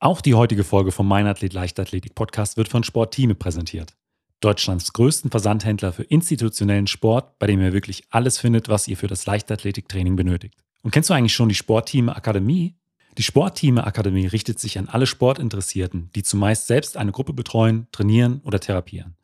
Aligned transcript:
Auch 0.00 0.20
die 0.20 0.34
heutige 0.34 0.62
Folge 0.62 0.92
vom 0.92 1.08
Meinathlet 1.08 1.52
Leichtathletik 1.52 2.14
Podcast 2.14 2.56
wird 2.56 2.68
von 2.68 2.84
Sportteam 2.84 3.36
präsentiert. 3.36 3.96
Deutschlands 4.38 4.92
größten 4.92 5.32
Versandhändler 5.32 5.92
für 5.92 6.04
institutionellen 6.04 6.86
Sport, 6.86 7.36
bei 7.40 7.48
dem 7.48 7.60
ihr 7.60 7.72
wirklich 7.72 8.04
alles 8.10 8.38
findet, 8.38 8.68
was 8.68 8.86
ihr 8.86 8.96
für 8.96 9.08
das 9.08 9.26
Leichtathletiktraining 9.26 10.14
benötigt. 10.14 10.54
Und 10.82 10.92
kennst 10.92 11.10
du 11.10 11.14
eigentlich 11.14 11.34
schon 11.34 11.48
die 11.48 11.56
Sportteam 11.56 12.10
Akademie? 12.10 12.76
Die 13.16 13.24
Sportteam 13.24 13.78
Akademie 13.78 14.28
richtet 14.28 14.60
sich 14.60 14.78
an 14.78 14.88
alle 14.88 15.06
Sportinteressierten, 15.06 16.10
die 16.14 16.22
zumeist 16.22 16.68
selbst 16.68 16.96
eine 16.96 17.10
Gruppe 17.10 17.32
betreuen, 17.32 17.88
trainieren 17.90 18.40
oder 18.44 18.60
therapieren. 18.60 19.16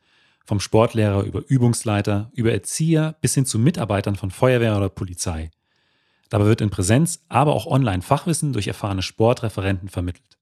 Vom 0.45 0.59
Sportlehrer 0.59 1.23
über 1.23 1.45
Übungsleiter, 1.47 2.33
über 2.35 2.51
Erzieher 2.51 3.15
bis 3.21 3.35
hin 3.35 3.47
zu 3.47 3.61
Mitarbeitern 3.61 4.17
von 4.17 4.33
Feuerwehr 4.33 4.77
oder 4.77 4.89
Polizei. 4.89 5.53
Dabei 6.31 6.47
wird 6.47 6.61
in 6.61 6.71
Präsenz, 6.71 7.25
aber 7.29 7.55
auch 7.55 7.67
online 7.67 8.03
Fachwissen 8.03 8.53
durch 8.53 8.67
erfahrene 8.67 9.03
Sportreferenten 9.03 9.89
vermittelt. 9.89 10.37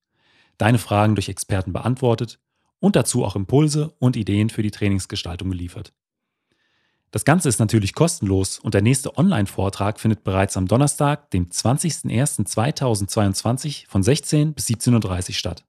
Deine 0.59 0.79
Fragen 0.79 1.14
durch 1.14 1.29
Experten 1.29 1.73
beantwortet 1.73 2.41
und 2.79 2.97
dazu 2.97 3.24
auch 3.24 3.37
Impulse 3.37 3.95
und 3.98 4.16
Ideen 4.16 4.51
für 4.51 4.62
die 4.62 4.70
Trainingsgestaltung 4.70 5.51
geliefert. 5.51 5.92
Das 7.12 7.25
Ganze 7.25 7.48
ist 7.51 7.61
natürlich 7.61 7.95
kostenlos 7.95 8.59
und 8.59 8.75
der 8.75 8.80
nächste 8.80 9.19
Online-Vortrag 9.19 10.01
findet 10.01 10.25
bereits 10.25 10.56
am 10.56 10.66
Donnerstag, 10.66 11.30
dem 11.30 11.51
20.01.2022 11.51 13.84
von 13.87 14.02
16 14.02 14.55
bis 14.55 14.69
17.30 14.69 15.28
Uhr 15.28 15.34
statt. 15.34 15.66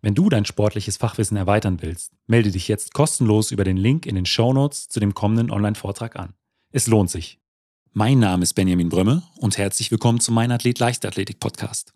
Wenn 0.00 0.14
du 0.14 0.30
dein 0.30 0.46
sportliches 0.46 0.96
Fachwissen 0.96 1.36
erweitern 1.36 1.82
willst, 1.82 2.14
melde 2.26 2.50
dich 2.50 2.66
jetzt 2.68 2.94
kostenlos 2.94 3.50
über 3.50 3.64
den 3.64 3.76
Link 3.76 4.06
in 4.06 4.14
den 4.14 4.24
Show 4.24 4.54
Notes 4.54 4.88
zu 4.88 5.00
dem 5.00 5.12
kommenden 5.14 5.50
Online-Vortrag 5.50 6.16
an. 6.16 6.32
Es 6.70 6.86
lohnt 6.86 7.10
sich. 7.10 7.38
Mein 7.92 8.18
Name 8.18 8.42
ist 8.42 8.54
Benjamin 8.54 8.88
Brömme 8.88 9.22
und 9.36 9.58
herzlich 9.58 9.90
willkommen 9.90 10.20
zum 10.20 10.34
Mein 10.34 10.50
Athlet 10.50 10.78
Leichtathletik 10.78 11.40
Podcast. 11.40 11.92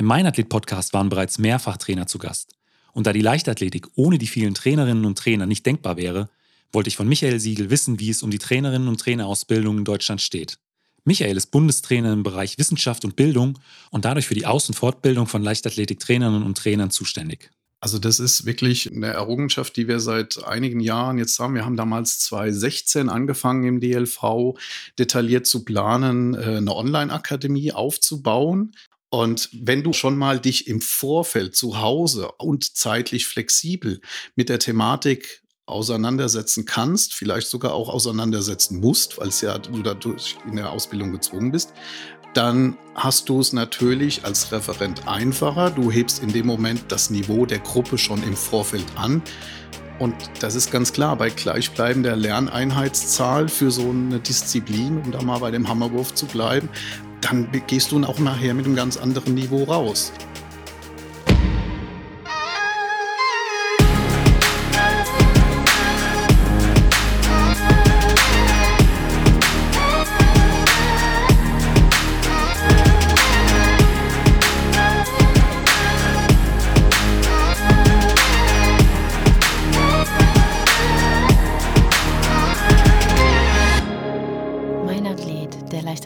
Im 0.00 0.06
Mein 0.06 0.26
Athlet 0.26 0.48
Podcast 0.48 0.92
waren 0.92 1.08
bereits 1.08 1.38
mehrfach 1.38 1.76
Trainer 1.76 2.06
zu 2.06 2.18
Gast. 2.18 2.54
Und 2.92 3.08
da 3.08 3.12
die 3.12 3.20
Leichtathletik 3.20 3.88
ohne 3.96 4.18
die 4.18 4.28
vielen 4.28 4.54
Trainerinnen 4.54 5.04
und 5.04 5.18
Trainer 5.18 5.44
nicht 5.44 5.66
denkbar 5.66 5.96
wäre, 5.96 6.30
wollte 6.72 6.86
ich 6.86 6.96
von 6.96 7.08
Michael 7.08 7.40
Siegel 7.40 7.68
wissen, 7.68 7.98
wie 7.98 8.10
es 8.10 8.22
um 8.22 8.30
die 8.30 8.38
Trainerinnen 8.38 8.86
und 8.86 9.00
Trainerausbildung 9.00 9.78
in 9.78 9.84
Deutschland 9.84 10.22
steht. 10.22 10.60
Michael 11.02 11.36
ist 11.36 11.50
Bundestrainer 11.50 12.12
im 12.12 12.22
Bereich 12.22 12.58
Wissenschaft 12.58 13.04
und 13.04 13.16
Bildung 13.16 13.58
und 13.90 14.04
dadurch 14.04 14.28
für 14.28 14.36
die 14.36 14.46
Aus- 14.46 14.68
und 14.68 14.76
Fortbildung 14.76 15.26
von 15.26 15.42
Leichtathletiktrainerinnen 15.42 16.44
und 16.44 16.56
Trainern 16.56 16.92
zuständig. 16.92 17.50
Also 17.80 17.98
das 17.98 18.20
ist 18.20 18.46
wirklich 18.46 18.92
eine 18.92 19.08
Errungenschaft, 19.08 19.76
die 19.76 19.88
wir 19.88 19.98
seit 19.98 20.44
einigen 20.44 20.78
Jahren 20.78 21.18
jetzt 21.18 21.40
haben. 21.40 21.56
Wir 21.56 21.64
haben 21.64 21.76
damals 21.76 22.20
2016 22.20 23.08
angefangen 23.08 23.64
im 23.64 23.80
DLV 23.80 24.54
detailliert 24.96 25.46
zu 25.48 25.64
planen, 25.64 26.34
äh, 26.34 26.58
eine 26.58 26.74
Online-Akademie 26.74 27.72
aufzubauen. 27.72 28.72
Und 29.10 29.48
wenn 29.52 29.82
du 29.82 29.92
schon 29.92 30.18
mal 30.18 30.38
dich 30.38 30.66
im 30.66 30.80
Vorfeld 30.80 31.56
zu 31.56 31.80
Hause 31.80 32.30
und 32.38 32.76
zeitlich 32.76 33.26
flexibel 33.26 34.00
mit 34.36 34.48
der 34.48 34.58
Thematik 34.58 35.42
auseinandersetzen 35.64 36.64
kannst, 36.64 37.14
vielleicht 37.14 37.46
sogar 37.46 37.74
auch 37.74 37.88
auseinandersetzen 37.88 38.80
musst, 38.80 39.18
weil 39.18 39.28
es 39.28 39.40
ja 39.40 39.58
du 39.58 39.82
dadurch 39.82 40.36
in 40.46 40.56
der 40.56 40.72
Ausbildung 40.72 41.12
gezwungen 41.12 41.52
bist, 41.52 41.72
dann 42.34 42.76
hast 42.94 43.28
du 43.28 43.40
es 43.40 43.52
natürlich 43.52 44.24
als 44.24 44.52
Referent 44.52 45.08
einfacher. 45.08 45.70
Du 45.70 45.90
hebst 45.90 46.22
in 46.22 46.32
dem 46.32 46.46
Moment 46.46 46.84
das 46.88 47.10
Niveau 47.10 47.46
der 47.46 47.58
Gruppe 47.58 47.98
schon 47.98 48.22
im 48.22 48.36
Vorfeld 48.36 48.86
an. 48.96 49.22
Und 49.98 50.14
das 50.40 50.54
ist 50.54 50.70
ganz 50.70 50.92
klar, 50.92 51.16
bei 51.16 51.30
gleichbleibender 51.30 52.14
Lerneinheitszahl 52.14 53.48
für 53.48 53.70
so 53.70 53.90
eine 53.90 54.20
Disziplin, 54.20 54.98
um 54.98 55.10
da 55.10 55.20
mal 55.22 55.38
bei 55.38 55.50
dem 55.50 55.68
Hammerwurf 55.68 56.14
zu 56.14 56.26
bleiben, 56.26 56.68
dann 57.20 57.48
gehst 57.66 57.92
du 57.92 58.02
auch 58.04 58.18
nachher 58.18 58.54
mit 58.54 58.66
einem 58.66 58.76
ganz 58.76 58.96
anderen 58.96 59.34
Niveau 59.34 59.64
raus. 59.64 60.12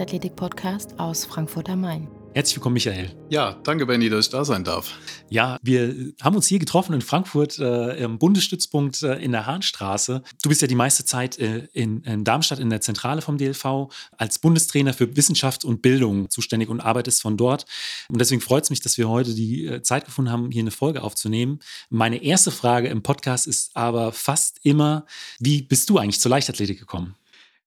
Leichtathletik-Podcast 0.02 0.98
aus 0.98 1.24
Frankfurt 1.24 1.70
am 1.70 1.82
Main. 1.82 2.08
Herzlich 2.34 2.56
willkommen, 2.56 2.72
Michael. 2.72 3.14
Ja, 3.28 3.52
danke, 3.62 3.86
Benny, 3.86 4.08
dass 4.08 4.26
ich 4.26 4.32
da 4.32 4.44
sein 4.44 4.64
darf. 4.64 4.98
Ja, 5.30 5.58
wir 5.62 5.94
haben 6.20 6.34
uns 6.34 6.48
hier 6.48 6.58
getroffen 6.58 6.92
in 6.94 7.02
Frankfurt 7.02 7.60
äh, 7.60 8.02
im 8.02 8.18
Bundesstützpunkt 8.18 9.02
äh, 9.02 9.18
in 9.18 9.30
der 9.30 9.46
Hahnstraße. 9.46 10.22
Du 10.42 10.48
bist 10.48 10.60
ja 10.60 10.66
die 10.66 10.74
meiste 10.74 11.04
Zeit 11.04 11.38
äh, 11.38 11.68
in, 11.72 12.02
in, 12.02 12.24
Darmstadt 12.24 12.58
in 12.58 12.68
der 12.70 12.80
Zentrale 12.80 13.22
vom 13.22 13.38
DLV 13.38 13.92
als 14.16 14.40
Bundestrainer 14.40 14.92
für 14.92 15.14
Wissenschaft 15.14 15.64
und 15.64 15.82
Bildung 15.82 16.30
zuständig 16.30 16.68
und 16.68 16.80
arbeitest 16.80 17.22
von 17.22 17.36
dort. 17.36 17.64
Und 18.08 18.20
deswegen 18.20 18.40
freut 18.40 18.64
es 18.64 18.70
mich, 18.70 18.80
dass 18.80 18.98
wir 18.98 19.08
heute 19.08 19.34
die 19.34 19.66
äh, 19.66 19.82
Zeit 19.82 20.06
gefunden 20.06 20.32
haben, 20.32 20.50
hier 20.50 20.62
eine 20.62 20.72
Folge 20.72 21.04
aufzunehmen. 21.04 21.60
Meine 21.90 22.24
erste 22.24 22.50
Frage 22.50 22.88
im 22.88 23.04
Podcast 23.04 23.46
ist 23.46 23.76
aber 23.76 24.10
fast 24.10 24.58
immer, 24.64 25.06
wie 25.38 25.62
bist 25.62 25.88
du 25.90 25.98
eigentlich 25.98 26.18
zur 26.18 26.30
Leichtathletik 26.30 26.80
gekommen? 26.80 27.14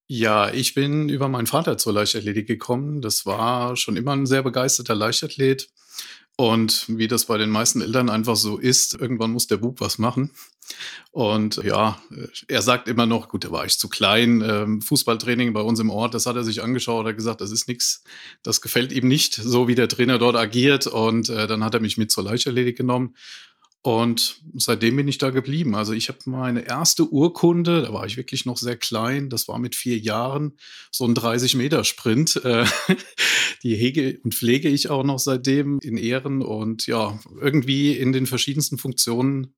Ja, 0.08 0.54
ich 0.54 0.76
bin 0.76 1.10
über 1.10 1.28
meinen 1.30 1.48
Vater 1.48 1.78
zur 1.78 1.94
Leichtathletik 1.94 2.46
gekommen. 2.48 3.02
Das 3.02 3.26
war 3.26 3.76
schon 3.76 3.98
immer 3.98 4.12
ein 4.12 4.28
sehr 4.28 4.44
begeisterter 4.44 4.94
Leichtathlet. 4.94 5.68
Und 6.38 6.86
wie 6.90 7.08
das 7.08 7.26
bei 7.26 7.38
den 7.38 7.50
meisten 7.50 7.82
Eltern 7.82 8.10
einfach 8.10 8.36
so 8.36 8.58
ist, 8.58 8.94
irgendwann 8.94 9.32
muss 9.32 9.48
der 9.48 9.58
Bub 9.58 9.80
was 9.80 9.98
machen. 9.98 10.32
Und 11.12 11.64
ja, 11.64 12.02
er 12.48 12.62
sagt 12.62 12.88
immer 12.88 13.06
noch, 13.06 13.30
gut, 13.30 13.46
da 13.46 13.52
war 13.52 13.66
ich 13.66 13.80
zu 13.80 13.88
klein, 13.88 14.44
ähm, 14.46 14.82
Fußballtraining 14.82 15.54
bei 15.54 15.62
uns 15.62 15.80
im 15.80 15.90
Ort, 15.90 16.14
das 16.14 16.26
hat 16.26 16.36
er 16.36 16.44
sich 16.44 16.62
angeschaut, 16.62 17.06
hat 17.06 17.16
gesagt, 17.16 17.40
das 17.40 17.52
ist 17.52 17.68
nichts, 17.70 18.04
das 18.44 18.60
gefällt 18.62 18.92
ihm 18.92 19.08
nicht, 19.08 19.36
so 19.36 19.68
wie 19.68 19.76
der 19.76 19.88
Trainer 19.88 20.18
dort 20.18 20.36
agiert. 20.36 20.88
Und 20.88 21.30
äh, 21.30 21.48
dann 21.48 21.64
hat 21.64 21.74
er 21.74 21.80
mich 21.80 21.98
mit 21.98 22.12
zur 22.12 22.26
Leichtathletik 22.26 22.78
genommen. 22.78 23.16
Und 23.86 24.42
seitdem 24.56 24.96
bin 24.96 25.08
ich 25.08 25.20
da 25.20 25.30
geblieben. 25.30 25.76
Also 25.76 25.94
ich 25.94 26.10
habe 26.10 26.18
meine 26.26 26.66
erste 26.66 27.08
Urkunde, 27.08 27.84
da 27.84 27.94
war 27.94 28.08
ich 28.08 28.18
wirklich 28.18 28.48
noch 28.48 28.58
sehr 28.58 28.78
klein, 28.78 29.30
das 29.30 29.48
war 29.48 29.60
mit 29.60 29.76
vier 29.76 30.00
Jahren 30.00 30.58
so 30.90 31.06
ein 31.06 31.14
30-Meter-Sprint. 31.14 32.42
Äh, 32.44 32.66
die 33.62 33.76
hege 33.76 34.20
und 34.24 34.34
pflege 34.34 34.70
ich 34.70 34.90
auch 34.90 35.04
noch 35.04 35.20
seitdem 35.20 35.78
in 35.84 35.98
Ehren 35.98 36.42
und 36.42 36.88
ja, 36.88 37.20
irgendwie 37.40 37.92
in 37.92 38.12
den 38.12 38.26
verschiedensten 38.26 38.80
Funktionen 38.80 39.54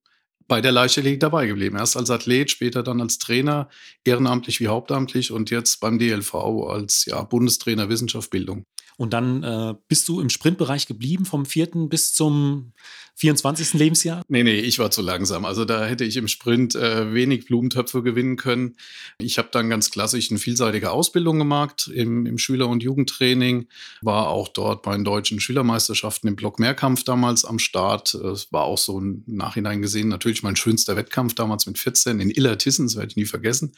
bei 0.47 0.61
der 0.61 0.71
Leichtathletik 0.71 1.19
dabei 1.19 1.47
geblieben. 1.47 1.77
Erst 1.77 1.97
als 1.97 2.09
Athlet, 2.09 2.51
später 2.51 2.83
dann 2.83 3.01
als 3.01 3.17
Trainer, 3.17 3.69
ehrenamtlich 4.03 4.59
wie 4.59 4.67
hauptamtlich 4.67 5.31
und 5.31 5.49
jetzt 5.49 5.79
beim 5.79 5.99
DLV 5.99 6.33
als 6.69 7.05
ja, 7.05 7.21
Bundestrainer 7.23 7.89
Wissenschaft 7.89 8.29
Bildung. 8.29 8.65
Und 8.97 9.13
dann 9.13 9.43
äh, 9.43 9.75
bist 9.87 10.07
du 10.07 10.19
im 10.19 10.29
Sprintbereich 10.29 10.87
geblieben 10.87 11.25
vom 11.25 11.45
vierten 11.45 11.87
bis 11.87 12.13
zum 12.13 12.73
24. 13.17 13.73
Lebensjahr? 13.73 14.23
Nee, 14.27 14.43
nee, 14.43 14.59
ich 14.59 14.77
war 14.77 14.91
zu 14.91 15.01
langsam. 15.01 15.43
Also 15.45 15.65
da 15.65 15.85
hätte 15.85 16.03
ich 16.03 16.17
im 16.17 16.27
Sprint 16.27 16.75
äh, 16.75 17.13
wenig 17.13 17.45
Blumentöpfe 17.45 18.03
gewinnen 18.03 18.37
können. 18.37 18.75
Ich 19.17 19.39
habe 19.39 19.49
dann 19.51 19.69
ganz 19.69 19.89
klassisch 19.89 20.29
eine 20.29 20.39
vielseitige 20.39 20.91
Ausbildung 20.91 21.39
gemacht 21.39 21.89
im, 21.91 22.27
im 22.27 22.37
Schüler- 22.37 22.67
und 22.67 22.83
Jugendtraining, 22.83 23.67
war 24.01 24.29
auch 24.29 24.47
dort 24.47 24.83
bei 24.83 24.93
den 24.95 25.03
deutschen 25.03 25.39
Schülermeisterschaften 25.39 26.27
im 26.27 26.35
Block 26.35 26.59
Mehrkampf 26.59 27.03
damals 27.03 27.43
am 27.43 27.57
Start. 27.57 28.13
Es 28.13 28.51
war 28.51 28.65
auch 28.65 28.77
so 28.77 28.99
im 28.99 29.23
Nachhinein 29.25 29.81
gesehen 29.81 30.09
natürlich 30.09 30.36
mein 30.43 30.55
schönster 30.55 30.95
Wettkampf 30.95 31.35
damals 31.35 31.65
mit 31.65 31.77
14 31.77 32.19
in 32.19 32.29
Illertissen, 32.29 32.85
das 32.85 32.95
werde 32.95 33.09
ich 33.09 33.15
nie 33.15 33.25
vergessen, 33.25 33.73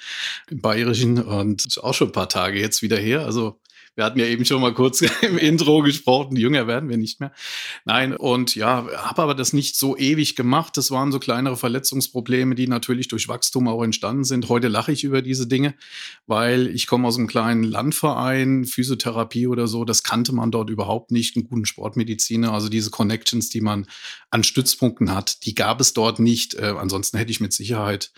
im 0.49 0.61
Bayerischen 0.61 1.21
und 1.21 1.79
auch 1.83 1.93
schon 1.93 2.09
ein 2.09 2.13
paar 2.13 2.29
Tage 2.29 2.59
jetzt 2.59 2.81
wieder 2.81 2.97
her. 2.97 3.25
Also 3.25 3.59
wir 3.95 4.03
hatten 4.05 4.19
ja 4.19 4.25
eben 4.25 4.45
schon 4.45 4.61
mal 4.61 4.73
kurz 4.73 5.01
im 5.21 5.37
Intro 5.37 5.81
gesprochen, 5.81 6.35
jünger 6.35 6.67
werden 6.67 6.89
wir 6.89 6.97
nicht 6.97 7.19
mehr. 7.19 7.31
Nein, 7.85 8.15
und 8.15 8.55
ja, 8.55 8.87
habe 8.97 9.21
aber 9.21 9.35
das 9.35 9.53
nicht 9.53 9.75
so 9.75 9.97
ewig 9.97 10.35
gemacht. 10.35 10.77
Das 10.77 10.91
waren 10.91 11.11
so 11.11 11.19
kleinere 11.19 11.57
Verletzungsprobleme, 11.57 12.55
die 12.55 12.67
natürlich 12.67 13.07
durch 13.07 13.27
Wachstum 13.27 13.67
auch 13.67 13.83
entstanden 13.83 14.23
sind. 14.23 14.49
Heute 14.49 14.67
lache 14.67 14.91
ich 14.91 15.03
über 15.03 15.21
diese 15.21 15.47
Dinge, 15.47 15.75
weil 16.27 16.67
ich 16.67 16.87
komme 16.87 17.07
aus 17.07 17.17
einem 17.17 17.27
kleinen 17.27 17.63
Landverein, 17.63 18.65
Physiotherapie 18.65 19.47
oder 19.47 19.67
so, 19.67 19.85
das 19.85 20.03
kannte 20.03 20.33
man 20.33 20.51
dort 20.51 20.69
überhaupt 20.69 21.11
nicht, 21.11 21.35
einen 21.35 21.47
guten 21.47 21.65
Sportmediziner. 21.65 22.53
Also 22.53 22.69
diese 22.69 22.91
Connections, 22.91 23.49
die 23.49 23.61
man 23.61 23.85
an 24.29 24.43
Stützpunkten 24.43 25.13
hat, 25.13 25.45
die 25.45 25.55
gab 25.55 25.81
es 25.81 25.93
dort 25.93 26.19
nicht. 26.19 26.55
Äh, 26.55 26.73
ansonsten 26.77 27.17
hätte 27.17 27.31
ich 27.31 27.39
mit 27.39 27.53
Sicherheit 27.53 28.11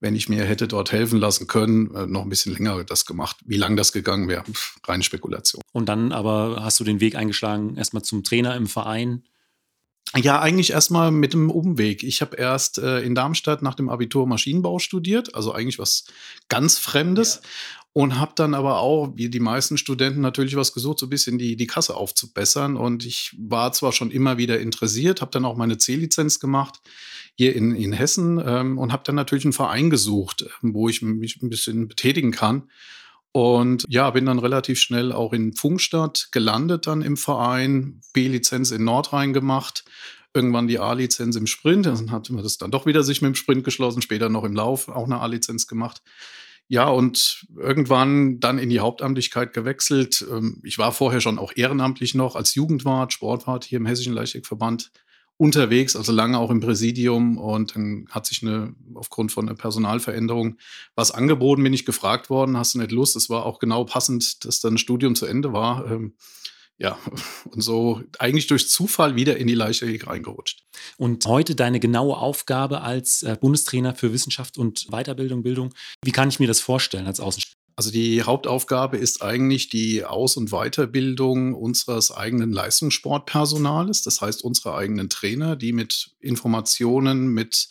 wenn 0.00 0.14
ich 0.14 0.28
mir 0.28 0.44
hätte 0.44 0.68
dort 0.68 0.92
helfen 0.92 1.18
lassen 1.18 1.46
können, 1.46 1.94
äh, 1.94 2.06
noch 2.06 2.22
ein 2.22 2.28
bisschen 2.28 2.52
länger 2.52 2.84
das 2.84 3.06
gemacht. 3.06 3.36
Wie 3.44 3.56
lang 3.56 3.76
das 3.76 3.92
gegangen 3.92 4.28
wäre, 4.28 4.44
reine 4.86 5.02
Spekulation. 5.02 5.62
Und 5.72 5.88
dann 5.88 6.12
aber 6.12 6.58
hast 6.62 6.78
du 6.80 6.84
den 6.84 7.00
Weg 7.00 7.16
eingeschlagen, 7.16 7.76
erstmal 7.76 8.02
zum 8.02 8.24
Trainer 8.24 8.56
im 8.56 8.66
Verein. 8.66 9.24
Ja, 10.16 10.40
eigentlich 10.40 10.70
erstmal 10.70 11.10
mit 11.10 11.32
dem 11.32 11.50
Umweg. 11.50 12.04
Ich 12.04 12.20
habe 12.20 12.36
erst 12.36 12.78
äh, 12.78 13.00
in 13.00 13.16
Darmstadt 13.16 13.62
nach 13.62 13.74
dem 13.74 13.88
Abitur 13.88 14.28
Maschinenbau 14.28 14.78
studiert, 14.78 15.34
also 15.34 15.52
eigentlich 15.52 15.80
was 15.80 16.04
ganz 16.48 16.78
Fremdes. 16.78 17.40
Ja. 17.42 17.48
Und 17.96 18.18
habe 18.18 18.32
dann 18.34 18.54
aber 18.54 18.80
auch, 18.80 19.12
wie 19.14 19.28
die 19.28 19.38
meisten 19.38 19.78
Studenten, 19.78 20.20
natürlich 20.20 20.56
was 20.56 20.72
gesucht, 20.72 20.98
so 20.98 21.06
ein 21.06 21.10
bisschen 21.10 21.38
die, 21.38 21.54
die 21.54 21.68
Kasse 21.68 21.96
aufzubessern. 21.96 22.76
Und 22.76 23.06
ich 23.06 23.36
war 23.38 23.72
zwar 23.72 23.92
schon 23.92 24.10
immer 24.10 24.36
wieder 24.36 24.58
interessiert, 24.58 25.20
habe 25.20 25.30
dann 25.30 25.44
auch 25.44 25.56
meine 25.56 25.78
C-Lizenz 25.78 26.40
gemacht 26.40 26.80
hier 27.36 27.54
in, 27.54 27.74
in 27.74 27.92
Hessen 27.92 28.42
ähm, 28.44 28.78
und 28.78 28.92
habe 28.92 29.04
dann 29.04 29.14
natürlich 29.14 29.44
einen 29.44 29.52
Verein 29.52 29.90
gesucht, 29.90 30.44
wo 30.60 30.88
ich 30.88 31.02
mich 31.02 31.40
ein 31.42 31.50
bisschen 31.50 31.86
betätigen 31.86 32.32
kann. 32.32 32.64
Und 33.36 33.84
ja, 33.88 34.10
bin 34.10 34.26
dann 34.26 34.38
relativ 34.38 34.78
schnell 34.78 35.10
auch 35.10 35.32
in 35.32 35.54
Funkstadt 35.54 36.28
gelandet 36.30 36.86
dann 36.86 37.02
im 37.02 37.16
Verein, 37.16 38.00
B-Lizenz 38.12 38.70
in 38.70 38.84
Nordrhein 38.84 39.32
gemacht, 39.32 39.84
irgendwann 40.32 40.68
die 40.68 40.78
A-Lizenz 40.78 41.34
im 41.34 41.48
Sprint, 41.48 41.86
dann 41.86 42.12
hat 42.12 42.30
man 42.30 42.44
das 42.44 42.58
dann 42.58 42.70
doch 42.70 42.86
wieder 42.86 43.02
sich 43.02 43.22
mit 43.22 43.30
dem 43.30 43.34
Sprint 43.34 43.64
geschlossen, 43.64 44.02
später 44.02 44.28
noch 44.28 44.44
im 44.44 44.54
Lauf 44.54 44.88
auch 44.88 45.06
eine 45.06 45.18
A-Lizenz 45.20 45.66
gemacht. 45.66 46.00
Ja, 46.68 46.88
und 46.88 47.44
irgendwann 47.56 48.38
dann 48.38 48.58
in 48.58 48.70
die 48.70 48.78
Hauptamtlichkeit 48.78 49.52
gewechselt. 49.52 50.24
Ähm, 50.30 50.60
ich 50.62 50.78
war 50.78 50.92
vorher 50.92 51.20
schon 51.20 51.40
auch 51.40 51.52
ehrenamtlich 51.56 52.14
noch 52.14 52.36
als 52.36 52.54
Jugendwart, 52.54 53.12
Sportwart 53.12 53.64
hier 53.64 53.78
im 53.78 53.86
Hessischen 53.86 54.12
Leichtathletikverband 54.14 54.92
unterwegs, 55.36 55.96
also 55.96 56.12
lange 56.12 56.38
auch 56.38 56.50
im 56.50 56.60
Präsidium 56.60 57.38
und 57.38 57.74
dann 57.74 58.06
hat 58.10 58.26
sich 58.26 58.42
eine, 58.42 58.74
aufgrund 58.94 59.32
von 59.32 59.48
einer 59.48 59.56
Personalveränderung 59.56 60.58
was 60.94 61.10
angeboten, 61.10 61.62
bin 61.62 61.72
ich 61.72 61.84
gefragt 61.84 62.30
worden, 62.30 62.56
hast 62.56 62.74
du 62.74 62.78
nicht 62.78 62.92
Lust? 62.92 63.16
Es 63.16 63.28
war 63.28 63.44
auch 63.44 63.58
genau 63.58 63.84
passend, 63.84 64.44
dass 64.44 64.60
dann 64.60 64.78
Studium 64.78 65.16
zu 65.16 65.26
Ende 65.26 65.52
war. 65.52 65.90
Ähm, 65.90 66.14
ja, 66.78 66.98
und 67.50 67.62
so 67.62 68.02
eigentlich 68.18 68.46
durch 68.46 68.68
Zufall 68.68 69.16
wieder 69.16 69.36
in 69.36 69.46
die 69.46 69.54
Leichtathletik 69.54 70.06
reingerutscht. 70.06 70.64
Und 70.96 71.26
heute 71.26 71.54
deine 71.54 71.80
genaue 71.80 72.16
Aufgabe 72.16 72.82
als 72.82 73.22
äh, 73.22 73.36
Bundestrainer 73.40 73.94
für 73.94 74.12
Wissenschaft 74.12 74.58
und 74.58 74.86
Weiterbildung, 74.90 75.42
Bildung, 75.42 75.74
wie 76.02 76.12
kann 76.12 76.28
ich 76.28 76.40
mir 76.40 76.48
das 76.48 76.60
vorstellen 76.60 77.06
als 77.06 77.20
Außenstehender? 77.20 77.63
Also 77.76 77.90
die 77.90 78.22
Hauptaufgabe 78.22 78.96
ist 78.98 79.22
eigentlich 79.22 79.68
die 79.68 80.04
Aus- 80.04 80.36
und 80.36 80.50
Weiterbildung 80.50 81.54
unseres 81.54 82.12
eigenen 82.12 82.52
Leistungssportpersonales, 82.52 84.02
das 84.02 84.20
heißt 84.20 84.44
unsere 84.44 84.76
eigenen 84.76 85.08
Trainer, 85.08 85.56
die 85.56 85.72
mit 85.72 86.12
Informationen, 86.20 87.28
mit 87.28 87.68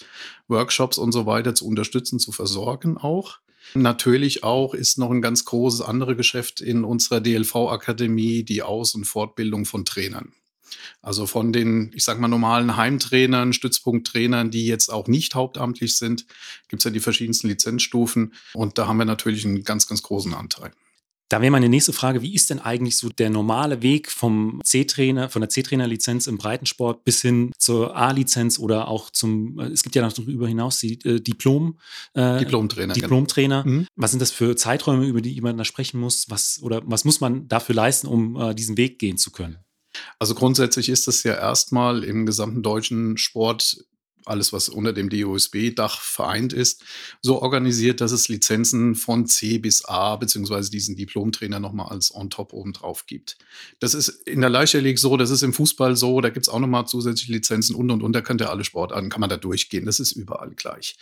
Workshops 0.50 0.98
und 0.98 1.14
so 1.14 1.26
weiter 1.26 1.56
zu 1.56 1.66
unterstützen, 1.66 2.20
zu 2.20 2.34
versorgen 2.34 2.98
auch. 2.98 3.40
Natürlich 3.76 4.44
auch 4.44 4.74
ist 4.74 4.98
noch 4.98 5.10
ein 5.10 5.22
ganz 5.22 5.46
großes 5.46 5.82
andere 5.82 6.18
Geschäft 6.18 6.60
in 6.60 6.84
unserer 6.84 7.22
DLV-Akademie 7.22 8.44
die 8.44 8.62
Aus- 8.62 8.96
und 8.96 9.06
Fortbildung 9.06 9.66
von 9.66 9.86
Trainern. 9.86 10.34
Also 11.02 11.26
von 11.26 11.54
den, 11.54 11.92
ich 11.94 12.04
sag 12.04 12.20
mal, 12.20 12.28
normalen 12.28 12.78
Heimtrainern, 12.78 13.54
Stützpunkttrainern, 13.54 14.52
die 14.52 14.66
jetzt 14.66 14.90
auch 14.90 15.08
nicht 15.08 15.36
hauptamtlich 15.36 15.98
sind, 15.98 16.26
gibt 16.68 16.82
es 16.82 16.86
ja 16.86 16.92
die 16.92 17.00
verschiedensten 17.00 17.48
Lizenzstufen. 17.48 18.34
Und 18.54 18.78
da 18.78 18.88
haben 18.88 18.98
wir 18.98 19.06
natürlich 19.06 19.46
einen 19.46 19.64
ganz, 19.64 19.88
ganz 19.88 20.04
großen 20.04 20.34
Anteil. 20.34 20.72
Da 21.34 21.42
wäre 21.42 21.50
meine 21.50 21.68
nächste 21.68 21.94
Frage, 21.94 22.22
wie 22.22 22.36
ist 22.36 22.52
denn 22.52 22.60
eigentlich 22.60 22.96
so 22.96 23.10
der 23.10 23.32
normale 23.32 23.82
Weg 23.82 24.12
vom 24.12 24.62
C-Trainer, 24.64 25.30
von 25.30 25.42
der 25.42 25.50
C-Trainer-Lizenz 25.50 26.28
im 26.28 26.38
Breitensport 26.38 27.04
bis 27.06 27.24
hin 27.24 27.52
zur 27.58 27.96
A-Lizenz 27.96 28.60
oder 28.60 28.88
auch 28.88 29.10
zum, 29.10 29.60
äh, 29.60 29.70
es 29.70 29.82
gibt 29.82 29.96
ja 29.96 30.04
noch 30.04 30.14
darüber 30.14 30.48
hinaus 30.48 30.78
die 30.78 31.00
äh, 31.06 31.20
Diplom, 31.20 31.80
äh, 32.14 32.38
Diplomtrainer. 32.38 32.94
Genau. 32.94 33.08
Diplomtrainer. 33.08 33.64
Genau. 33.64 33.86
Was 33.96 34.12
sind 34.12 34.20
das 34.20 34.30
für 34.30 34.56
Zeiträume, 34.56 35.08
über 35.08 35.22
die 35.22 35.42
man 35.42 35.58
da 35.58 35.66
sprechen 35.66 36.00
muss? 36.00 36.30
Was, 36.30 36.62
oder 36.62 36.84
was 36.86 37.04
muss 37.04 37.20
man 37.20 37.48
dafür 37.48 37.74
leisten, 37.74 38.06
um 38.06 38.36
äh, 38.40 38.54
diesen 38.54 38.78
Weg 38.78 39.00
gehen 39.00 39.18
zu 39.18 39.32
können? 39.32 39.58
Also 40.20 40.36
grundsätzlich 40.36 40.90
ist 40.90 41.08
es 41.08 41.24
ja 41.24 41.34
erstmal 41.34 42.04
im 42.04 42.26
gesamten 42.26 42.64
deutschen 42.64 43.18
Sport 43.18 43.86
alles, 44.26 44.54
was 44.54 44.70
unter 44.70 44.94
dem 44.94 45.10
DOSB-Dach 45.10 46.02
vereint 46.02 46.54
ist, 46.54 46.84
so 47.22 47.42
organisiert, 47.42 48.02
dass 48.02 48.12
es 48.12 48.28
Lizenzen 48.28 48.96
von 48.96 49.26
C 49.26 49.58
bis 49.58 49.86
A 49.86 50.16
beziehungsweise 50.16 50.72
diesen 50.72 50.96
Diplomtrainer 50.96 51.60
nochmal 51.60 51.90
als 51.90 52.14
on-top 52.14 52.54
obendrauf 52.54 53.06
gibt. 53.06 53.38
Das 53.80 53.94
ist 53.94 54.10
in 54.28 54.42
der 54.42 54.50
Leichtathletik 54.50 55.00
so, 55.00 55.18
das 55.18 55.30
ist 55.30 55.44
im 55.44 55.54
Fußball 55.54 55.96
so, 55.96 56.22
da 56.22 56.30
gibt 56.30 56.48
es 56.48 56.54
auch 56.54 56.60
nochmal 56.60 56.86
zusätzliche 56.88 57.32
Lizenzen 57.32 57.76
und 57.76 57.92
und 57.92 58.02
und, 58.02 58.14
da 58.14 58.22
könnt 58.22 58.42
ihr 58.42 58.50
alle 58.50 58.64
Sportarten, 58.64 59.10
kann 59.10 59.22
man 59.22 59.30
da 59.30 59.38
durchgehen, 59.38 59.86
das 59.86 60.00
ist 60.00 60.14
überall 60.14 60.52
gleich. 60.56 60.98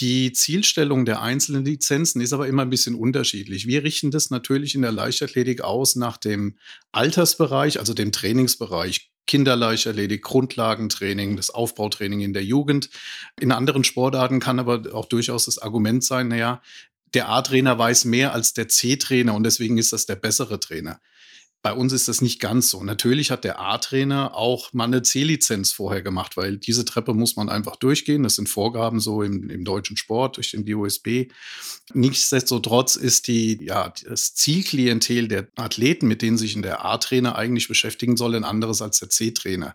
Die 0.00 0.32
Zielstellung 0.32 1.04
der 1.04 1.22
einzelnen 1.22 1.64
Lizenzen 1.64 2.20
ist 2.20 2.32
aber 2.32 2.48
immer 2.48 2.62
ein 2.62 2.70
bisschen 2.70 2.94
unterschiedlich. 2.94 3.66
Wir 3.66 3.84
richten 3.84 4.10
das 4.10 4.30
natürlich 4.30 4.74
in 4.74 4.82
der 4.82 4.92
Leichtathletik 4.92 5.62
aus 5.62 5.96
nach 5.96 6.16
dem 6.16 6.56
Altersbereich, 6.92 7.78
also 7.78 7.94
dem 7.94 8.12
Trainingsbereich. 8.12 9.13
Kinderleichtathletik, 9.26 10.22
Grundlagentraining, 10.22 11.36
das 11.36 11.50
Aufbautraining 11.50 12.20
in 12.20 12.32
der 12.32 12.44
Jugend. 12.44 12.90
In 13.40 13.52
anderen 13.52 13.84
Sportarten 13.84 14.40
kann 14.40 14.58
aber 14.58 14.94
auch 14.94 15.06
durchaus 15.06 15.46
das 15.46 15.58
Argument 15.58 16.04
sein, 16.04 16.28
naja, 16.28 16.62
der 17.14 17.28
A-Trainer 17.28 17.78
weiß 17.78 18.06
mehr 18.06 18.34
als 18.34 18.54
der 18.54 18.68
C-Trainer 18.68 19.34
und 19.34 19.44
deswegen 19.44 19.78
ist 19.78 19.92
das 19.92 20.06
der 20.06 20.16
bessere 20.16 20.58
Trainer. 20.58 21.00
Bei 21.64 21.72
uns 21.72 21.94
ist 21.94 22.08
das 22.08 22.20
nicht 22.20 22.40
ganz 22.40 22.68
so. 22.68 22.84
Natürlich 22.84 23.30
hat 23.30 23.42
der 23.42 23.58
A-Trainer 23.58 24.34
auch 24.36 24.74
mal 24.74 24.84
eine 24.84 25.00
C-Lizenz 25.00 25.72
vorher 25.72 26.02
gemacht, 26.02 26.36
weil 26.36 26.58
diese 26.58 26.84
Treppe 26.84 27.14
muss 27.14 27.36
man 27.36 27.48
einfach 27.48 27.76
durchgehen. 27.76 28.22
Das 28.22 28.36
sind 28.36 28.50
Vorgaben 28.50 29.00
so 29.00 29.22
im, 29.22 29.48
im 29.48 29.64
deutschen 29.64 29.96
Sport 29.96 30.36
durch 30.36 30.50
den 30.50 30.66
DOSB. 30.66 31.28
Nichtsdestotrotz 31.94 32.96
ist 32.96 33.28
die, 33.28 33.64
ja, 33.64 33.90
das 34.04 34.34
Zielklientel 34.34 35.26
der 35.26 35.48
Athleten, 35.56 36.06
mit 36.06 36.20
denen 36.20 36.36
sich 36.36 36.52
der 36.60 36.84
A-Trainer 36.84 37.34
eigentlich 37.34 37.66
beschäftigen 37.66 38.18
soll, 38.18 38.34
ein 38.34 38.44
anderes 38.44 38.82
als 38.82 38.98
der 38.98 39.08
C-Trainer. 39.08 39.74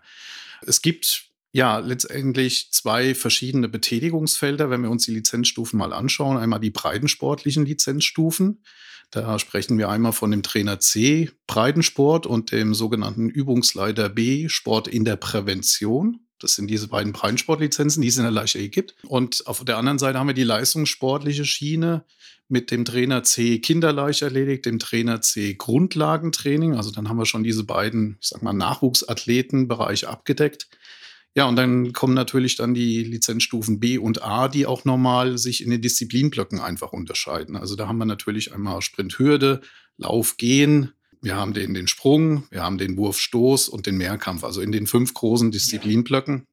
Es 0.64 0.82
gibt 0.82 1.29
ja, 1.52 1.78
letztendlich 1.78 2.70
zwei 2.70 3.14
verschiedene 3.14 3.68
Betätigungsfelder, 3.68 4.70
wenn 4.70 4.82
wir 4.82 4.90
uns 4.90 5.04
die 5.04 5.14
Lizenzstufen 5.14 5.78
mal 5.78 5.92
anschauen. 5.92 6.36
Einmal 6.36 6.60
die 6.60 6.70
breitensportlichen 6.70 7.66
Lizenzstufen. 7.66 8.62
Da 9.10 9.38
sprechen 9.40 9.76
wir 9.76 9.88
einmal 9.88 10.12
von 10.12 10.30
dem 10.30 10.44
Trainer 10.44 10.78
C, 10.78 11.30
Breitensport, 11.48 12.26
und 12.26 12.52
dem 12.52 12.74
sogenannten 12.74 13.28
Übungsleiter 13.28 14.08
B, 14.08 14.48
Sport 14.48 14.86
in 14.86 15.04
der 15.04 15.16
Prävention. 15.16 16.20
Das 16.38 16.54
sind 16.54 16.68
diese 16.68 16.86
beiden 16.86 17.12
Breitensportlizenzen, 17.12 18.00
die 18.00 18.08
es 18.08 18.16
in 18.16 18.22
der 18.22 18.30
Leichtathletik 18.30 18.72
gibt. 18.72 18.94
Und 19.04 19.46
auf 19.46 19.64
der 19.64 19.76
anderen 19.76 19.98
Seite 19.98 20.18
haben 20.18 20.28
wir 20.28 20.34
die 20.34 20.44
leistungssportliche 20.44 21.44
Schiene 21.44 22.04
mit 22.48 22.70
dem 22.70 22.84
Trainer 22.84 23.24
C 23.24 23.58
Kinderleichtathletik, 23.58 24.62
dem 24.62 24.78
Trainer 24.78 25.20
C 25.20 25.54
Grundlagentraining. 25.54 26.76
Also 26.76 26.92
dann 26.92 27.08
haben 27.08 27.18
wir 27.18 27.26
schon 27.26 27.44
diese 27.44 27.64
beiden, 27.64 28.16
ich 28.20 28.28
sag 28.28 28.42
mal, 28.42 28.52
Nachwuchsathletenbereiche 28.52 30.08
abgedeckt. 30.08 30.68
Ja, 31.36 31.44
und 31.44 31.56
dann 31.56 31.92
kommen 31.92 32.14
natürlich 32.14 32.56
dann 32.56 32.74
die 32.74 33.04
Lizenzstufen 33.04 33.78
B 33.78 33.98
und 33.98 34.22
A, 34.22 34.48
die 34.48 34.66
auch 34.66 34.84
normal 34.84 35.38
sich 35.38 35.62
in 35.62 35.70
den 35.70 35.80
Disziplinblöcken 35.80 36.58
einfach 36.58 36.92
unterscheiden. 36.92 37.56
Also 37.56 37.76
da 37.76 37.86
haben 37.86 37.98
wir 37.98 38.04
natürlich 38.04 38.52
einmal 38.52 38.82
Sprinthürde, 38.82 39.60
Lauf, 39.96 40.36
Gehen, 40.38 40.92
wir 41.22 41.36
haben 41.36 41.52
den, 41.52 41.74
den 41.74 41.86
Sprung, 41.86 42.44
wir 42.50 42.62
haben 42.62 42.78
den 42.78 42.96
Wurfstoß 42.96 43.68
und 43.68 43.86
den 43.86 43.96
Mehrkampf, 43.96 44.42
also 44.42 44.60
in 44.60 44.72
den 44.72 44.86
fünf 44.86 45.14
großen 45.14 45.50
Disziplinblöcken. 45.50 46.46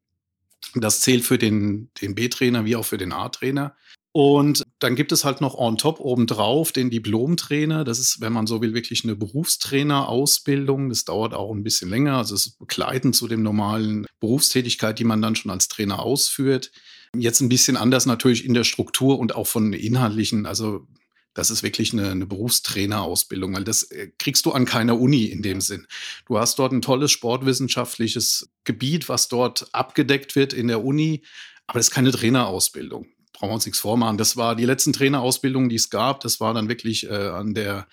Das 0.76 1.00
zählt 1.00 1.24
für 1.24 1.38
den, 1.38 1.90
den 2.02 2.16
B-Trainer 2.16 2.66
wie 2.66 2.76
auch 2.76 2.86
für 2.86 2.98
den 2.98 3.14
A-Trainer. 3.14 3.76
Und 4.12 4.64
dann 4.80 4.96
gibt 4.96 5.12
es 5.12 5.26
halt 5.26 5.42
noch 5.42 5.56
on 5.56 5.78
top 5.78 6.00
obendrauf 6.00 6.72
den 6.72 6.92
Diplomtrainer. 6.92 7.84
Das 7.84 7.98
ist, 7.98 8.22
wenn 8.22 8.34
man 8.34 8.46
so 8.46 8.62
will, 8.62 8.76
wirklich 8.76 9.04
eine 9.04 9.16
Berufstrainerausbildung. 9.16 10.90
Das 10.90 11.04
dauert 11.04 11.34
auch 11.34 11.52
ein 11.52 11.64
bisschen 11.64 11.90
länger. 11.90 12.18
Also 12.18 12.36
es 12.36 12.48
ist 12.48 12.60
begleitend 12.60 13.16
zu 13.16 13.28
dem 13.28 13.42
normalen 13.42 14.06
Berufstätigkeit, 14.20 15.00
die 15.00 15.04
man 15.04 15.22
dann 15.22 15.36
schon 15.36 15.52
als 15.52 15.68
Trainer 15.68 16.00
ausführt. 16.00 16.72
Jetzt 17.16 17.42
ein 17.42 17.50
bisschen 17.50 17.76
anders 17.76 18.06
natürlich 18.06 18.46
in 18.46 18.54
der 18.54 18.64
Struktur 18.64 19.18
und 19.18 19.34
auch 19.34 19.48
von 19.48 19.74
inhaltlichen, 19.74 20.46
also 20.46 20.86
das 21.34 21.50
ist 21.52 21.64
wirklich 21.64 21.94
eine, 21.94 22.10
eine 22.10 22.26
Berufstrainerausbildung, 22.26 23.56
weil 23.56 23.64
das 23.64 23.84
äh, 23.84 24.12
kriegst 24.20 24.46
du 24.46 24.52
an 24.52 24.66
keiner 24.66 25.00
Uni 25.00 25.26
in 25.26 25.42
dem 25.42 25.62
Sinn. 25.62 25.88
Du 26.26 26.38
hast 26.38 26.60
dort 26.60 26.74
ein 26.74 26.82
tolles 26.82 27.12
sportwissenschaftliches 27.12 28.50
Gebiet, 28.64 29.08
was 29.08 29.28
dort 29.28 29.74
abgedeckt 29.74 30.36
wird 30.36 30.54
in 30.54 30.68
der 30.68 30.84
Uni, 30.84 31.24
aber 31.66 31.80
das 31.80 31.88
ist 31.88 31.94
keine 31.94 32.12
Trainerausbildung 32.12 33.08
brauchen 33.38 33.52
wir 33.52 33.56
uns 33.56 33.66
nichts 33.66 33.80
vormachen. 33.80 34.18
Das 34.18 34.36
war 34.36 34.56
die 34.56 34.66
letzten 34.66 34.94
Trainerausbildungen, 34.94 35.70
die 35.70 35.76
es 35.76 35.90
gab. 35.90 36.22
Das 36.22 36.40
war 36.40 36.54
dann 36.54 36.70
wirklich 36.70 37.10
äh, 37.10 37.14
an 37.14 37.54
der 37.54 37.88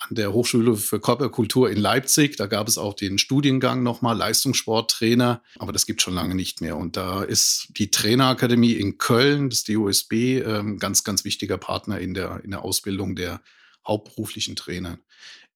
an 0.00 0.14
der 0.14 0.32
Hochschule 0.32 0.76
für 0.76 0.98
Körperkultur 0.98 1.70
in 1.70 1.76
Leipzig. 1.76 2.36
Da 2.36 2.46
gab 2.46 2.68
es 2.68 2.78
auch 2.78 2.94
den 2.94 3.18
Studiengang 3.18 3.82
nochmal, 3.82 4.16
Leistungssporttrainer, 4.16 5.42
aber 5.58 5.72
das 5.72 5.84
gibt 5.84 6.00
schon 6.00 6.14
lange 6.14 6.34
nicht 6.34 6.62
mehr. 6.62 6.78
Und 6.78 6.96
da 6.96 7.22
ist 7.22 7.68
die 7.76 7.90
Trainerakademie 7.90 8.72
in 8.72 8.96
Köln, 8.96 9.50
das 9.50 9.64
DOSB, 9.64 10.12
ähm, 10.38 10.78
ganz, 10.78 11.04
ganz 11.04 11.24
wichtiger 11.24 11.58
Partner 11.58 12.00
in 12.00 12.14
der, 12.14 12.40
in 12.42 12.50
der 12.50 12.62
Ausbildung 12.62 13.14
der 13.14 13.42
hauptberuflichen 13.86 14.56
Trainer. 14.56 14.98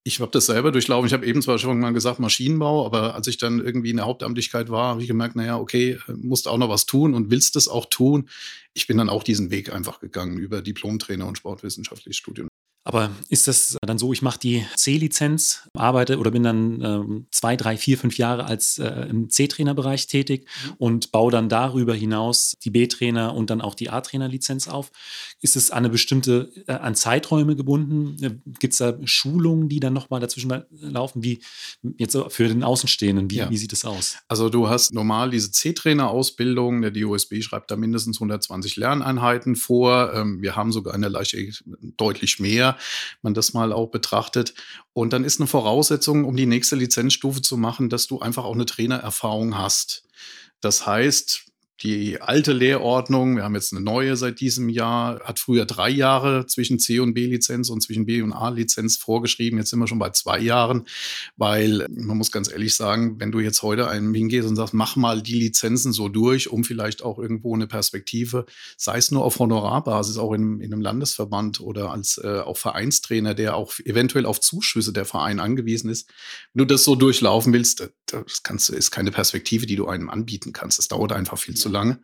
Ich 0.07 0.21
habe 0.21 0.31
das 0.31 0.47
selber 0.47 0.71
durchlaufen. 0.71 1.07
Ich 1.07 1.15
habe 1.15 1.25
eben 1.25 1.41
zwar 1.41 1.59
schon 1.59 1.81
mal 1.81 1.93
gesagt 1.95 2.19
Maschinenbau, 2.19 2.85
aber 2.85 3.15
als 3.15 3.27
ich 3.27 3.39
dann 3.39 3.59
irgendwie 3.59 3.89
in 3.89 3.97
der 3.97 4.05
Hauptamtlichkeit 4.05 4.69
war, 4.69 4.91
habe 4.91 5.01
ich 5.01 5.09
gemerkt, 5.09 5.35
naja, 5.35 5.59
okay, 5.59 5.99
musst 6.15 6.47
auch 6.47 6.59
noch 6.59 6.69
was 6.69 6.85
tun 6.85 7.15
und 7.15 7.31
willst 7.31 7.57
das 7.57 7.69
auch 7.69 7.87
tun. 7.87 8.29
Ich 8.75 8.87
bin 8.87 8.99
dann 8.99 9.09
auch 9.09 9.23
diesen 9.23 9.51
Weg 9.51 9.73
einfach 9.73 10.01
gegangen 10.01 10.37
über 10.37 10.61
Diplomtrainer 10.61 11.27
und 11.27 11.39
sportwissenschaftliches 11.39 12.19
Studium. 12.19 12.49
Aber 12.87 13.11
ist 13.31 13.49
das 13.49 13.79
dann 13.81 13.97
so, 13.97 14.13
ich 14.13 14.21
mache 14.21 14.39
die 14.39 14.67
C-Lizenz, 14.77 15.63
arbeite 15.73 16.19
oder 16.19 16.31
bin 16.31 16.43
dann 16.43 16.83
ähm, 16.83 17.27
zwei, 17.31 17.57
drei, 17.57 17.79
vier, 17.79 17.97
fünf 17.97 18.19
Jahre 18.19 18.45
als 18.45 18.79
äh, 18.79 19.07
im 19.09 19.31
C-Trainerbereich 19.31 20.07
tätig 20.07 20.47
mhm. 20.67 20.73
und 20.77 21.13
baue 21.13 21.33
dann 21.33 21.49
darüber 21.49 21.95
hinaus 21.95 22.53
die 22.63 22.69
B-Trainer 22.69 23.35
und 23.35 23.49
dann 23.49 23.63
auch 23.63 23.75
die 23.75 23.89
A-Trainer-Lizenz 23.89 24.69
auf? 24.69 24.93
Ist 25.41 25.57
es 25.57 25.71
an 25.71 25.79
eine 25.79 25.89
bestimmte, 25.89 26.53
äh, 26.67 26.73
an 26.73 26.95
Zeiträume 26.95 27.57
gebunden? 27.57 28.23
Äh, 28.23 28.31
Gibt 28.59 28.75
es 28.75 28.79
da 28.79 28.99
Schulungen, 29.05 29.71
die 29.71 29.81
dann 29.81 29.95
nochmal 29.95 30.21
dazwischen 30.21 30.53
laufen? 30.71 31.25
Wie 31.25 31.41
jetzt 31.97 32.19
für 32.29 32.49
den 32.49 32.63
Außenstehenden, 32.63 33.31
wie, 33.31 33.37
ja. 33.37 33.49
wie 33.49 33.57
sieht 33.57 33.73
es 33.73 33.87
aus? 33.87 34.19
Also 34.29 34.51
du 34.51 34.69
hast 34.69 34.93
normal 34.93 35.31
diese 35.31 35.51
C-Trainer-Ausbildung, 35.53 36.83
der 36.83 36.91
DOSB 36.91 37.41
schreibt 37.41 37.71
da 37.71 37.77
mindestens 37.77 38.19
120 38.19 38.77
Lerneinheiten 38.77 39.57
vor. 39.57 40.13
Ähm, 40.13 40.43
wir 40.43 40.55
haben 40.55 40.71
sogar 40.71 40.93
eine 40.93 41.09
Leiche 41.09 41.51
deutlich 41.97 42.41
mehr 42.41 42.74
man 43.23 43.35
das 43.35 43.55
mal 43.55 43.73
auch 43.73 43.89
betrachtet. 43.89 44.55
Und 44.93 45.13
dann 45.13 45.25
ist 45.25 45.41
eine 45.41 45.47
Voraussetzung, 45.47 46.25
um 46.25 46.37
die 46.37 46.47
nächste 46.47 46.77
Lizenzstufe 46.77 47.43
zu 47.43 47.57
machen, 47.57 47.89
dass 47.89 48.07
du 48.07 48.21
einfach 48.21 48.45
auch 48.45 48.55
eine 48.55 48.67
Trainererfahrung 48.67 49.57
hast. 49.57 50.05
Das 50.61 50.87
heißt, 50.87 51.47
die 51.83 52.21
alte 52.21 52.53
Lehrordnung, 52.53 53.37
wir 53.37 53.43
haben 53.43 53.57
jetzt 53.57 53.73
eine 53.73 53.83
neue 53.83 54.17
seit 54.17 54.39
diesem 54.39 54.69
Jahr, 54.69 55.21
hat 55.25 55.41
früher 55.41 55.67
drei 55.67 55.91
Jahre 55.91 56.47
zwischen 56.47 56.79
C- 56.79 57.01
und 57.01 57.15
B-Lizenz 57.15 57.69
und 57.69 57.81
zwischen 57.81 58.07
B- 58.07 58.23
und 58.23 58.33
A-Lizenz 58.33 58.97
vorgeschrieben. 58.97 59.59
Jetzt 59.59 59.71
sind 59.71 59.81
wir 59.81 59.89
schon 59.89 59.99
bei 59.99 60.11
zwei 60.11 60.39
Jahren, 60.39 60.87
weil 61.37 61.85
man 61.91 62.17
muss 62.17 62.31
ganz 62.31 62.51
ehrlich 62.51 62.77
sagen, 62.77 63.19
wenn 63.19 63.33
du 63.33 63.41
jetzt 63.41 63.63
heute 63.63 63.89
einem 63.89 64.15
hingehst 64.15 64.49
und 64.49 64.55
sagst, 64.55 64.73
mach 64.73 64.95
mal 64.95 65.21
die 65.21 65.35
Lizenzen 65.35 65.93
so 65.93 66.09
durch, 66.09 66.49
um 66.49 66.63
vielleicht 66.63 67.03
auch 67.03 67.19
irgendwo 67.19 67.55
eine 67.55 67.67
Perspektive, 67.67 68.47
sei 68.77 68.99
es 68.99 69.11
nur 69.11 69.25
auf 69.25 69.41
Honorarbasis, 69.41 70.17
auch 70.17 70.33
in, 70.33 70.61
in 70.61 70.73
einem 70.73 70.81
Landesverband 70.81 71.61
oder 71.61 71.91
als 71.91 72.19
äh, 72.19 72.39
auch 72.39 72.57
Vereinstrainer, 72.57 73.35
der 73.35 73.57
auch 73.57 73.73
eventuell 73.85 74.27
auf 74.27 74.41
Zuschüsse 74.41 74.93
der 74.93 75.07
Verein 75.07 75.41
angewiesen 75.41 75.91
ist. 75.91 76.09
Wenn 76.53 76.67
du 76.67 76.73
das 76.73 76.85
so 76.85 76.95
durchlaufen 76.95 77.53
willst, 77.53 77.91
das 78.07 78.45
kannst, 78.45 78.71
ist 78.71 78.93
keine 78.93 79.11
Perspektive, 79.11 79.67
die 79.67 79.77
du 79.77 79.89
einem 79.89 80.09
anbieten 80.09 80.53
kannst. 80.53 80.79
Das 80.79 80.87
dauert 80.87 81.11
einfach 81.11 81.37
viel 81.37 81.55
zu 81.55 81.64
zu 81.65 81.71
lange. 81.71 81.99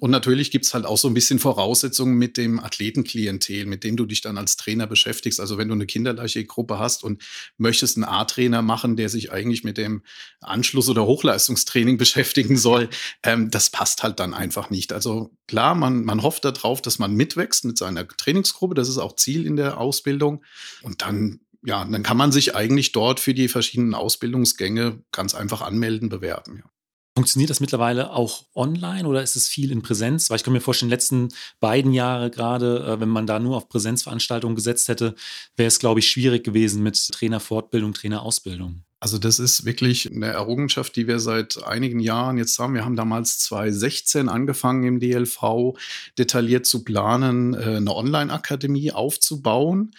Und 0.00 0.10
natürlich 0.10 0.50
gibt 0.50 0.64
es 0.64 0.74
halt 0.74 0.86
auch 0.86 0.96
so 0.98 1.08
ein 1.08 1.14
bisschen 1.14 1.38
Voraussetzungen 1.38 2.16
mit 2.16 2.36
dem 2.36 2.58
Athletenklientel, 2.60 3.66
mit 3.66 3.84
dem 3.84 3.96
du 3.96 4.06
dich 4.06 4.20
dann 4.20 4.38
als 4.38 4.56
Trainer 4.56 4.86
beschäftigst. 4.86 5.38
Also 5.38 5.58
wenn 5.58 5.68
du 5.68 5.74
eine 5.74 5.86
kinderleiche 5.86 6.44
Gruppe 6.44 6.78
hast 6.78 7.04
und 7.04 7.22
möchtest 7.58 7.96
einen 7.96 8.04
A-Trainer 8.04 8.62
machen, 8.62 8.96
der 8.96 9.08
sich 9.08 9.32
eigentlich 9.32 9.64
mit 9.64 9.78
dem 9.78 10.02
Anschluss- 10.40 10.88
oder 10.88 11.06
Hochleistungstraining 11.06 11.96
beschäftigen 11.98 12.56
soll, 12.56 12.88
ähm, 13.22 13.50
das 13.50 13.70
passt 13.70 14.02
halt 14.02 14.18
dann 14.18 14.34
einfach 14.34 14.70
nicht. 14.70 14.92
Also 14.92 15.30
klar, 15.46 15.74
man, 15.74 16.04
man 16.04 16.22
hofft 16.22 16.44
darauf, 16.44 16.82
dass 16.82 16.98
man 16.98 17.14
mitwächst 17.14 17.64
mit 17.64 17.78
seiner 17.78 18.08
Trainingsgruppe. 18.08 18.74
Das 18.74 18.88
ist 18.88 18.98
auch 18.98 19.16
Ziel 19.16 19.46
in 19.46 19.56
der 19.56 19.78
Ausbildung. 19.78 20.42
Und 20.82 21.02
dann 21.02 21.40
ja, 21.64 21.84
dann 21.84 22.04
kann 22.04 22.16
man 22.16 22.30
sich 22.30 22.54
eigentlich 22.54 22.92
dort 22.92 23.18
für 23.18 23.34
die 23.34 23.48
verschiedenen 23.48 23.94
Ausbildungsgänge 23.94 25.02
ganz 25.10 25.34
einfach 25.34 25.62
anmelden, 25.62 26.08
bewerben. 26.08 26.62
Ja. 26.62 26.70
Funktioniert 27.16 27.48
das 27.48 27.60
mittlerweile 27.60 28.12
auch 28.12 28.44
online 28.54 29.08
oder 29.08 29.22
ist 29.22 29.36
es 29.36 29.48
viel 29.48 29.72
in 29.72 29.80
Präsenz? 29.80 30.28
Weil 30.28 30.36
ich 30.36 30.44
kann 30.44 30.52
mir 30.52 30.60
vorstellen, 30.60 30.90
die 30.90 30.94
letzten 30.94 31.28
beiden 31.60 31.94
Jahre 31.94 32.30
gerade, 32.30 32.84
äh, 32.84 33.00
wenn 33.00 33.08
man 33.08 33.26
da 33.26 33.38
nur 33.38 33.56
auf 33.56 33.70
Präsenzveranstaltungen 33.70 34.54
gesetzt 34.54 34.88
hätte, 34.88 35.14
wäre 35.56 35.68
es, 35.68 35.78
glaube 35.78 36.00
ich, 36.00 36.10
schwierig 36.10 36.44
gewesen 36.44 36.82
mit 36.82 37.08
Trainerfortbildung, 37.12 37.94
Trainerausbildung. 37.94 38.85
Also 38.98 39.18
das 39.18 39.38
ist 39.38 39.66
wirklich 39.66 40.10
eine 40.10 40.28
Errungenschaft, 40.28 40.96
die 40.96 41.06
wir 41.06 41.18
seit 41.18 41.62
einigen 41.62 42.00
Jahren 42.00 42.38
jetzt 42.38 42.58
haben. 42.58 42.72
Wir 42.72 42.84
haben 42.86 42.96
damals 42.96 43.38
2016 43.40 44.30
angefangen 44.30 44.84
im 44.84 45.00
DLV 45.00 45.74
detailliert 46.16 46.64
zu 46.64 46.82
planen, 46.82 47.52
äh, 47.52 47.76
eine 47.76 47.94
Online-Akademie 47.94 48.92
aufzubauen. 48.92 49.90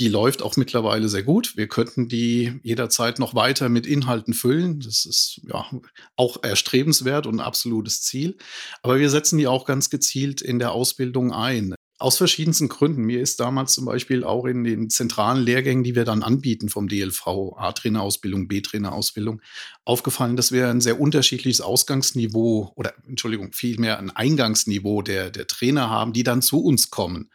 Die 0.00 0.08
läuft 0.08 0.42
auch 0.42 0.56
mittlerweile 0.56 1.08
sehr 1.08 1.22
gut. 1.22 1.56
Wir 1.56 1.68
könnten 1.68 2.08
die 2.08 2.58
jederzeit 2.64 3.20
noch 3.20 3.36
weiter 3.36 3.68
mit 3.68 3.86
Inhalten 3.86 4.34
füllen. 4.34 4.80
Das 4.80 5.04
ist 5.04 5.40
ja 5.44 5.64
auch 6.16 6.42
erstrebenswert 6.42 7.28
und 7.28 7.36
ein 7.36 7.46
absolutes 7.46 8.02
Ziel. 8.02 8.36
Aber 8.82 8.98
wir 8.98 9.10
setzen 9.10 9.38
die 9.38 9.46
auch 9.46 9.64
ganz 9.64 9.90
gezielt 9.90 10.42
in 10.42 10.58
der 10.58 10.72
Ausbildung 10.72 11.32
ein. 11.32 11.76
Aus 12.00 12.16
verschiedensten 12.16 12.70
Gründen. 12.70 13.02
Mir 13.02 13.20
ist 13.20 13.40
damals 13.40 13.74
zum 13.74 13.84
Beispiel 13.84 14.24
auch 14.24 14.46
in 14.46 14.64
den 14.64 14.88
zentralen 14.88 15.44
Lehrgängen, 15.44 15.84
die 15.84 15.94
wir 15.94 16.06
dann 16.06 16.22
anbieten 16.22 16.70
vom 16.70 16.88
DLV, 16.88 17.58
A-Trainerausbildung, 17.58 18.48
B-Trainerausbildung, 18.48 19.42
aufgefallen, 19.84 20.34
dass 20.34 20.50
wir 20.50 20.70
ein 20.70 20.80
sehr 20.80 20.98
unterschiedliches 20.98 21.60
Ausgangsniveau 21.60 22.72
oder 22.74 22.94
Entschuldigung, 23.06 23.52
vielmehr 23.52 23.98
ein 23.98 24.10
Eingangsniveau 24.10 25.02
der, 25.02 25.28
der 25.28 25.46
Trainer 25.46 25.90
haben, 25.90 26.14
die 26.14 26.22
dann 26.22 26.40
zu 26.40 26.64
uns 26.64 26.88
kommen. 26.88 27.28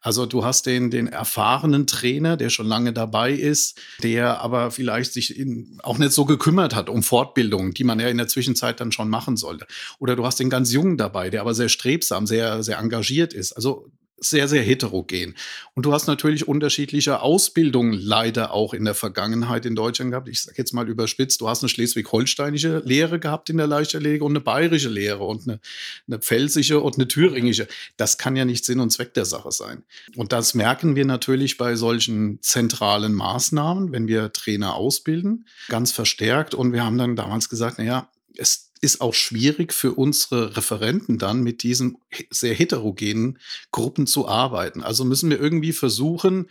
Also 0.00 0.24
du 0.24 0.46
hast 0.46 0.64
den, 0.64 0.90
den 0.90 1.08
erfahrenen 1.08 1.86
Trainer, 1.86 2.38
der 2.38 2.48
schon 2.48 2.66
lange 2.66 2.94
dabei 2.94 3.32
ist, 3.32 3.78
der 4.02 4.40
aber 4.40 4.70
vielleicht 4.70 5.12
sich 5.12 5.38
in, 5.38 5.78
auch 5.82 5.98
nicht 5.98 6.12
so 6.12 6.24
gekümmert 6.24 6.74
hat 6.74 6.88
um 6.88 7.02
Fortbildungen, 7.02 7.74
die 7.74 7.84
man 7.84 8.00
ja 8.00 8.08
in 8.08 8.16
der 8.16 8.28
Zwischenzeit 8.28 8.80
dann 8.80 8.92
schon 8.92 9.10
machen 9.10 9.36
sollte. 9.36 9.66
Oder 9.98 10.16
du 10.16 10.24
hast 10.24 10.40
den 10.40 10.48
ganz 10.48 10.72
Jungen 10.72 10.96
dabei, 10.96 11.28
der 11.28 11.42
aber 11.42 11.52
sehr 11.52 11.68
strebsam, 11.68 12.26
sehr, 12.26 12.62
sehr 12.62 12.78
engagiert 12.78 13.34
ist. 13.34 13.52
Also 13.52 13.90
sehr, 14.18 14.48
sehr 14.48 14.62
heterogen. 14.62 15.34
Und 15.74 15.84
du 15.84 15.92
hast 15.92 16.06
natürlich 16.06 16.48
unterschiedliche 16.48 17.20
Ausbildungen 17.20 17.92
leider 17.92 18.52
auch 18.52 18.72
in 18.72 18.84
der 18.84 18.94
Vergangenheit 18.94 19.66
in 19.66 19.74
Deutschland 19.74 20.10
gehabt. 20.10 20.28
Ich 20.28 20.42
sage 20.42 20.56
jetzt 20.58 20.72
mal 20.72 20.88
überspitzt, 20.88 21.40
du 21.40 21.48
hast 21.48 21.62
eine 21.62 21.68
schleswig-holsteinische 21.68 22.82
Lehre 22.84 23.18
gehabt 23.18 23.50
in 23.50 23.58
der 23.58 23.66
Leichtathletik 23.66 24.22
und 24.22 24.32
eine 24.32 24.40
bayerische 24.40 24.88
Lehre 24.88 25.24
und 25.24 25.46
eine, 25.46 25.60
eine 26.06 26.18
pfälzische 26.18 26.80
und 26.80 26.94
eine 26.94 27.08
thüringische. 27.08 27.68
Das 27.96 28.16
kann 28.16 28.36
ja 28.36 28.44
nicht 28.46 28.64
Sinn 28.64 28.80
und 28.80 28.90
Zweck 28.90 29.12
der 29.14 29.26
Sache 29.26 29.52
sein. 29.52 29.84
Und 30.16 30.32
das 30.32 30.54
merken 30.54 30.96
wir 30.96 31.04
natürlich 31.04 31.58
bei 31.58 31.76
solchen 31.76 32.40
zentralen 32.40 33.12
Maßnahmen, 33.12 33.92
wenn 33.92 34.08
wir 34.08 34.32
Trainer 34.32 34.74
ausbilden, 34.74 35.46
ganz 35.68 35.92
verstärkt. 35.92 36.54
Und 36.54 36.72
wir 36.72 36.84
haben 36.84 36.96
dann 36.96 37.16
damals 37.16 37.50
gesagt, 37.50 37.78
naja, 37.78 38.08
es 38.38 38.72
ist 38.80 39.00
auch 39.00 39.14
schwierig 39.14 39.72
für 39.72 39.94
unsere 39.94 40.56
Referenten 40.56 41.18
dann 41.18 41.42
mit 41.42 41.62
diesen 41.62 41.98
sehr 42.30 42.54
heterogenen 42.54 43.38
Gruppen 43.72 44.06
zu 44.06 44.28
arbeiten. 44.28 44.82
Also 44.82 45.04
müssen 45.04 45.30
wir 45.30 45.40
irgendwie 45.40 45.72
versuchen, 45.72 46.50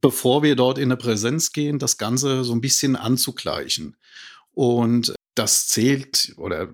bevor 0.00 0.42
wir 0.42 0.56
dort 0.56 0.78
in 0.78 0.84
eine 0.84 0.96
Präsenz 0.96 1.52
gehen, 1.52 1.78
das 1.78 1.98
Ganze 1.98 2.44
so 2.44 2.52
ein 2.52 2.60
bisschen 2.60 2.96
anzugleichen. 2.96 3.96
Und 4.52 5.14
das 5.34 5.66
zählt 5.68 6.34
oder 6.36 6.72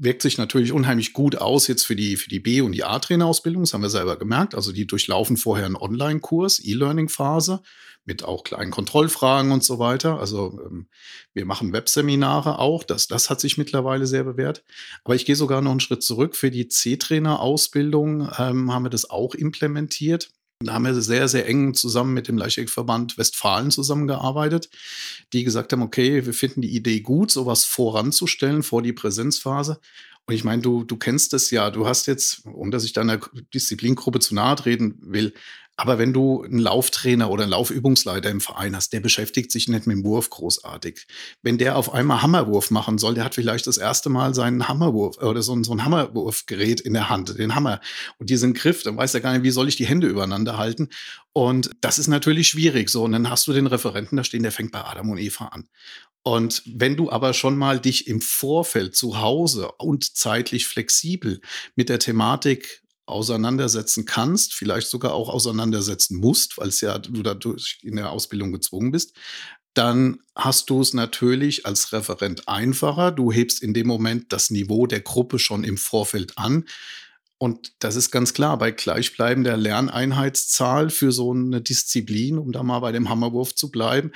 wirkt 0.00 0.22
sich 0.22 0.38
natürlich 0.38 0.72
unheimlich 0.72 1.12
gut 1.12 1.36
aus 1.36 1.66
jetzt 1.66 1.84
für 1.84 1.94
die, 1.94 2.16
für 2.16 2.30
die 2.30 2.40
B- 2.40 2.62
und 2.62 2.72
die 2.72 2.84
A-Trainerausbildung. 2.84 3.62
Das 3.62 3.74
haben 3.74 3.82
wir 3.82 3.90
selber 3.90 4.18
gemerkt. 4.18 4.54
Also 4.54 4.72
die 4.72 4.86
durchlaufen 4.86 5.36
vorher 5.36 5.66
einen 5.66 5.76
Online-Kurs, 5.76 6.60
E-Learning-Phase 6.64 7.60
mit 8.06 8.24
auch 8.24 8.44
kleinen 8.44 8.70
Kontrollfragen 8.70 9.52
und 9.52 9.62
so 9.62 9.78
weiter. 9.78 10.18
Also 10.18 10.58
ähm, 10.64 10.88
wir 11.34 11.44
machen 11.44 11.74
Webseminare 11.74 12.58
auch. 12.58 12.82
Das, 12.82 13.08
das 13.08 13.28
hat 13.28 13.40
sich 13.40 13.58
mittlerweile 13.58 14.06
sehr 14.06 14.24
bewährt. 14.24 14.64
Aber 15.04 15.14
ich 15.14 15.26
gehe 15.26 15.36
sogar 15.36 15.60
noch 15.60 15.70
einen 15.70 15.80
Schritt 15.80 16.02
zurück. 16.02 16.34
Für 16.34 16.50
die 16.50 16.68
C-Trainer-Ausbildung 16.68 18.30
ähm, 18.38 18.72
haben 18.72 18.84
wir 18.84 18.90
das 18.90 19.10
auch 19.10 19.34
implementiert. 19.34 20.30
Da 20.62 20.74
haben 20.74 20.84
wir 20.84 21.00
sehr, 21.00 21.26
sehr 21.26 21.48
eng 21.48 21.72
zusammen 21.72 22.12
mit 22.12 22.28
dem 22.28 22.36
Leichtathletikverband 22.36 23.16
Westfalen 23.16 23.70
zusammengearbeitet, 23.70 24.68
die 25.32 25.42
gesagt 25.42 25.72
haben, 25.72 25.80
okay, 25.80 26.26
wir 26.26 26.34
finden 26.34 26.60
die 26.60 26.76
Idee 26.76 27.00
gut, 27.00 27.30
sowas 27.30 27.64
voranzustellen 27.64 28.62
vor 28.62 28.82
die 28.82 28.92
Präsenzphase. 28.92 29.80
Und 30.26 30.34
ich 30.34 30.44
meine, 30.44 30.62
du, 30.62 30.84
du 30.84 30.96
kennst 30.96 31.34
es 31.34 31.50
ja, 31.50 31.70
du 31.70 31.86
hast 31.86 32.06
jetzt, 32.06 32.44
um 32.46 32.70
dass 32.70 32.84
ich 32.84 32.92
deiner 32.92 33.20
Disziplingruppe 33.52 34.20
zu 34.20 34.34
nahe 34.34 34.56
treten 34.56 34.96
will, 35.00 35.34
aber 35.80 35.98
wenn 35.98 36.12
du 36.12 36.42
einen 36.42 36.58
Lauftrainer 36.58 37.30
oder 37.30 37.44
einen 37.44 37.52
Laufübungsleiter 37.52 38.28
im 38.28 38.42
Verein 38.42 38.76
hast, 38.76 38.92
der 38.92 39.00
beschäftigt 39.00 39.50
sich 39.50 39.66
nicht 39.66 39.86
mit 39.86 39.96
dem 39.96 40.04
Wurf 40.04 40.28
großartig. 40.28 41.06
Wenn 41.40 41.56
der 41.56 41.76
auf 41.76 41.94
einmal 41.94 42.20
Hammerwurf 42.20 42.70
machen 42.70 42.98
soll, 42.98 43.14
der 43.14 43.24
hat 43.24 43.34
vielleicht 43.34 43.66
das 43.66 43.78
erste 43.78 44.10
Mal 44.10 44.34
seinen 44.34 44.68
Hammerwurf 44.68 45.16
oder 45.22 45.40
so, 45.40 45.60
so 45.62 45.72
ein 45.72 45.82
Hammerwurfgerät 45.82 46.82
in 46.82 46.92
der 46.92 47.08
Hand, 47.08 47.38
den 47.38 47.54
Hammer 47.54 47.80
und 48.18 48.28
diesen 48.28 48.52
Griff, 48.52 48.82
dann 48.82 48.98
weiß 48.98 49.14
er 49.14 49.22
gar 49.22 49.32
nicht, 49.32 49.42
wie 49.42 49.50
soll 49.50 49.68
ich 49.68 49.76
die 49.76 49.86
Hände 49.86 50.06
übereinander 50.06 50.58
halten. 50.58 50.90
Und 51.32 51.70
das 51.80 51.98
ist 51.98 52.08
natürlich 52.08 52.48
schwierig 52.48 52.90
so. 52.90 53.04
Und 53.04 53.12
dann 53.12 53.30
hast 53.30 53.46
du 53.46 53.54
den 53.54 53.66
Referenten 53.66 54.18
da 54.18 54.24
stehen, 54.24 54.42
der 54.42 54.52
fängt 54.52 54.72
bei 54.72 54.84
Adam 54.84 55.08
und 55.08 55.16
Eva 55.16 55.46
an. 55.46 55.66
Und 56.22 56.62
wenn 56.66 56.96
du 56.96 57.10
aber 57.10 57.32
schon 57.32 57.56
mal 57.56 57.80
dich 57.80 58.06
im 58.06 58.20
Vorfeld 58.20 58.94
zu 58.94 59.20
Hause 59.20 59.72
und 59.78 60.16
zeitlich 60.16 60.66
flexibel 60.66 61.40
mit 61.76 61.88
der 61.88 61.98
Thematik 61.98 62.82
auseinandersetzen 63.06 64.04
kannst, 64.04 64.54
vielleicht 64.54 64.88
sogar 64.88 65.14
auch 65.14 65.28
auseinandersetzen 65.28 66.18
musst, 66.18 66.58
weil 66.58 66.68
es 66.68 66.80
ja 66.80 66.98
du 66.98 67.22
dadurch 67.22 67.78
in 67.82 67.96
der 67.96 68.10
Ausbildung 68.10 68.52
gezwungen 68.52 68.92
bist, 68.92 69.14
dann 69.74 70.18
hast 70.34 70.70
du 70.70 70.80
es 70.80 70.94
natürlich 70.94 71.64
als 71.64 71.92
Referent 71.92 72.48
einfacher. 72.48 73.12
Du 73.12 73.32
hebst 73.32 73.62
in 73.62 73.72
dem 73.72 73.86
Moment 73.86 74.32
das 74.32 74.50
Niveau 74.50 74.86
der 74.86 75.00
Gruppe 75.00 75.38
schon 75.38 75.64
im 75.64 75.76
Vorfeld 75.76 76.38
an. 76.38 76.66
Und 77.38 77.72
das 77.78 77.96
ist 77.96 78.10
ganz 78.10 78.34
klar, 78.34 78.58
bei 78.58 78.70
gleichbleibender 78.70 79.56
Lerneinheitszahl 79.56 80.90
für 80.90 81.10
so 81.10 81.32
eine 81.32 81.62
Disziplin, 81.62 82.36
um 82.36 82.52
da 82.52 82.62
mal 82.62 82.80
bei 82.80 82.92
dem 82.92 83.08
Hammerwurf 83.08 83.54
zu 83.54 83.70
bleiben, 83.70 84.12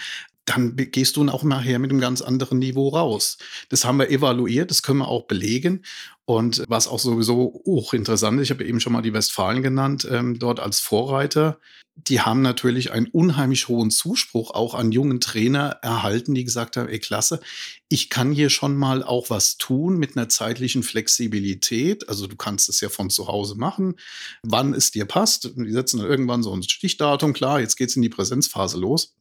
dann 0.46 0.76
gehst 0.76 1.16
du 1.16 1.28
auch 1.28 1.42
nachher 1.42 1.78
mit 1.78 1.90
einem 1.90 2.00
ganz 2.00 2.20
anderen 2.20 2.58
Niveau 2.58 2.88
raus. 2.88 3.38
Das 3.68 3.84
haben 3.84 3.98
wir 3.98 4.10
evaluiert, 4.10 4.70
das 4.70 4.82
können 4.82 4.98
wir 4.98 5.08
auch 5.08 5.24
belegen. 5.24 5.82
Und 6.26 6.64
was 6.68 6.88
auch 6.88 6.98
sowieso 6.98 7.62
hochinteressant 7.66 8.40
ist, 8.40 8.44
ich 8.44 8.50
habe 8.50 8.64
eben 8.64 8.80
schon 8.80 8.92
mal 8.92 9.02
die 9.02 9.12
Westfalen 9.12 9.62
genannt, 9.62 10.06
ähm, 10.10 10.38
dort 10.38 10.60
als 10.60 10.80
Vorreiter, 10.80 11.58
die 11.96 12.20
haben 12.20 12.42
natürlich 12.42 12.90
einen 12.92 13.06
unheimlich 13.06 13.68
hohen 13.68 13.90
Zuspruch 13.90 14.50
auch 14.50 14.74
an 14.74 14.90
jungen 14.90 15.20
Trainer 15.20 15.78
erhalten, 15.82 16.34
die 16.34 16.44
gesagt 16.44 16.76
haben, 16.76 16.88
ey 16.88 16.98
klasse, 16.98 17.40
ich 17.88 18.10
kann 18.10 18.32
hier 18.32 18.50
schon 18.50 18.76
mal 18.76 19.04
auch 19.04 19.30
was 19.30 19.58
tun 19.58 19.96
mit 19.98 20.16
einer 20.16 20.28
zeitlichen 20.28 20.82
Flexibilität. 20.82 22.08
Also 22.08 22.26
du 22.26 22.36
kannst 22.36 22.68
es 22.68 22.80
ja 22.80 22.88
von 22.88 23.10
zu 23.10 23.28
Hause 23.28 23.54
machen, 23.54 23.94
wann 24.42 24.74
es 24.74 24.90
dir 24.90 25.04
passt. 25.04 25.52
Die 25.56 25.70
setzen 25.70 25.98
dann 25.98 26.08
irgendwann 26.08 26.42
so 26.42 26.52
ein 26.52 26.62
Stichdatum, 26.64 27.32
klar, 27.32 27.60
jetzt 27.60 27.76
geht's 27.76 27.96
in 27.96 28.02
die 28.02 28.08
Präsenzphase 28.08 28.78
los. 28.78 29.14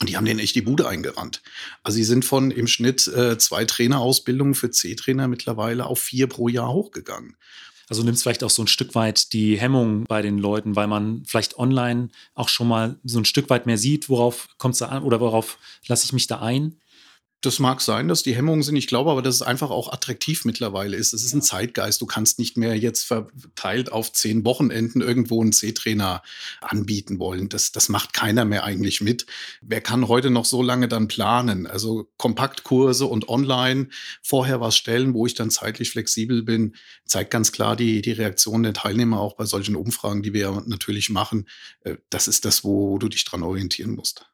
Und 0.00 0.08
die 0.08 0.16
haben 0.16 0.24
denen 0.24 0.38
echt 0.38 0.54
die 0.54 0.62
Bude 0.62 0.86
eingerannt. 0.86 1.42
Also 1.82 1.96
sie 1.96 2.04
sind 2.04 2.24
von 2.24 2.50
im 2.50 2.68
Schnitt 2.68 3.08
äh, 3.08 3.36
zwei 3.38 3.64
Trainerausbildungen 3.64 4.54
für 4.54 4.70
C-Trainer 4.70 5.26
mittlerweile 5.26 5.86
auf 5.86 5.98
vier 6.00 6.28
pro 6.28 6.48
Jahr 6.48 6.72
hochgegangen. 6.72 7.36
Also 7.88 8.02
nimmst 8.02 8.22
vielleicht 8.22 8.44
auch 8.44 8.50
so 8.50 8.62
ein 8.62 8.68
Stück 8.68 8.94
weit 8.94 9.32
die 9.32 9.58
Hemmung 9.58 10.04
bei 10.04 10.22
den 10.22 10.38
Leuten, 10.38 10.76
weil 10.76 10.86
man 10.86 11.24
vielleicht 11.26 11.58
online 11.58 12.10
auch 12.34 12.48
schon 12.48 12.68
mal 12.68 12.96
so 13.02 13.18
ein 13.18 13.24
Stück 13.24 13.48
weit 13.50 13.66
mehr 13.66 13.78
sieht, 13.78 14.08
worauf 14.08 14.48
kommt 14.58 14.74
es 14.74 14.80
da 14.80 14.86
an 14.86 15.02
oder 15.02 15.20
worauf 15.20 15.58
lasse 15.86 16.04
ich 16.04 16.12
mich 16.12 16.26
da 16.26 16.40
ein? 16.40 16.76
Das 17.40 17.60
mag 17.60 17.80
sein, 17.80 18.08
dass 18.08 18.24
die 18.24 18.34
Hemmungen 18.34 18.64
sind. 18.64 18.74
Ich 18.74 18.88
glaube 18.88 19.12
aber, 19.12 19.22
dass 19.22 19.36
es 19.36 19.42
einfach 19.42 19.70
auch 19.70 19.92
attraktiv 19.92 20.44
mittlerweile 20.44 20.96
ist. 20.96 21.12
Es 21.12 21.24
ist 21.24 21.34
ein 21.34 21.42
Zeitgeist. 21.42 22.00
Du 22.00 22.06
kannst 22.06 22.40
nicht 22.40 22.56
mehr 22.56 22.76
jetzt 22.76 23.04
verteilt 23.04 23.92
auf 23.92 24.12
zehn 24.12 24.44
Wochenenden 24.44 25.02
irgendwo 25.02 25.40
einen 25.40 25.52
C-Trainer 25.52 26.24
anbieten 26.60 27.20
wollen. 27.20 27.48
Das, 27.48 27.70
das 27.70 27.88
macht 27.88 28.12
keiner 28.12 28.44
mehr 28.44 28.64
eigentlich 28.64 29.00
mit. 29.00 29.26
Wer 29.60 29.80
kann 29.80 30.08
heute 30.08 30.30
noch 30.30 30.46
so 30.46 30.62
lange 30.62 30.88
dann 30.88 31.06
planen? 31.06 31.68
Also 31.68 32.10
Kompaktkurse 32.16 33.06
und 33.06 33.28
online 33.28 33.88
vorher 34.20 34.60
was 34.60 34.76
stellen, 34.76 35.14
wo 35.14 35.24
ich 35.24 35.34
dann 35.34 35.52
zeitlich 35.52 35.90
flexibel 35.90 36.42
bin, 36.42 36.74
zeigt 37.04 37.30
ganz 37.30 37.52
klar 37.52 37.76
die, 37.76 38.02
die 38.02 38.12
Reaktion 38.12 38.64
der 38.64 38.72
Teilnehmer 38.72 39.20
auch 39.20 39.36
bei 39.36 39.44
solchen 39.44 39.76
Umfragen, 39.76 40.24
die 40.24 40.32
wir 40.32 40.64
natürlich 40.66 41.08
machen. 41.08 41.48
Äh, 41.84 41.98
das 42.10 42.26
ist 42.26 42.44
das, 42.44 42.64
wo 42.64 42.98
du 42.98 43.08
dich 43.08 43.24
dran 43.24 43.44
orientieren 43.44 43.94
musst 43.94 44.26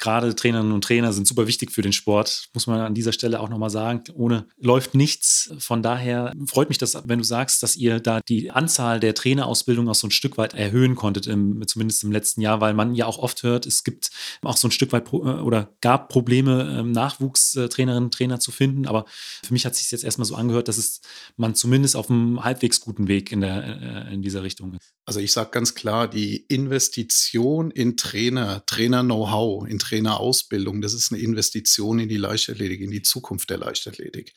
gerade 0.00 0.34
Trainerinnen 0.34 0.72
und 0.72 0.82
Trainer 0.82 1.12
sind 1.12 1.26
super 1.26 1.46
wichtig 1.46 1.70
für 1.70 1.82
den 1.82 1.92
Sport, 1.92 2.48
muss 2.54 2.66
man 2.66 2.80
an 2.80 2.94
dieser 2.94 3.12
Stelle 3.12 3.40
auch 3.40 3.48
nochmal 3.48 3.70
sagen. 3.70 4.02
Ohne 4.14 4.46
läuft 4.58 4.94
nichts. 4.94 5.52
Von 5.58 5.82
daher 5.82 6.34
freut 6.46 6.68
mich 6.68 6.78
das, 6.78 6.96
wenn 7.04 7.18
du 7.18 7.24
sagst, 7.24 7.62
dass 7.62 7.76
ihr 7.76 8.00
da 8.00 8.20
die 8.20 8.50
Anzahl 8.50 8.98
der 8.98 9.14
Trainerausbildungen 9.14 9.90
auch 9.90 9.94
so 9.94 10.08
ein 10.08 10.10
Stück 10.10 10.38
weit 10.38 10.54
erhöhen 10.54 10.96
konntet, 10.96 11.26
im, 11.26 11.64
zumindest 11.66 12.02
im 12.02 12.12
letzten 12.12 12.40
Jahr, 12.40 12.60
weil 12.60 12.74
man 12.74 12.94
ja 12.94 13.06
auch 13.06 13.18
oft 13.18 13.42
hört, 13.42 13.66
es 13.66 13.84
gibt 13.84 14.10
auch 14.42 14.56
so 14.56 14.68
ein 14.68 14.72
Stück 14.72 14.92
weit 14.92 15.12
oder 15.12 15.74
gab 15.80 16.08
Probleme, 16.08 16.78
ähm, 16.78 16.92
Nachwuchstrainerinnen 16.92 18.04
und 18.04 18.14
Trainer 18.14 18.40
zu 18.40 18.50
finden. 18.50 18.86
Aber 18.86 19.04
für 19.44 19.52
mich 19.52 19.66
hat 19.66 19.76
sich 19.76 19.90
jetzt 19.90 20.04
erstmal 20.04 20.26
so 20.26 20.34
angehört, 20.34 20.68
dass 20.68 20.78
es 20.78 21.02
man 21.36 21.54
zumindest 21.54 21.94
auf 21.96 22.10
einem 22.10 22.42
halbwegs 22.42 22.80
guten 22.80 23.06
Weg 23.06 23.32
in, 23.32 23.42
der, 23.42 24.08
äh, 24.08 24.14
in 24.14 24.22
dieser 24.22 24.42
Richtung 24.42 24.74
ist. 24.74 24.94
Also 25.04 25.20
ich 25.20 25.32
sage 25.32 25.50
ganz 25.50 25.74
klar, 25.74 26.08
die 26.08 26.36
Investition 26.46 27.70
in 27.70 27.96
Trainer, 27.96 28.64
Trainer-Know-how, 28.66 29.66
in 29.66 29.78
Trainerausbildung, 29.90 30.80
das 30.80 30.94
ist 30.94 31.12
eine 31.12 31.20
Investition 31.20 31.98
in 31.98 32.08
die 32.08 32.16
Leichtathletik, 32.16 32.80
in 32.80 32.90
die 32.90 33.02
Zukunft 33.02 33.50
der 33.50 33.58
Leichtathletik. 33.58 34.34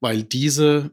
Weil 0.00 0.22
diese 0.22 0.90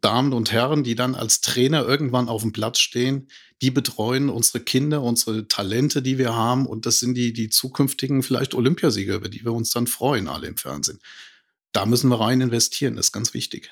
Damen 0.00 0.34
und 0.34 0.52
Herren, 0.52 0.84
die 0.84 0.94
dann 0.94 1.14
als 1.14 1.40
Trainer 1.40 1.86
irgendwann 1.86 2.28
auf 2.28 2.42
dem 2.42 2.52
Platz 2.52 2.78
stehen, 2.78 3.28
die 3.62 3.70
betreuen 3.70 4.28
unsere 4.28 4.60
Kinder, 4.60 5.02
unsere 5.02 5.48
Talente, 5.48 6.02
die 6.02 6.18
wir 6.18 6.34
haben. 6.34 6.66
Und 6.66 6.84
das 6.84 6.98
sind 6.98 7.14
die, 7.14 7.32
die 7.32 7.48
zukünftigen 7.48 8.22
vielleicht 8.22 8.54
Olympiasieger, 8.54 9.14
über 9.14 9.30
die 9.30 9.44
wir 9.44 9.52
uns 9.52 9.70
dann 9.70 9.86
freuen, 9.86 10.28
alle 10.28 10.46
im 10.46 10.58
Fernsehen. 10.58 10.98
Da 11.72 11.86
müssen 11.86 12.10
wir 12.10 12.20
rein 12.20 12.42
investieren, 12.42 12.96
das 12.96 13.06
ist 13.06 13.12
ganz 13.12 13.32
wichtig. 13.32 13.70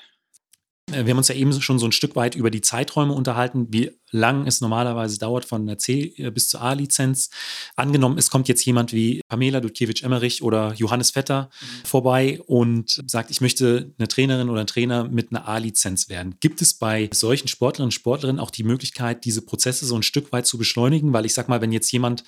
Äh, 0.91 1.05
wir 1.05 1.11
haben 1.11 1.19
uns 1.19 1.27
ja 1.27 1.35
eben 1.35 1.61
schon 1.61 1.77
so 1.77 1.85
ein 1.85 1.91
Stück 1.91 2.15
weit 2.15 2.35
über 2.35 2.49
die 2.49 2.61
Zeiträume 2.61 3.13
unterhalten, 3.13 3.67
wie 3.71 3.91
lang 4.13 4.47
es 4.47 4.61
normalerweise 4.61 5.19
dauert 5.19 5.43
von 5.43 5.65
der 5.65 5.77
C 5.77 6.13
äh, 6.17 6.31
bis 6.31 6.47
zur 6.47 6.61
A-Lizenz. 6.61 7.29
Angenommen, 7.75 8.17
es 8.17 8.29
kommt 8.29 8.47
jetzt 8.47 8.63
jemand 8.63 8.93
wie 8.93 9.21
Pamela 9.27 9.59
Dudkiewicz-Emmerich 9.59 10.43
oder 10.43 10.73
Johannes 10.73 11.11
Vetter 11.11 11.49
mhm. 11.59 11.85
vorbei 11.85 12.39
und 12.45 13.03
sagt, 13.07 13.31
ich 13.31 13.41
möchte 13.41 13.91
eine 13.97 14.07
Trainerin 14.07 14.49
oder 14.49 14.61
ein 14.61 14.67
Trainer 14.67 15.03
mit 15.05 15.31
einer 15.31 15.47
A-Lizenz 15.47 16.07
werden. 16.07 16.35
Gibt 16.39 16.61
es 16.61 16.75
bei 16.75 17.09
solchen 17.11 17.47
Sportlerinnen 17.47 17.87
und 17.87 17.93
Sportlerinnen 17.93 18.39
auch 18.39 18.51
die 18.51 18.63
Möglichkeit, 18.63 19.25
diese 19.25 19.41
Prozesse 19.41 19.85
so 19.85 19.95
ein 19.95 20.03
Stück 20.03 20.31
weit 20.31 20.45
zu 20.45 20.57
beschleunigen? 20.57 21.11
Weil 21.11 21.25
ich 21.25 21.33
sag 21.33 21.49
mal, 21.49 21.61
wenn 21.61 21.71
jetzt 21.71 21.91
jemand 21.91 22.23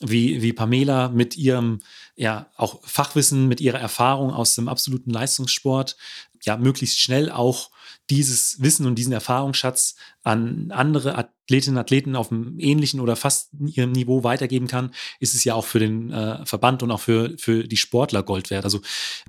wie, 0.00 0.42
wie 0.42 0.52
Pamela 0.52 1.08
mit 1.08 1.36
ihrem 1.36 1.80
ja 2.16 2.50
auch 2.56 2.80
Fachwissen, 2.82 3.48
mit 3.48 3.60
ihrer 3.60 3.78
Erfahrung 3.78 4.32
aus 4.32 4.54
dem 4.54 4.68
absoluten 4.68 5.10
Leistungssport 5.10 5.96
ja 6.42 6.56
möglichst 6.56 6.98
schnell 6.98 7.30
auch 7.30 7.70
dieses 8.08 8.60
Wissen 8.60 8.86
und 8.86 8.96
diesen 8.96 9.12
Erfahrungsschatz 9.12 9.94
an 10.22 10.70
andere 10.72 11.16
Athletinnen 11.50 11.76
und 11.76 11.80
Athleten 11.80 12.16
auf 12.16 12.30
einem 12.30 12.60
ähnlichen 12.60 13.00
oder 13.00 13.16
fast 13.16 13.50
ihrem 13.58 13.90
Niveau 13.90 14.22
weitergeben 14.22 14.68
kann, 14.68 14.94
ist 15.18 15.34
es 15.34 15.42
ja 15.42 15.54
auch 15.54 15.64
für 15.64 15.80
den 15.80 16.12
äh, 16.12 16.46
Verband 16.46 16.84
und 16.84 16.92
auch 16.92 17.00
für, 17.00 17.34
für 17.38 17.64
die 17.64 17.76
Sportler 17.76 18.22
Gold 18.22 18.50
wert. 18.50 18.64
Also 18.64 18.80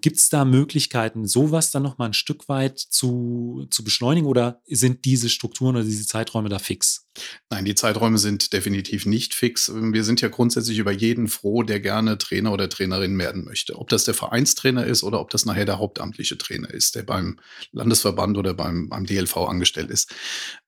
gibt 0.01 0.17
es 0.17 0.29
da 0.29 0.45
Möglichkeiten, 0.45 1.25
sowas 1.25 1.71
dann 1.71 1.81
nochmal 1.81 2.09
ein 2.09 2.13
Stück 2.13 2.47
weit 2.47 2.77
zu, 2.77 3.65
zu 3.71 3.83
beschleunigen 3.83 4.27
oder 4.27 4.61
sind 4.67 5.05
diese 5.05 5.29
Strukturen 5.29 5.75
oder 5.75 5.85
diese 5.85 6.05
Zeiträume 6.05 6.49
da 6.49 6.59
fix? 6.59 7.07
Nein, 7.49 7.65
die 7.65 7.75
Zeiträume 7.75 8.17
sind 8.17 8.53
definitiv 8.53 9.05
nicht 9.05 9.33
fix. 9.33 9.69
Wir 9.73 10.03
sind 10.05 10.21
ja 10.21 10.29
grundsätzlich 10.29 10.77
über 10.77 10.91
jeden 10.91 11.27
froh, 11.27 11.63
der 11.63 11.81
gerne 11.81 12.17
Trainer 12.17 12.53
oder 12.53 12.69
Trainerin 12.69 13.17
werden 13.19 13.43
möchte. 13.43 13.77
Ob 13.77 13.89
das 13.89 14.05
der 14.05 14.13
Vereinstrainer 14.13 14.85
ist 14.85 15.03
oder 15.03 15.19
ob 15.19 15.29
das 15.29 15.45
nachher 15.45 15.65
der 15.65 15.79
hauptamtliche 15.79 16.37
Trainer 16.37 16.69
ist, 16.69 16.95
der 16.95 17.03
beim 17.03 17.39
Landesverband 17.73 18.37
oder 18.37 18.53
beim, 18.53 18.87
beim 18.87 19.05
DLV 19.05 19.35
angestellt 19.37 19.89
ist. 19.89 20.13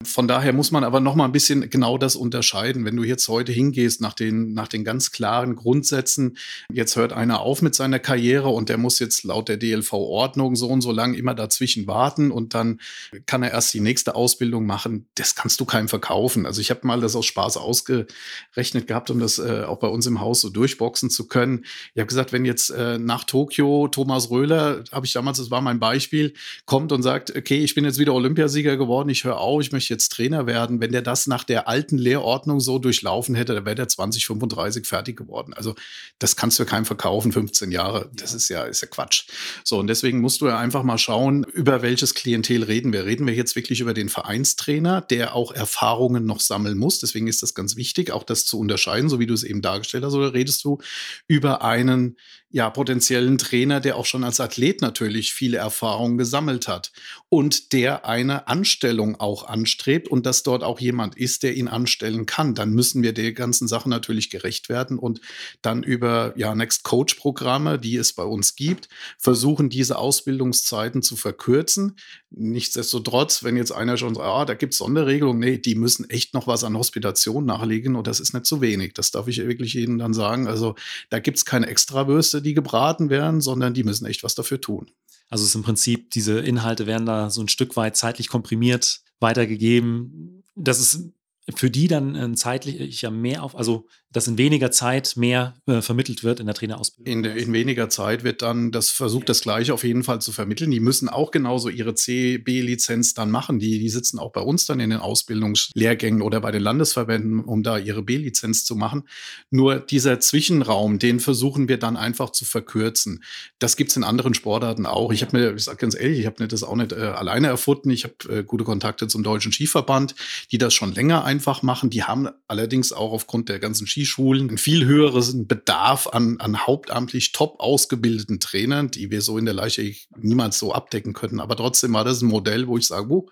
Von 0.04 0.28
daher 0.28 0.52
muss 0.52 0.72
man 0.72 0.84
aber 0.84 1.00
noch 1.00 1.16
mal 1.16 1.26
ein 1.26 1.32
bisschen 1.32 1.43
genau 1.48 1.98
das 1.98 2.16
unterscheiden. 2.16 2.86
Wenn 2.86 2.96
du 2.96 3.04
jetzt 3.04 3.28
heute 3.28 3.52
hingehst 3.52 4.02
nach 4.02 4.14
den, 4.14 4.54
nach 4.54 4.68
den 4.68 4.84
ganz 4.84 5.12
klaren 5.12 5.56
Grundsätzen, 5.56 6.38
jetzt 6.72 6.96
hört 6.96 7.14
einer 7.14 7.42
auf 7.42 7.62
mit 7.62 7.76
seiner 7.76 8.00
Karriere 8.00 8.50
und 8.50 8.70
der 8.70 8.78
muss 8.78 9.00
jetzt 9.00 9.24
laut 9.24 9.50
der 9.50 9.58
DLV-Ordnung 9.58 10.56
so 10.56 10.68
und 10.68 10.82
so 10.82 10.92
lang 10.92 11.14
immer 11.14 11.34
dazwischen 11.34 11.88
warten 11.88 12.32
und 12.32 12.54
dann 12.54 12.80
kann 13.26 13.44
er 13.44 13.52
erst 13.52 13.74
die 13.74 13.80
nächste 13.80 14.16
Ausbildung 14.16 14.66
machen. 14.66 15.08
Das 15.16 15.36
kannst 15.36 15.60
du 15.60 15.66
keinem 15.66 15.88
verkaufen. 15.88 16.46
Also 16.46 16.62
ich 16.62 16.70
habe 16.70 16.86
mal 16.88 17.02
das 17.02 17.16
aus 17.16 17.26
Spaß 17.26 17.58
ausgerechnet 17.58 18.88
gehabt, 18.88 19.10
um 19.10 19.20
das 19.20 19.40
äh, 19.40 19.64
auch 19.66 19.80
bei 19.80 19.88
uns 19.88 20.06
im 20.06 20.20
Haus 20.22 20.42
so 20.42 20.50
durchboxen 20.50 21.10
zu 21.10 21.28
können. 21.28 21.66
Ich 21.94 22.00
habe 22.00 22.08
gesagt, 22.08 22.34
wenn 22.34 22.46
jetzt 22.46 22.70
äh, 22.70 22.98
nach 22.98 23.24
Tokio 23.24 23.88
Thomas 23.88 24.30
Röhler, 24.30 24.84
habe 24.92 25.06
ich 25.06 25.14
damals, 25.14 25.38
das 25.38 25.52
war 25.52 25.62
mein 25.62 25.80
Beispiel, 25.80 26.34
kommt 26.66 26.92
und 26.92 27.04
sagt, 27.04 27.36
okay, 27.36 27.64
ich 27.64 27.76
bin 27.76 27.86
jetzt 27.86 28.00
wieder 28.00 28.14
Olympiasieger 28.14 28.78
geworden, 28.78 29.10
ich 29.10 29.24
höre 29.24 29.40
auf, 29.40 29.62
ich 29.62 29.72
möchte 29.72 29.94
jetzt 29.94 30.10
Trainer 30.10 30.48
werden. 30.48 30.80
Wenn 30.80 30.92
der 30.92 31.02
das 31.24 31.28
nach 31.28 31.44
der 31.44 31.68
alten 31.68 31.98
Lehrordnung 31.98 32.60
so 32.60 32.80
durchlaufen 32.80 33.36
hätte, 33.36 33.54
dann 33.54 33.66
wäre 33.66 33.76
der 33.76 33.88
2035 33.88 34.86
fertig 34.86 35.18
geworden. 35.18 35.54
Also 35.54 35.76
das 36.20 36.36
kannst 36.36 36.60
du 36.60 36.66
keinem 36.66 36.86
verkaufen, 36.86 37.32
15 37.32 37.72
Jahre. 37.72 38.10
Das 38.14 38.32
ja. 38.32 38.38
ist 38.38 38.50
ja, 38.50 38.64
ist 38.64 38.82
ja 38.82 38.88
Quatsch. 38.88 39.28
So, 39.64 39.80
und 39.80 39.88
deswegen 39.88 40.20
musst 40.20 40.42
du 40.42 40.48
ja 40.48 40.58
einfach 40.58 40.84
mal 40.84 40.98
schauen, 40.98 41.44
über 41.44 41.82
welches 41.82 42.14
Klientel 42.14 42.64
reden 42.64 42.94
wir. 42.94 43.06
Reden 43.06 43.26
wir 43.26 43.34
jetzt 43.34 43.56
wirklich 43.56 43.80
über 43.80 43.94
den 43.94 44.10
Vereinstrainer, 44.10 45.02
der 45.02 45.36
auch 45.36 45.52
Erfahrungen 45.52 46.26
noch 46.26 46.40
sammeln 46.40 46.78
muss. 46.78 47.00
Deswegen 47.00 47.28
ist 47.28 47.42
das 47.44 47.54
ganz 47.54 47.76
wichtig, 47.76 48.12
auch 48.12 48.24
das 48.24 48.46
zu 48.46 48.60
unterscheiden, 48.60 49.10
so 49.10 49.20
wie 49.20 49.28
du 49.28 49.34
es 49.34 49.44
eben 49.44 49.62
dargestellt 49.62 50.04
hast. 50.04 50.14
Oder 50.14 50.34
redest 50.34 50.64
du 50.64 50.80
über 51.28 51.64
einen 51.64 52.18
ja, 52.54 52.70
potenziellen 52.70 53.40
Trainer, 53.40 53.80
der 53.80 53.98
auch 53.98 54.06
schon 54.06 54.24
als 54.24 54.40
Athlet 54.40 54.82
natürlich 54.82 55.34
viele 55.34 55.58
Erfahrungen 55.58 56.20
gesammelt 56.20 56.68
hat 56.68 56.92
und 57.28 57.74
der 57.74 58.06
eine 58.06 58.48
Anstellung 58.48 59.20
auch 59.20 59.48
anstrebt 59.48 60.08
und 60.08 60.28
dass 60.28 60.44
dort 60.44 60.64
auch 60.64 60.80
jemand 60.80 61.18
ist, 61.18 61.42
der 61.42 61.56
ihn 61.56 61.68
anstellen 61.68 62.28
kann, 62.28 62.54
dann 62.54 62.70
müssen 62.70 63.02
wir 63.02 63.12
der 63.12 63.34
ganzen 63.34 63.68
Sache 63.68 63.90
natürlich 63.90 64.30
gerecht 64.30 64.70
werden 64.70 65.00
und 65.00 65.20
dann 65.64 65.82
über 65.82 66.34
ja, 66.38 66.54
Next 66.54 66.84
Coach 66.84 67.16
Programme, 67.16 67.80
die 67.80 67.98
es 67.98 68.14
bei 68.14 68.24
uns 68.24 68.56
gibt, 68.56 68.88
versuchen, 69.18 69.72
diese 69.72 69.98
Ausbildungszeiten 69.98 71.02
zu 71.02 71.16
verkürzen. 71.16 71.96
Nichtsdestotrotz, 72.36 73.44
wenn 73.44 73.58
jetzt 73.58 73.72
einer 73.72 73.96
schon 73.96 74.16
sagt, 74.16 74.26
ah, 74.26 74.46
da 74.46 74.56
gibt 74.56 74.74
es 74.74 74.80
Sonderregelungen, 74.80 75.40
nee, 75.40 75.58
die 75.58 75.76
müssen 75.76 76.10
echt 76.10 76.34
noch 76.34 76.48
was 76.48 76.64
an 76.64 76.78
Hospitation 76.78 77.46
nachlegen 77.46 77.96
und 77.96 78.08
das 78.08 78.20
ist 78.20 78.34
nicht 78.34 78.48
zu 78.48 78.60
wenig. 78.60 78.94
Das 78.94 79.12
darf 79.12 79.28
ich 79.28 79.38
wirklich 79.38 79.76
Ihnen 79.76 80.00
dann 80.00 80.14
sagen. 80.14 80.48
Also 80.48 80.76
da 81.10 81.20
gibt 81.20 81.38
es 81.38 81.46
keine 81.46 81.68
Extrawürste, 81.68 82.42
die 82.42 82.56
gebraten 82.56 83.10
werden, 83.10 83.40
sondern 83.40 83.76
die 83.76 83.84
müssen 83.84 84.06
echt 84.08 84.24
was 84.24 84.34
dafür 84.34 84.60
tun. 84.60 84.90
Also 85.30 85.44
es 85.44 85.50
ist 85.50 85.56
im 85.56 85.64
Prinzip, 85.64 86.10
diese 86.12 86.40
Inhalte 86.40 86.88
werden 86.88 87.06
da 87.06 87.30
so 87.30 87.42
ein 87.42 87.50
Stück 87.50 87.76
weit 87.76 87.96
zeitlich 87.96 88.30
komprimiert 88.30 89.02
weitergegeben. 89.20 90.44
Das 90.56 90.80
ist 90.80 91.10
für 91.56 91.70
die 91.70 91.88
dann 91.88 92.16
ein 92.16 93.22
mehr 93.22 93.44
auf, 93.44 93.56
also 93.56 93.88
dass 94.14 94.28
in 94.28 94.38
weniger 94.38 94.72
Zeit 94.72 95.18
mehr 95.18 95.56
äh, 95.66 95.82
vermittelt 95.82 96.24
wird 96.24 96.40
in 96.40 96.46
der 96.46 96.56
Trainerausbildung? 96.56 97.26
In, 97.26 97.26
in, 97.26 97.52
weniger 97.52 97.90
Zeit 97.90 98.24
wird 98.24 98.42
dann 98.42 98.72
das 98.72 98.92
versucht, 98.92 99.28
das 99.28 99.42
Gleiche 99.42 99.74
auf 99.74 99.84
jeden 99.84 100.04
Fall 100.04 100.22
zu 100.22 100.32
vermitteln. 100.32 100.72
Die 100.72 100.80
müssen 100.80 101.10
auch 101.10 101.32
genauso 101.32 101.70
ihre 101.70 101.96
CB-Lizenz 101.96 103.16
dann 103.16 103.32
machen. 103.32 103.60
Die, 103.60 103.80
die 103.80 103.90
sitzen 103.90 104.20
auch 104.20 104.32
bei 104.32 104.42
uns 104.42 104.66
dann 104.66 104.80
in 104.80 104.92
den 104.92 105.00
Ausbildungslehrgängen 105.00 106.22
oder 106.22 106.40
bei 106.42 106.52
den 106.52 106.62
Landesverbänden, 106.62 107.44
um 107.44 107.64
da 107.64 107.78
ihre 107.78 108.04
B-Lizenz 108.04 108.66
zu 108.66 108.76
machen. 108.76 109.04
Nur 109.50 109.80
dieser 109.80 110.20
Zwischenraum, 110.20 111.00
den 111.00 111.20
versuchen 111.20 111.68
wir 111.68 111.78
dann 111.78 111.98
einfach 111.98 112.30
zu 112.30 112.46
verkürzen. 112.46 113.24
Das 113.58 113.76
gibt 113.76 113.90
es 113.90 113.98
in 113.98 114.04
anderen 114.04 114.36
Sportarten 114.36 114.86
auch. 114.86 115.12
Ich 115.12 115.24
habe 115.24 115.38
mir, 115.38 115.56
ich 115.56 115.64
sage 115.64 115.78
ganz 115.78 115.96
ehrlich, 115.96 116.20
ich 116.20 116.28
habe 116.28 116.42
mir 116.42 116.48
das 116.48 116.64
auch 116.64 116.76
nicht 116.76 116.92
äh, 116.92 116.98
alleine 116.98 117.48
erfunden. 117.48 117.90
Ich 117.90 118.04
habe 118.04 118.14
äh, 118.30 118.44
gute 118.44 118.64
Kontakte 118.64 119.08
zum 119.08 119.24
Deutschen 119.24 119.52
Skiverband, 119.52 120.14
die 120.52 120.60
das 120.60 120.76
schon 120.76 120.94
länger 120.94 121.26
einfach 121.26 121.64
machen. 121.64 121.90
Die 121.90 122.04
haben 122.04 122.30
allerdings 122.48 122.94
auch 122.94 123.12
aufgrund 123.12 123.50
der 123.50 123.58
ganzen 123.58 123.88
Ski 123.88 124.03
Skischulen 124.04 124.50
einen 124.50 124.58
viel 124.58 124.86
höheren 124.86 125.48
Bedarf 125.48 126.08
an, 126.08 126.40
an 126.40 126.66
hauptamtlich 126.66 127.32
top 127.32 127.60
ausgebildeten 127.60 128.40
Trainern, 128.40 128.92
die 128.92 129.12
wir 129.12 129.22
so 129.22 129.38
in 129.38 129.46
der 129.46 129.54
Leiche 129.54 129.94
niemals 130.18 130.60
so 130.60 130.74
abdecken 130.74 131.14
können. 131.14 131.40
Aber 131.40 131.56
trotzdem 131.56 131.94
war 131.94 132.04
das 132.04 132.22
ein 132.22 132.28
Modell, 132.28 132.68
wo 132.68 132.78
ich 132.78 132.88
sage, 132.88 133.10
oh, 133.10 133.30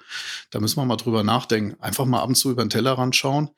da 0.50 0.60
müssen 0.60 0.78
wir 0.78 0.86
mal 0.86 0.96
drüber 0.96 1.24
nachdenken. 1.24 1.76
Einfach 1.82 2.06
mal 2.06 2.22
ab 2.22 2.30
und 2.30 2.36
zu 2.36 2.52
über 2.52 2.64
den 2.64 2.70
Tellerrand 2.70 3.16
schauen 3.16 3.50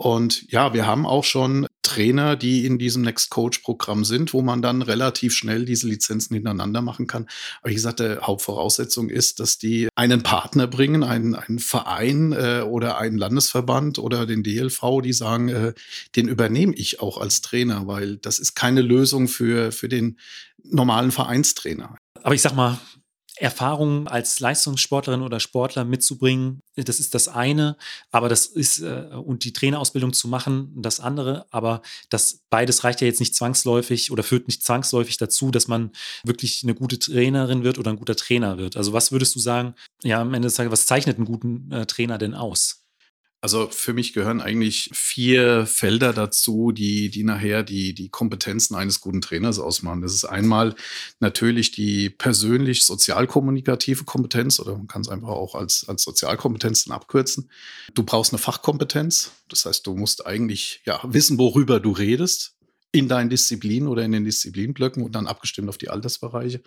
und 0.00 0.50
ja, 0.52 0.72
wir 0.74 0.86
haben 0.86 1.06
auch 1.06 1.24
schon 1.24 1.66
Trainer, 1.82 2.36
die 2.36 2.64
in 2.64 2.78
diesem 2.78 3.02
Next 3.02 3.30
Coach 3.30 3.58
Programm 3.58 4.04
sind, 4.04 4.32
wo 4.32 4.42
man 4.42 4.62
dann 4.62 4.82
relativ 4.82 5.34
schnell 5.34 5.64
diese 5.64 5.88
Lizenzen 5.88 6.34
hintereinander 6.34 6.82
machen 6.82 7.08
kann. 7.08 7.26
Aber 7.60 7.70
wie 7.70 7.74
gesagt, 7.74 7.98
der 7.98 8.20
Hauptvoraussetzung 8.20 9.10
ist, 9.10 9.40
dass 9.40 9.58
die 9.58 9.88
einen 9.96 10.22
Partner 10.22 10.68
bringen, 10.68 11.02
einen, 11.02 11.34
einen 11.34 11.58
Verein 11.58 12.32
äh, 12.32 12.60
oder 12.60 12.98
einen 12.98 13.18
Landesverband 13.18 13.98
oder 13.98 14.24
den 14.24 14.44
DLV, 14.44 15.00
die 15.02 15.12
sagen, 15.12 15.48
äh, 15.48 15.72
den 16.14 16.28
übernehme 16.28 16.74
ich 16.76 17.00
auch 17.00 17.18
als 17.18 17.40
Trainer, 17.40 17.88
weil 17.88 18.18
das 18.18 18.38
ist 18.38 18.54
keine 18.54 18.82
Lösung 18.82 19.26
für, 19.26 19.72
für 19.72 19.88
den 19.88 20.20
normalen 20.62 21.10
Vereinstrainer. 21.10 21.96
Aber 22.22 22.36
ich 22.36 22.42
sag 22.42 22.54
mal, 22.54 22.78
Erfahrungen 23.40 24.08
als 24.08 24.40
Leistungssportlerin 24.40 25.22
oder 25.22 25.40
Sportler 25.40 25.84
mitzubringen, 25.84 26.60
das 26.76 27.00
ist 27.00 27.14
das 27.14 27.28
eine, 27.28 27.76
aber 28.10 28.28
das 28.28 28.46
ist, 28.46 28.80
äh, 28.80 29.08
und 29.14 29.44
die 29.44 29.52
Trainerausbildung 29.52 30.12
zu 30.12 30.28
machen, 30.28 30.72
das 30.76 31.00
andere, 31.00 31.46
aber 31.50 31.82
das 32.10 32.40
beides 32.50 32.84
reicht 32.84 33.00
ja 33.00 33.06
jetzt 33.06 33.20
nicht 33.20 33.34
zwangsläufig 33.34 34.10
oder 34.10 34.22
führt 34.22 34.48
nicht 34.48 34.64
zwangsläufig 34.64 35.16
dazu, 35.16 35.50
dass 35.50 35.68
man 35.68 35.92
wirklich 36.24 36.62
eine 36.62 36.74
gute 36.74 36.98
Trainerin 36.98 37.64
wird 37.64 37.78
oder 37.78 37.90
ein 37.90 37.98
guter 37.98 38.16
Trainer 38.16 38.58
wird. 38.58 38.76
Also 38.76 38.92
was 38.92 39.12
würdest 39.12 39.34
du 39.34 39.40
sagen, 39.40 39.74
ja, 40.02 40.20
am 40.20 40.34
Ende 40.34 40.46
des 40.46 40.54
Tages, 40.54 40.72
was 40.72 40.86
zeichnet 40.86 41.16
einen 41.16 41.26
guten 41.26 41.70
äh, 41.72 41.86
Trainer 41.86 42.18
denn 42.18 42.34
aus? 42.34 42.87
Also 43.40 43.68
für 43.70 43.92
mich 43.92 44.14
gehören 44.14 44.40
eigentlich 44.40 44.90
vier 44.92 45.64
Felder 45.64 46.12
dazu, 46.12 46.72
die, 46.72 47.08
die 47.08 47.22
nachher 47.22 47.62
die, 47.62 47.94
die 47.94 48.08
Kompetenzen 48.08 48.74
eines 48.74 49.00
guten 49.00 49.20
Trainers 49.20 49.60
ausmachen. 49.60 50.00
Das 50.00 50.12
ist 50.12 50.24
einmal 50.24 50.74
natürlich 51.20 51.70
die 51.70 52.10
persönlich 52.10 52.84
sozialkommunikative 52.84 54.02
Kompetenz 54.04 54.58
oder 54.58 54.76
man 54.76 54.88
kann 54.88 55.02
es 55.02 55.08
einfach 55.08 55.28
auch 55.28 55.54
als, 55.54 55.88
als 55.88 56.02
Sozialkompetenzen 56.02 56.90
abkürzen. 56.90 57.48
Du 57.94 58.02
brauchst 58.02 58.32
eine 58.32 58.38
Fachkompetenz. 58.38 59.30
Das 59.48 59.64
heißt, 59.66 59.86
du 59.86 59.94
musst 59.94 60.26
eigentlich 60.26 60.82
ja, 60.84 61.00
wissen, 61.04 61.38
worüber 61.38 61.78
du 61.78 61.92
redest 61.92 62.56
in 62.90 63.06
deinen 63.06 63.30
Disziplinen 63.30 63.88
oder 63.88 64.02
in 64.02 64.12
den 64.12 64.24
Disziplinblöcken 64.24 65.04
und 65.04 65.14
dann 65.14 65.28
abgestimmt 65.28 65.68
auf 65.68 65.78
die 65.78 65.90
Altersbereiche 65.90 66.60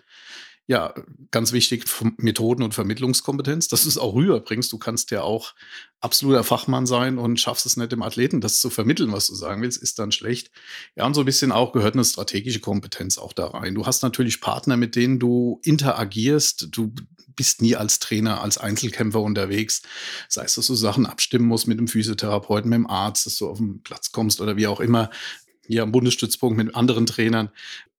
ja, 0.68 0.94
ganz 1.32 1.52
wichtig, 1.52 1.84
Methoden- 2.18 2.62
und 2.62 2.72
Vermittlungskompetenz, 2.72 3.66
dass 3.68 3.82
du 3.82 3.88
es 3.88 3.98
auch 3.98 4.14
rüberbringst. 4.14 4.72
Du 4.72 4.78
kannst 4.78 5.10
ja 5.10 5.22
auch 5.22 5.54
absoluter 6.00 6.44
Fachmann 6.44 6.86
sein 6.86 7.18
und 7.18 7.40
schaffst 7.40 7.66
es 7.66 7.76
nicht 7.76 7.90
dem 7.90 8.02
Athleten, 8.02 8.40
das 8.40 8.60
zu 8.60 8.70
vermitteln, 8.70 9.12
was 9.12 9.26
du 9.26 9.34
sagen 9.34 9.60
willst, 9.62 9.82
ist 9.82 9.98
dann 9.98 10.12
schlecht. 10.12 10.50
Ja, 10.94 11.04
und 11.04 11.14
so 11.14 11.22
ein 11.22 11.26
bisschen 11.26 11.50
auch 11.50 11.72
gehört 11.72 11.94
eine 11.94 12.04
strategische 12.04 12.60
Kompetenz 12.60 13.18
auch 13.18 13.32
da 13.32 13.48
rein. 13.48 13.74
Du 13.74 13.86
hast 13.86 14.02
natürlich 14.02 14.40
Partner, 14.40 14.76
mit 14.76 14.94
denen 14.94 15.18
du 15.18 15.60
interagierst. 15.64 16.68
Du 16.70 16.92
bist 17.34 17.60
nie 17.60 17.74
als 17.74 17.98
Trainer, 17.98 18.40
als 18.40 18.58
Einzelkämpfer 18.58 19.20
unterwegs. 19.20 19.82
Sei 20.28 20.44
es, 20.44 20.54
dass 20.54 20.68
du 20.68 20.74
Sachen 20.74 21.06
abstimmen 21.06 21.46
musst 21.46 21.66
mit 21.66 21.78
dem 21.78 21.88
Physiotherapeuten, 21.88 22.70
mit 22.70 22.76
dem 22.76 22.86
Arzt, 22.86 23.26
dass 23.26 23.36
du 23.36 23.48
auf 23.48 23.58
den 23.58 23.82
Platz 23.82 24.12
kommst 24.12 24.40
oder 24.40 24.56
wie 24.56 24.68
auch 24.68 24.80
immer. 24.80 25.10
Hier 25.66 25.82
am 25.82 25.92
Bundesstützpunkt 25.92 26.56
mit 26.56 26.74
anderen 26.74 27.06
Trainern. 27.06 27.50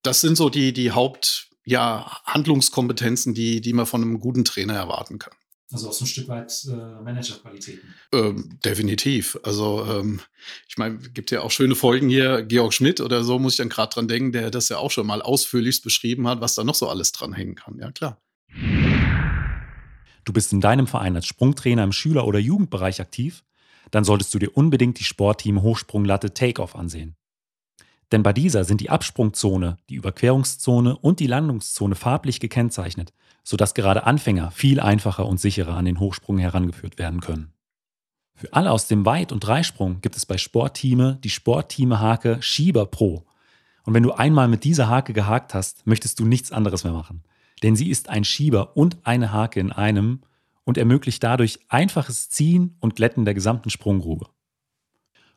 Das 0.02 0.20
sind 0.20 0.36
so 0.36 0.50
die, 0.50 0.72
die 0.72 0.92
Haupt, 0.92 1.50
ja, 1.64 2.20
Handlungskompetenzen, 2.24 3.34
die, 3.34 3.60
die 3.60 3.72
man 3.72 3.86
von 3.86 4.02
einem 4.02 4.20
guten 4.20 4.44
Trainer 4.44 4.74
erwarten 4.74 5.18
kann. 5.18 5.34
Also 5.72 5.88
auch 5.88 5.92
so 5.92 6.04
ein 6.04 6.08
Stück 6.08 6.28
weit 6.28 6.52
äh, 6.68 7.02
Managerqualitäten. 7.02 7.94
Ähm, 8.12 8.58
definitiv. 8.64 9.38
Also 9.42 9.84
ähm, 9.90 10.20
ich 10.68 10.76
meine, 10.76 10.98
gibt 10.98 11.30
ja 11.30 11.40
auch 11.40 11.50
schöne 11.50 11.74
Folgen 11.74 12.08
hier, 12.08 12.42
Georg 12.42 12.74
Schmidt 12.74 13.00
oder 13.00 13.24
so, 13.24 13.38
muss 13.38 13.54
ich 13.54 13.56
dann 13.56 13.70
gerade 13.70 13.92
dran 13.92 14.06
denken, 14.06 14.30
der 14.32 14.50
das 14.50 14.68
ja 14.68 14.76
auch 14.78 14.90
schon 14.90 15.06
mal 15.06 15.22
ausführlichst 15.22 15.82
beschrieben 15.82 16.28
hat, 16.28 16.40
was 16.40 16.54
da 16.54 16.64
noch 16.64 16.74
so 16.74 16.88
alles 16.88 17.12
dranhängen 17.12 17.54
kann. 17.54 17.78
Ja, 17.78 17.90
klar. 17.90 18.20
Du 20.24 20.32
bist 20.32 20.52
in 20.52 20.60
deinem 20.60 20.86
Verein 20.86 21.16
als 21.16 21.26
Sprungtrainer 21.26 21.82
im 21.82 21.92
Schüler- 21.92 22.26
oder 22.26 22.38
Jugendbereich 22.38 23.00
aktiv? 23.00 23.42
Dann 23.90 24.04
solltest 24.04 24.32
du 24.34 24.38
dir 24.38 24.56
unbedingt 24.56 24.98
die 25.00 25.04
Sportteam 25.04 25.62
Hochsprunglatte 25.62 26.34
Takeoff 26.34 26.76
ansehen. 26.76 27.16
Denn 28.14 28.22
bei 28.22 28.32
dieser 28.32 28.62
sind 28.62 28.80
die 28.80 28.90
Absprungzone, 28.90 29.76
die 29.90 29.96
Überquerungszone 29.96 30.96
und 30.96 31.18
die 31.18 31.26
Landungszone 31.26 31.96
farblich 31.96 32.38
gekennzeichnet, 32.38 33.12
sodass 33.42 33.74
gerade 33.74 34.06
Anfänger 34.06 34.52
viel 34.52 34.78
einfacher 34.78 35.26
und 35.26 35.40
sicherer 35.40 35.76
an 35.76 35.84
den 35.84 35.98
Hochsprung 35.98 36.38
herangeführt 36.38 36.96
werden 36.96 37.20
können. 37.20 37.52
Für 38.36 38.52
alle 38.52 38.70
aus 38.70 38.86
dem 38.86 39.04
Weit- 39.04 39.32
und 39.32 39.40
Dreisprung 39.40 40.00
gibt 40.00 40.16
es 40.16 40.26
bei 40.26 40.38
Sportteame 40.38 41.18
die 41.24 41.28
Sportteame-Hake 41.28 42.40
Schieber 42.40 42.86
Pro. 42.86 43.24
Und 43.82 43.94
wenn 43.94 44.04
du 44.04 44.12
einmal 44.12 44.46
mit 44.46 44.62
dieser 44.62 44.88
Hake 44.88 45.12
gehakt 45.12 45.52
hast, 45.52 45.84
möchtest 45.84 46.20
du 46.20 46.24
nichts 46.24 46.52
anderes 46.52 46.84
mehr 46.84 46.92
machen. 46.92 47.24
Denn 47.64 47.74
sie 47.74 47.90
ist 47.90 48.10
ein 48.10 48.22
Schieber 48.22 48.76
und 48.76 48.98
eine 49.02 49.32
Hake 49.32 49.58
in 49.58 49.72
einem 49.72 50.20
und 50.62 50.78
ermöglicht 50.78 51.20
dadurch 51.24 51.58
einfaches 51.68 52.30
Ziehen 52.30 52.76
und 52.78 52.94
Glätten 52.94 53.24
der 53.24 53.34
gesamten 53.34 53.70
Sprunggrube. 53.70 54.28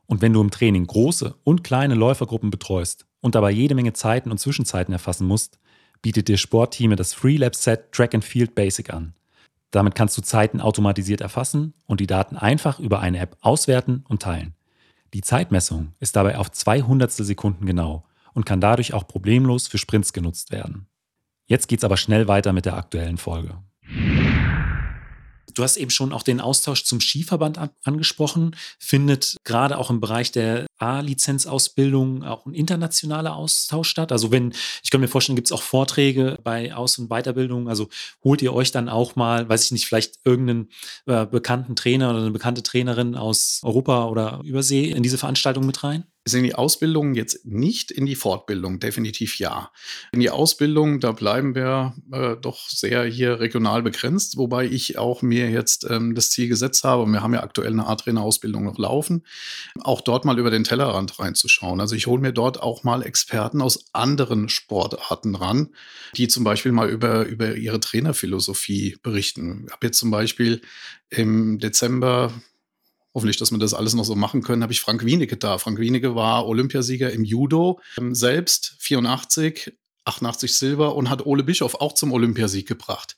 Und 0.08 0.22
wenn 0.22 0.34
du 0.34 0.42
im 0.42 0.52
Training 0.52 0.88
große 0.88 1.36
und 1.44 1.64
kleine 1.64 1.94
Läufergruppen 1.94 2.50
betreust 2.50 3.06
und 3.20 3.36
dabei 3.36 3.52
jede 3.52 3.76
Menge 3.76 3.94
Zeiten 3.94 4.32
und 4.32 4.40
Zwischenzeiten 4.40 4.94
erfassen 4.94 5.28
musst, 5.28 5.60
bietet 6.02 6.28
dir 6.28 6.38
Sportteame 6.38 6.96
das 6.96 7.14
Freelab 7.14 7.56
Set 7.56 7.92
Track 7.92 8.16
and 8.16 8.24
Field 8.24 8.56
Basic 8.56 8.94
an. 8.94 9.14
Damit 9.72 9.96
kannst 9.96 10.18
du 10.18 10.22
Zeiten 10.22 10.62
automatisiert 10.62 11.22
erfassen 11.22 11.74
und 11.86 12.00
die 12.00 12.08
Daten 12.08 12.38
einfach 12.38 12.80
über 12.80 13.02
eine 13.02 13.20
App 13.20 13.36
auswerten 13.42 14.06
und 14.08 14.22
teilen. 14.22 14.56
Die 15.14 15.22
Zeitmessung 15.22 15.94
ist 16.00 16.16
dabei 16.16 16.38
auf 16.38 16.52
200 16.52 17.12
Sekunden 17.12 17.66
genau 17.66 18.06
und 18.34 18.46
kann 18.46 18.62
dadurch 18.62 18.94
auch 18.94 19.08
problemlos 19.08 19.68
für 19.68 19.78
Sprints 19.78 20.14
genutzt 20.14 20.52
werden. 20.52 20.88
Jetzt 21.48 21.68
geht's 21.68 21.84
aber 21.84 21.98
schnell 21.98 22.28
weiter 22.28 22.54
mit 22.54 22.66
der 22.66 22.78
aktuellen 22.78 23.18
Folge. 23.18 23.58
Du 25.58 25.64
hast 25.64 25.78
eben 25.78 25.90
schon 25.90 26.14
auch 26.14 26.24
den 26.24 26.40
Austausch 26.40 26.84
zum 26.84 27.02
Skiverband 27.02 27.60
angesprochen. 27.84 28.56
Findet 28.80 29.38
gerade 29.44 29.78
auch 29.78 29.90
im 29.90 30.00
Bereich 30.00 30.32
der 30.32 30.68
A-Lizenzausbildung 30.78 32.24
auch 32.24 32.46
ein 32.46 32.54
internationaler 32.54 33.36
Austausch 33.36 33.90
statt? 33.90 34.12
Also 34.12 34.32
wenn, 34.32 34.54
ich 34.84 34.92
kann 34.92 35.02
mir 35.02 35.08
vorstellen, 35.08 35.36
gibt 35.36 35.48
es 35.48 35.52
auch 35.52 35.64
Vorträge 35.64 36.38
bei 36.44 36.76
Aus- 36.76 37.00
und 37.00 37.10
Weiterbildung. 37.10 37.70
Also 37.70 37.90
holt 38.24 38.42
ihr 38.42 38.54
euch 38.54 38.72
dann 38.72 38.88
auch 38.88 39.16
mal, 39.16 39.50
weiß 39.50 39.66
ich 39.66 39.72
nicht, 39.72 39.88
vielleicht 39.88 40.20
irgendeinen 40.24 40.70
äh, 41.08 41.26
bekannten 41.26 41.76
Trainer 41.76 42.12
oder 42.12 42.20
eine 42.20 42.32
bekannte 42.32 42.62
Trainerin 42.62 43.16
aus 43.16 43.62
Europa 43.64 44.06
oder 44.06 44.42
Übersee 44.44 44.92
in 44.92 45.02
diese 45.02 45.18
Veranstaltung 45.18 45.66
mit 45.66 45.84
rein? 45.84 46.06
Sind 46.28 46.44
die 46.44 46.56
Ausbildungen 46.56 47.16
jetzt 47.16 47.46
nicht 47.46 47.90
in 47.90 48.06
die 48.06 48.16
Fortbildung? 48.16 48.80
Definitiv 48.80 49.40
ja. 49.40 49.72
In 50.12 50.20
die 50.20 50.30
Ausbildung, 50.30 51.00
da 51.00 51.14
bleiben 51.14 51.56
wir 51.56 51.96
äh, 52.12 52.36
doch 52.36 52.70
sehr 52.70 53.06
hier 53.06 53.40
regional 53.40 53.82
begrenzt, 53.82 54.38
wobei 54.38 54.66
ich 54.66 54.98
auch 54.98 55.22
mir 55.22 55.50
jetzt 55.50 55.88
ähm, 55.90 56.16
das 56.16 56.30
Ziel 56.30 56.50
gesetzt 56.50 56.84
habe, 56.84 57.04
und 57.04 57.14
wir 57.14 57.24
haben 57.24 57.34
ja 57.34 57.44
aktuell 57.44 57.72
eine 57.72 57.88
A-Trainer-Ausbildung 57.88 58.66
noch 58.66 58.78
laufen, 58.78 59.24
auch 59.80 60.02
dort 60.02 60.26
mal 60.26 60.38
über 60.38 60.52
den 60.52 60.66
Tellerrand 60.66 61.18
reinzuschauen. 61.18 61.80
Also 61.80 61.96
ich 61.96 62.08
hole 62.08 62.22
mir 62.22 62.34
dort 62.34 62.62
auch 62.62 62.84
mal 62.84 63.04
Experten 63.04 63.62
aus 63.62 63.86
anderen 63.94 64.50
Sportarten 64.50 65.36
ran, 65.36 65.70
die 66.18 66.28
zum 66.28 66.44
Beispiel 66.44 66.74
mal 66.74 66.90
über, 66.90 67.26
über 67.26 67.56
ihre 67.56 67.80
Trainerphilosophie 67.80 68.98
berichten. 69.02 69.64
Ich 69.68 69.72
habe 69.72 69.88
jetzt 69.88 70.00
zum 70.00 70.12
Beispiel 70.12 70.62
im 71.10 71.60
Dezember 71.60 72.34
hoffentlich, 73.14 73.38
dass 73.38 73.52
wir 73.52 73.58
das 73.58 73.74
alles 73.74 73.94
noch 73.94 74.06
so 74.06 74.16
machen 74.16 74.42
können, 74.42 74.64
habe 74.64 74.74
ich 74.74 74.82
Frank 74.82 75.06
Wienecke 75.06 75.38
da. 75.38 75.58
Frank 75.58 75.80
Wienecke 75.80 76.16
war 76.16 76.48
Olympiasieger 76.48 77.12
im 77.12 77.24
Judo, 77.24 77.80
ähm, 77.98 78.14
selbst 78.14 78.76
84, 78.80 79.74
88 80.06 80.54
Silber 80.56 80.96
und 80.96 81.10
hat 81.10 81.26
Ole 81.26 81.44
Bischof 81.44 81.76
auch 81.76 81.94
zum 81.94 82.12
Olympiasieg 82.12 82.68
gebracht. 82.68 83.18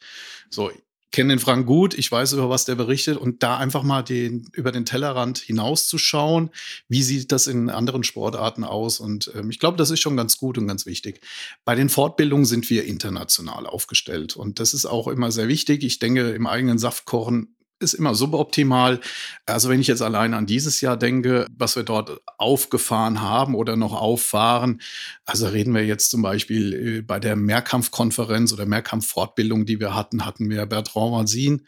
So, 0.49 0.71
kenne 1.12 1.34
den 1.34 1.39
Frank 1.39 1.65
gut, 1.65 1.97
ich 1.97 2.12
weiß 2.12 2.34
über 2.34 2.49
was 2.49 2.65
der 2.65 2.75
berichtet 2.75 3.17
und 3.17 3.41
da 3.41 3.58
einfach 3.58 3.84
mal 3.84 4.04
den, 4.04 4.47
über 4.54 4.71
den 4.71 4.86
Tellerrand 4.86 5.39
hinauszuschauen, 5.39 6.52
wie 6.88 7.04
sieht 7.04 7.32
das 7.32 7.47
in 7.47 7.69
anderen 7.69 8.04
Sportarten 8.04 8.63
aus 8.63 8.99
und 8.99 9.32
ähm, 9.36 9.49
ich 9.49 9.60
glaube, 9.60 9.78
das 9.78 9.89
ist 9.89 10.02
schon 10.02 10.17
ganz 10.17 10.38
gut 10.38 10.58
und 10.58 10.67
ganz 10.67 10.86
wichtig. 10.86 11.21
Bei 11.65 11.75
den 11.75 11.89
Fortbildungen 11.89 12.45
sind 12.45 12.69
wir 12.69 12.86
international 12.86 13.65
aufgestellt 13.65 14.36
und 14.36 14.60
das 14.60 14.73
ist 14.73 14.86
auch 14.86 15.08
immer 15.08 15.32
sehr 15.32 15.47
wichtig. 15.47 15.84
Ich 15.84 15.99
denke, 15.99 16.30
im 16.30 16.47
eigenen 16.47 16.78
Saft 16.78 17.06
kochen 17.06 17.56
ist 17.80 17.94
immer 17.94 18.15
suboptimal. 18.15 19.00
Also 19.46 19.70
wenn 19.70 19.82
ich 19.82 19.88
jetzt 19.88 20.02
allein 20.02 20.34
an 20.34 20.46
dieses 20.46 20.82
Jahr 20.82 20.98
denke, 20.98 21.48
was 21.58 21.76
wir 21.76 21.84
dort 21.84 22.22
aufgefahren 22.38 23.22
haben 23.22 23.56
oder 23.56 23.76
noch 23.76 23.94
auffahren, 23.94 24.82
also 25.26 25.48
reden 25.48 25.74
wir 25.74 25.86
jetzt 25.86 26.10
zum 26.10 26.22
Beispiel 26.22 26.74
äh, 26.74 27.02
bei 27.02 27.20
der 27.20 27.36
Mehrkampfkonferenz 27.36 28.54
oder 28.54 28.65
Mehrkampffortbildung, 28.65 29.65
die 29.65 29.80
wir 29.80 29.96
hatten, 29.96 30.26
hatten 30.26 30.50
wir 30.50 30.65
Bertrand 30.65 31.12
Mazin 31.12 31.65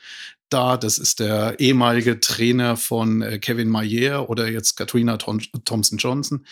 da. 0.50 0.78
Das 0.78 0.98
ist 0.98 1.20
der 1.20 1.60
ehemalige 1.60 2.20
Trainer 2.20 2.78
von 2.78 3.22
äh, 3.22 3.40
Kevin 3.40 3.70
Mayer 3.70 4.30
oder 4.30 4.50
jetzt 4.50 4.76
Katrina 4.76 5.18
Thompson 5.18 5.98
Johnson. 5.98 6.46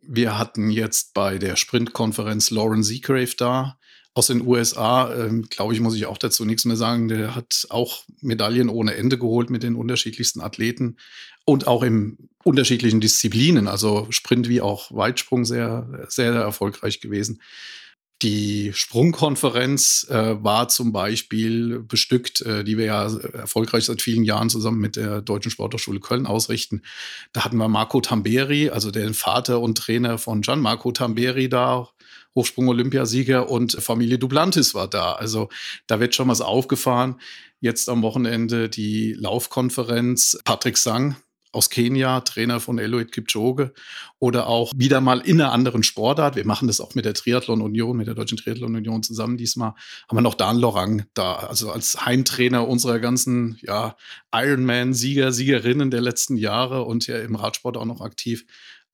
Wir 0.00 0.38
hatten 0.38 0.70
jetzt 0.70 1.14
bei 1.14 1.38
der 1.38 1.56
Sprintkonferenz 1.56 2.50
Lauren 2.50 2.82
Seagrave 2.82 3.34
da 3.36 3.78
aus 4.14 4.28
den 4.28 4.46
USA, 4.46 5.12
ähm, 5.12 5.42
glaube 5.50 5.74
ich, 5.74 5.80
muss 5.80 5.96
ich 5.96 6.06
auch 6.06 6.18
dazu 6.18 6.44
nichts 6.44 6.64
mehr 6.64 6.76
sagen. 6.76 7.08
Der 7.08 7.34
hat 7.34 7.66
auch 7.70 8.04
Medaillen 8.20 8.68
ohne 8.68 8.94
Ende 8.94 9.18
geholt 9.18 9.50
mit 9.50 9.64
den 9.64 9.74
unterschiedlichsten 9.74 10.40
Athleten 10.40 10.96
und 11.44 11.66
auch 11.66 11.82
in 11.82 12.28
unterschiedlichen 12.44 13.00
Disziplinen, 13.00 13.66
also 13.66 14.06
Sprint 14.10 14.48
wie 14.48 14.60
auch 14.60 14.94
Weitsprung 14.94 15.44
sehr, 15.44 16.06
sehr 16.08 16.32
erfolgreich 16.32 17.00
gewesen. 17.00 17.40
Die 18.24 18.72
Sprungkonferenz 18.72 20.06
äh, 20.08 20.42
war 20.42 20.68
zum 20.68 20.92
Beispiel 20.92 21.80
bestückt, 21.80 22.40
äh, 22.40 22.64
die 22.64 22.78
wir 22.78 22.86
ja 22.86 23.14
erfolgreich 23.34 23.84
seit 23.84 24.00
vielen 24.00 24.24
Jahren 24.24 24.48
zusammen 24.48 24.80
mit 24.80 24.96
der 24.96 25.20
Deutschen 25.20 25.50
Sporthochschule 25.50 26.00
Köln 26.00 26.24
ausrichten. 26.24 26.80
Da 27.34 27.44
hatten 27.44 27.58
wir 27.58 27.68
Marco 27.68 28.00
Tamberi, 28.00 28.70
also 28.70 28.90
den 28.90 29.12
Vater 29.12 29.60
und 29.60 29.76
Trainer 29.76 30.16
von 30.16 30.40
Gian 30.40 30.60
Marco 30.60 30.90
Tamberi 30.90 31.50
da, 31.50 31.90
Hochsprung-Olympiasieger 32.34 33.50
und 33.50 33.72
Familie 33.72 34.18
Duplantis 34.18 34.74
war 34.74 34.88
da. 34.88 35.12
Also 35.12 35.50
da 35.86 36.00
wird 36.00 36.14
schon 36.14 36.28
was 36.28 36.40
aufgefahren. 36.40 37.20
Jetzt 37.60 37.90
am 37.90 38.00
Wochenende 38.00 38.70
die 38.70 39.12
Laufkonferenz. 39.12 40.38
Patrick 40.44 40.78
Sang, 40.78 41.16
aus 41.54 41.70
Kenia, 41.70 42.20
Trainer 42.20 42.60
von 42.60 42.78
Eloid 42.78 43.12
Kipchoge 43.12 43.72
oder 44.18 44.46
auch 44.46 44.72
wieder 44.74 45.00
mal 45.00 45.20
in 45.20 45.40
einer 45.40 45.52
anderen 45.52 45.82
Sportart. 45.82 46.36
Wir 46.36 46.46
machen 46.46 46.68
das 46.68 46.80
auch 46.80 46.94
mit 46.94 47.04
der 47.04 47.14
Triathlon 47.14 47.60
Union, 47.60 47.96
mit 47.96 48.06
der 48.06 48.14
Deutschen 48.14 48.38
Triathlon 48.38 48.74
Union 48.74 49.02
zusammen. 49.02 49.36
Diesmal 49.36 49.74
haben 50.08 50.16
wir 50.16 50.22
noch 50.22 50.34
Dan 50.34 50.58
Lorang 50.58 51.04
da, 51.14 51.34
also 51.34 51.70
als 51.70 52.04
Heimtrainer 52.04 52.66
unserer 52.66 52.98
ganzen 52.98 53.58
ja, 53.62 53.96
Ironman-Sieger, 54.34 55.32
Siegerinnen 55.32 55.90
der 55.90 56.00
letzten 56.00 56.36
Jahre 56.36 56.84
und 56.84 57.06
ja 57.06 57.18
im 57.18 57.36
Radsport 57.36 57.76
auch 57.76 57.84
noch 57.84 58.00
aktiv. 58.00 58.44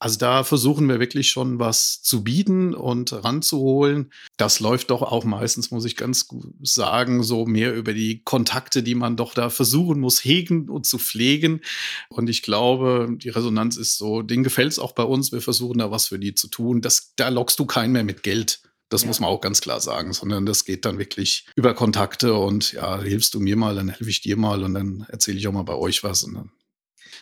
Also 0.02 0.18
da 0.18 0.44
versuchen 0.44 0.88
wir 0.88 0.98
wirklich 0.98 1.28
schon 1.30 1.58
was 1.58 2.00
zu 2.00 2.24
bieten 2.24 2.72
und 2.74 3.12
ranzuholen. 3.12 4.10
Das 4.38 4.58
läuft 4.58 4.90
doch 4.90 5.02
auch 5.02 5.24
meistens, 5.24 5.70
muss 5.70 5.84
ich 5.84 5.94
ganz 5.94 6.26
gut 6.26 6.46
sagen, 6.62 7.22
so 7.22 7.44
mehr 7.44 7.74
über 7.74 7.92
die 7.92 8.22
Kontakte, 8.24 8.82
die 8.82 8.94
man 8.94 9.18
doch 9.18 9.34
da 9.34 9.50
versuchen 9.50 10.00
muss, 10.00 10.24
hegen 10.24 10.70
und 10.70 10.86
zu 10.86 10.98
pflegen. 10.98 11.60
Und 12.08 12.30
ich 12.30 12.40
glaube, 12.40 13.08
die 13.14 13.28
Resonanz 13.28 13.76
ist 13.76 13.98
so, 13.98 14.22
denen 14.22 14.42
gefällt 14.42 14.72
es 14.72 14.78
auch 14.78 14.92
bei 14.92 15.02
uns. 15.02 15.32
Wir 15.32 15.42
versuchen 15.42 15.78
da 15.78 15.90
was 15.90 16.06
für 16.06 16.18
die 16.18 16.34
zu 16.34 16.48
tun. 16.48 16.80
Das, 16.80 17.12
da 17.16 17.28
lockst 17.28 17.58
du 17.58 17.66
keinen 17.66 17.92
mehr 17.92 18.04
mit 18.04 18.22
Geld. 18.22 18.62
Das 18.88 19.02
ja. 19.02 19.08
muss 19.08 19.20
man 19.20 19.28
auch 19.28 19.42
ganz 19.42 19.60
klar 19.60 19.80
sagen, 19.80 20.14
sondern 20.14 20.46
das 20.46 20.64
geht 20.64 20.86
dann 20.86 20.98
wirklich 20.98 21.46
über 21.56 21.74
Kontakte 21.74 22.32
und 22.34 22.72
ja, 22.72 23.02
hilfst 23.02 23.34
du 23.34 23.40
mir 23.40 23.56
mal, 23.56 23.74
dann 23.74 23.90
helfe 23.90 24.08
ich 24.08 24.22
dir 24.22 24.38
mal 24.38 24.64
und 24.64 24.72
dann 24.72 25.04
erzähle 25.10 25.36
ich 25.36 25.46
auch 25.46 25.52
mal 25.52 25.62
bei 25.62 25.76
euch 25.76 26.02
was. 26.02 26.26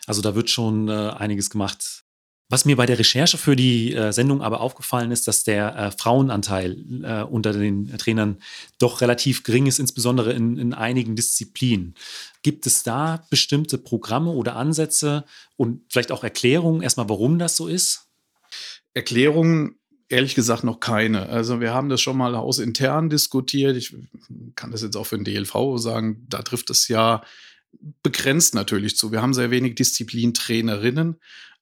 also 0.06 0.22
da 0.22 0.36
wird 0.36 0.48
schon 0.48 0.88
äh, 0.88 1.10
einiges 1.10 1.50
gemacht 1.50 2.04
was 2.48 2.64
mir 2.64 2.76
bei 2.76 2.86
der 2.86 2.98
Recherche 2.98 3.36
für 3.36 3.56
die 3.56 3.94
äh, 3.94 4.12
Sendung 4.12 4.40
aber 4.40 4.60
aufgefallen 4.60 5.10
ist, 5.10 5.28
dass 5.28 5.44
der 5.44 5.76
äh, 5.76 5.90
Frauenanteil 5.90 7.02
äh, 7.02 7.22
unter 7.22 7.52
den 7.52 7.96
Trainern 7.98 8.38
doch 8.78 9.02
relativ 9.02 9.42
gering 9.42 9.66
ist, 9.66 9.78
insbesondere 9.78 10.32
in, 10.32 10.56
in, 10.56 10.72
einigen 10.72 11.14
Disziplinen. 11.14 11.94
Gibt 12.42 12.66
es 12.66 12.82
da 12.82 13.24
bestimmte 13.28 13.76
Programme 13.76 14.30
oder 14.30 14.56
Ansätze 14.56 15.24
und 15.56 15.82
vielleicht 15.90 16.10
auch 16.10 16.24
Erklärungen 16.24 16.82
erstmal, 16.82 17.08
warum 17.08 17.38
das 17.38 17.56
so 17.56 17.68
ist? 17.68 18.06
Erklärungen 18.94 19.74
ehrlich 20.08 20.34
gesagt 20.34 20.64
noch 20.64 20.80
keine. 20.80 21.28
Also 21.28 21.60
wir 21.60 21.74
haben 21.74 21.90
das 21.90 22.00
schon 22.00 22.16
mal 22.16 22.34
hausintern 22.34 23.10
diskutiert. 23.10 23.76
Ich 23.76 23.94
kann 24.54 24.70
das 24.70 24.80
jetzt 24.80 24.96
auch 24.96 25.04
für 25.04 25.18
den 25.18 25.24
DLV 25.24 25.76
sagen. 25.76 26.24
Da 26.30 26.40
trifft 26.40 26.70
es 26.70 26.88
ja 26.88 27.22
begrenzt 28.02 28.54
natürlich 28.54 28.96
zu. 28.96 29.12
Wir 29.12 29.20
haben 29.20 29.34
sehr 29.34 29.50
wenig 29.50 29.74
Disziplintrainerinnen. 29.74 31.16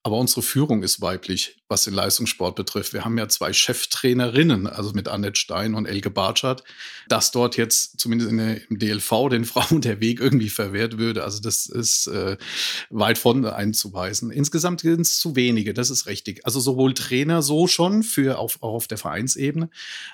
Aber 0.06 0.20
unsere 0.20 0.42
Führung 0.42 0.84
ist 0.84 1.00
weiblich, 1.00 1.56
was 1.68 1.82
den 1.82 1.94
Leistungssport 1.94 2.54
betrifft. 2.54 2.92
Wir 2.92 3.04
haben 3.04 3.18
ja 3.18 3.28
zwei 3.28 3.52
Cheftrainerinnen, 3.52 4.68
also 4.68 4.92
mit 4.92 5.08
Annette 5.08 5.38
Stein 5.38 5.74
und 5.74 5.86
Elke 5.86 6.10
Bartschat, 6.10 6.62
dass 7.08 7.32
dort 7.32 7.56
jetzt 7.56 7.98
zumindest 7.98 8.30
der, 8.30 8.70
im 8.70 8.78
DLV 8.78 9.28
den 9.30 9.44
Frauen 9.46 9.80
der 9.80 10.00
Weg 10.00 10.20
irgendwie 10.20 10.48
verwehrt 10.48 10.98
würde. 10.98 11.24
Also 11.24 11.40
das 11.40 11.66
ist 11.66 12.06
äh, 12.06 12.36
weit 12.90 13.18
von 13.18 13.44
einzuweisen. 13.44 14.30
Insgesamt 14.30 14.82
sind 14.82 15.00
es 15.00 15.18
zu 15.18 15.34
wenige, 15.34 15.74
das 15.74 15.90
ist 15.90 16.06
richtig. 16.06 16.46
Also 16.46 16.60
sowohl 16.60 16.94
Trainer 16.94 17.42
so 17.42 17.66
schon 17.66 18.04
für 18.04 18.38
auf, 18.38 18.62
auch 18.62 18.74
auf 18.74 18.86
der 18.86 18.98
Vereinsebene, 18.98 19.70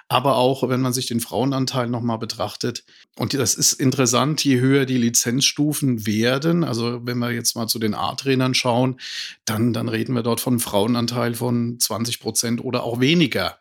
aber 0.09 0.37
auch, 0.37 0.67
wenn 0.69 0.81
man 0.81 0.95
sich 0.95 1.07
den 1.07 1.21
Frauenanteil 1.21 1.87
nochmal 1.87 2.19
betrachtet. 2.19 2.85
Und 3.17 3.35
das 3.35 3.55
ist 3.55 3.75
interessant, 3.75 4.43
je 4.43 4.59
höher 4.59 4.87
die 4.87 4.97
Lizenzstufen 4.97 6.07
werden, 6.07 6.65
also 6.65 7.05
wenn 7.05 7.19
wir 7.19 7.31
jetzt 7.31 7.57
mal 7.57 7.67
zu 7.67 7.79
den 7.79 7.95
A-Trainern 7.95 8.55
schauen, 8.55 8.99
dann, 9.45 9.75
dann 9.75 9.83
dann 9.83 9.89
reden 9.89 10.15
wir 10.15 10.23
dort 10.23 10.41
von 10.41 10.53
einem 10.53 10.61
Frauenanteil 10.61 11.35
von 11.35 11.42
20 11.51 12.21
Prozent 12.21 12.65
oder 12.65 12.85
auch 12.85 13.01
weniger. 13.01 13.59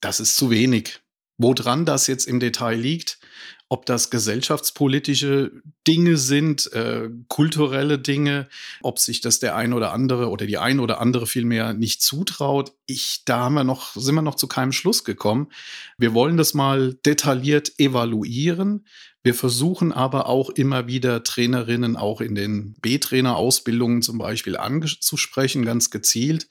Das 0.00 0.20
ist 0.20 0.36
zu 0.36 0.50
wenig. 0.50 1.00
Woran 1.38 1.84
das 1.86 2.06
jetzt 2.06 2.26
im 2.26 2.40
Detail 2.40 2.78
liegt, 2.78 3.18
ob 3.72 3.86
das 3.86 4.10
gesellschaftspolitische 4.10 5.50
Dinge 5.88 6.18
sind, 6.18 6.70
äh, 6.74 7.08
kulturelle 7.28 7.98
Dinge, 7.98 8.48
ob 8.82 8.98
sich 8.98 9.22
das 9.22 9.38
der 9.38 9.56
ein 9.56 9.72
oder 9.72 9.94
andere 9.94 10.28
oder 10.28 10.44
die 10.44 10.58
ein 10.58 10.78
oder 10.78 11.00
andere 11.00 11.26
vielmehr 11.26 11.72
nicht 11.72 12.02
zutraut. 12.02 12.72
Ich, 12.84 13.22
da 13.24 13.38
haben 13.38 13.54
wir 13.54 13.64
noch, 13.64 13.94
sind 13.94 14.14
wir 14.14 14.20
noch 14.20 14.34
zu 14.34 14.46
keinem 14.46 14.72
Schluss 14.72 15.04
gekommen. 15.04 15.48
Wir 15.96 16.12
wollen 16.12 16.36
das 16.36 16.52
mal 16.52 16.92
detailliert 17.06 17.72
evaluieren. 17.78 18.86
Wir 19.22 19.34
versuchen 19.34 19.90
aber 19.90 20.26
auch 20.26 20.50
immer 20.50 20.86
wieder 20.86 21.24
Trainerinnen 21.24 21.96
auch 21.96 22.20
in 22.20 22.34
den 22.34 22.74
B-Trainer-Ausbildungen 22.82 24.02
zum 24.02 24.18
Beispiel 24.18 24.58
anzusprechen, 24.58 25.64
ganz 25.64 25.88
gezielt 25.88 26.46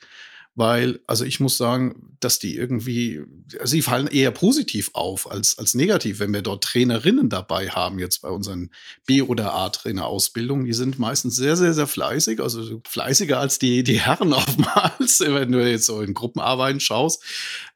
weil, 0.54 1.00
also 1.08 1.24
ich 1.24 1.40
muss 1.40 1.58
sagen, 1.58 2.16
dass 2.20 2.40
die 2.40 2.56
irgendwie, 2.56 3.22
sie 3.64 3.82
fallen 3.82 4.08
eher 4.08 4.32
positiv 4.32 4.92
auf 4.94 5.32
als, 5.32 5.58
als 5.58 5.74
negativ, 5.74 6.20
wenn 6.20 6.34
wir 6.34 6.42
dort 6.42 6.64
Trainerinnen 6.64 7.30
dabei 7.30 7.70
haben, 7.70 8.00
jetzt 8.00 8.22
bei 8.22 8.30
unseren 8.30 8.70
B- 9.06 9.22
oder 9.22 9.54
A-Trainer-Ausbildungen. 9.54 10.66
Die 10.66 10.74
sind 10.74 11.00
meistens 11.00 11.36
sehr, 11.36 11.56
sehr, 11.56 11.74
sehr 11.74 11.88
fleißig, 11.88 12.42
also 12.42 12.82
fleißiger 12.86 13.40
als 13.40 13.60
die, 13.60 13.84
die 13.84 14.00
Herren 14.00 14.34
oftmals, 14.34 15.22
wenn 15.22 15.52
du 15.52 15.68
jetzt 15.68 15.86
so 15.86 16.02
in 16.02 16.14
Gruppenarbeiten 16.14 16.80
schaust. 16.80 17.24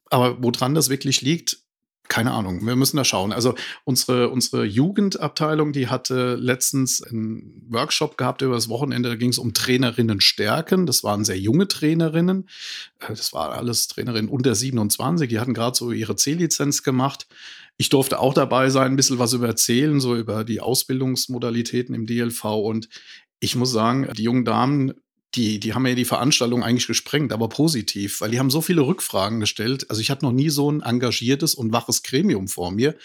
Aber 0.10 0.42
woran 0.44 0.76
das 0.76 0.90
wirklich 0.90 1.22
liegt, 1.22 1.65
keine 2.08 2.32
Ahnung, 2.32 2.66
wir 2.66 2.76
müssen 2.76 2.98
da 2.98 3.04
schauen. 3.04 3.34
Also 3.34 3.56
unsere, 3.84 4.30
unsere 4.30 4.66
Jugendabteilung, 4.66 5.74
die 5.74 5.88
hatte 5.88 6.36
letztens 6.36 7.02
einen 7.02 7.66
Workshop 7.70 8.18
gehabt 8.18 8.42
über 8.42 8.56
das 8.56 8.70
Wochenende, 8.70 9.10
da 9.10 9.16
ging 9.16 9.30
es 9.30 9.38
um 9.38 9.54
Trainerinnen 9.54 10.22
stärken. 10.22 10.86
Das 10.86 11.04
waren 11.04 11.26
sehr 11.26 11.40
junge 11.40 11.68
Trainerinnen. 11.68 12.48
Äh, 13.00 13.10
das 13.10 13.34
waren 13.34 13.54
alles 13.54 13.88
Trainerinnen 13.88 14.30
unter 14.30 14.56
27, 14.56 15.30
die 15.30 15.40
hatten 15.40 15.54
gerade 15.54 15.76
so 15.76 15.92
ihre 15.92 16.16
C-Lizenz 16.16 16.84
gemacht. 16.84 17.28
Ich 17.78 17.90
durfte 17.90 18.20
auch 18.20 18.34
dabei 18.34 18.70
sein, 18.70 18.94
ein 18.94 18.96
bisschen 18.96 19.20
was 19.20 19.34
über 19.34 19.48
erzählen, 19.48 20.00
so 20.00 20.16
über 20.16 20.44
die 20.44 20.62
Ausbildungsmodalitäten 20.62 21.94
im 21.94 22.06
DLV. 22.06 22.46
Und 22.46 22.88
ich 23.40 23.56
muss 23.56 23.72
sagen, 23.72 24.08
die 24.16 24.24
jungen 24.24 24.46
Damen 24.46 24.94
die, 25.34 25.60
die 25.60 25.74
haben 25.74 25.86
ja 25.86 25.96
die 25.96 26.06
Veranstaltung 26.06 26.64
eigentlich 26.64 26.88
gesprengt, 26.88 27.34
aber 27.34 27.50
positiv, 27.50 28.22
weil 28.22 28.32
die 28.32 28.40
haben 28.40 28.50
so 28.50 28.62
viele 28.62 28.82
Rückfragen 28.82 29.40
gestellt. 29.40 29.90
Also 29.90 30.02
ich 30.02 30.10
hatte 30.10 30.26
noch 30.26 30.32
nie 30.32 30.50
so 30.50 30.72
ein 30.72 30.82
engagiertes 30.82 31.56
und 31.56 31.74
waches 31.74 32.04
Gremium 32.04 32.48
vor 32.48 32.72
mir. 32.72 32.96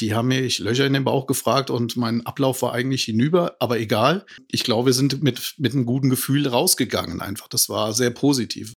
Die 0.00 0.14
haben 0.14 0.28
mich 0.28 0.58
Löcher 0.58 0.86
in 0.86 0.92
den 0.92 1.04
Bauch 1.04 1.26
gefragt 1.26 1.70
und 1.70 1.96
mein 1.96 2.26
Ablauf 2.26 2.62
war 2.62 2.72
eigentlich 2.72 3.04
hinüber, 3.04 3.56
aber 3.60 3.78
egal. 3.78 4.26
Ich 4.50 4.64
glaube, 4.64 4.86
wir 4.86 4.92
sind 4.92 5.22
mit, 5.22 5.54
mit 5.58 5.72
einem 5.72 5.86
guten 5.86 6.10
Gefühl 6.10 6.48
rausgegangen 6.48 7.20
einfach. 7.20 7.48
Das 7.48 7.68
war 7.68 7.92
sehr 7.92 8.10
positiv. 8.10 8.72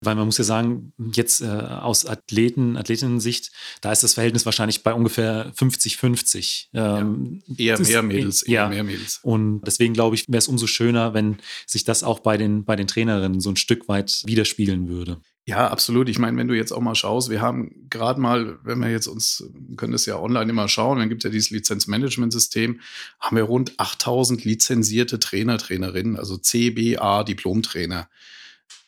Weil 0.00 0.14
man 0.14 0.26
muss 0.26 0.38
ja 0.38 0.44
sagen, 0.44 0.92
jetzt 1.12 1.40
äh, 1.40 1.46
aus 1.46 2.06
Athleten, 2.06 2.76
Athletinnen-Sicht, 2.76 3.50
da 3.80 3.90
ist 3.90 4.02
das 4.02 4.14
Verhältnis 4.14 4.46
wahrscheinlich 4.46 4.84
bei 4.84 4.94
ungefähr 4.94 5.52
50-50. 5.54 6.68
Ähm, 6.72 7.42
ja, 7.46 7.76
eher 7.76 7.80
mehr 7.80 8.02
Mädels, 8.02 8.42
eher 8.42 8.62
ja. 8.62 8.68
mehr 8.68 8.84
Mädels. 8.84 9.18
Und 9.22 9.62
deswegen 9.62 9.94
glaube 9.94 10.14
ich, 10.14 10.28
wäre 10.28 10.38
es 10.38 10.48
umso 10.48 10.68
schöner, 10.68 11.14
wenn 11.14 11.38
sich 11.66 11.84
das 11.84 12.04
auch 12.04 12.20
bei 12.20 12.36
den, 12.36 12.64
bei 12.64 12.76
den 12.76 12.86
Trainerinnen 12.86 13.40
so 13.40 13.50
ein 13.50 13.56
Stück 13.56 13.88
weit 13.88 14.22
widerspiegeln 14.24 14.88
würde. 14.88 15.20
Ja, 15.48 15.68
absolut. 15.68 16.10
Ich 16.10 16.18
meine, 16.18 16.36
wenn 16.36 16.46
du 16.46 16.54
jetzt 16.54 16.72
auch 16.72 16.80
mal 16.82 16.94
schaust, 16.94 17.30
wir 17.30 17.40
haben 17.40 17.88
gerade 17.88 18.20
mal, 18.20 18.58
wenn 18.64 18.80
wir 18.80 18.90
jetzt 18.90 19.06
uns, 19.06 19.50
können 19.78 19.92
das 19.92 20.04
ja 20.04 20.20
online 20.20 20.50
immer 20.50 20.68
schauen, 20.68 20.98
dann 20.98 21.08
gibt 21.08 21.24
es 21.24 21.28
ja 21.28 21.32
dieses 21.32 21.48
Lizenzmanagementsystem, 21.48 22.80
haben 23.18 23.36
wir 23.36 23.44
rund 23.44 23.72
8000 23.80 24.44
lizenzierte 24.44 25.18
Trainer, 25.18 25.56
Trainerinnen, 25.56 26.18
also 26.18 26.36
CBA, 26.36 27.24
Diplomtrainer. 27.24 28.10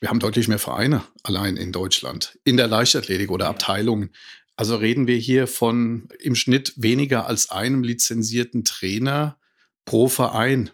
Wir 0.01 0.09
haben 0.09 0.19
deutlich 0.19 0.49
mehr 0.49 0.59
Vereine 0.59 1.05
allein 1.23 1.57
in 1.57 1.73
Deutschland, 1.73 2.39
in 2.45 2.57
der 2.57 2.67
Leichtathletik 2.67 3.31
oder 3.31 3.49
Abteilungen. 3.49 4.11
Also 4.57 4.77
reden 4.77 5.07
wir 5.07 5.17
hier 5.17 5.47
von 5.47 6.09
im 6.19 6.35
Schnitt 6.35 6.73
weniger 6.77 7.27
als 7.27 7.51
einem 7.51 7.83
lizenzierten 7.83 8.65
Trainer 8.65 9.39
pro 9.85 10.09
Verein. 10.09 10.71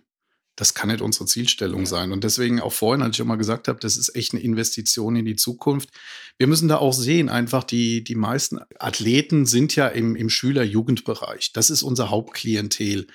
Das 0.55 0.75
kann 0.75 0.89
nicht 0.89 1.03
unsere 1.03 1.27
Zielstellung 1.27 1.81
ja. 1.81 1.87
sein. 1.87 2.13
Und 2.13 2.25
deswegen 2.25 2.61
auch 2.61 2.73
vorhin, 2.73 3.03
als 3.03 3.11
ich 3.11 3.17
schon 3.19 3.27
mal 3.27 3.37
gesagt 3.37 3.69
habe, 3.69 3.79
das 3.81 3.97
ist 3.97 4.15
echt 4.15 4.33
eine 4.33 4.43
Investition 4.43 5.17
in 5.17 5.25
die 5.25 5.37
Zukunft. 5.37 5.91
Wir 6.39 6.47
müssen 6.47 6.69
da 6.69 6.79
auch 6.79 6.95
sehen, 6.95 7.29
einfach 7.29 7.65
die, 7.65 8.03
die 8.03 8.15
meisten 8.15 8.61
Athleten 8.79 9.45
sind 9.45 9.77
ja 9.77 9.89
im, 9.89 10.17
im 10.17 10.31
Schüler-Jugendbereich. 10.31 11.53
Das 11.53 11.69
ist 11.69 11.83
unser 11.83 12.11
Hauptklientel. 12.11 13.09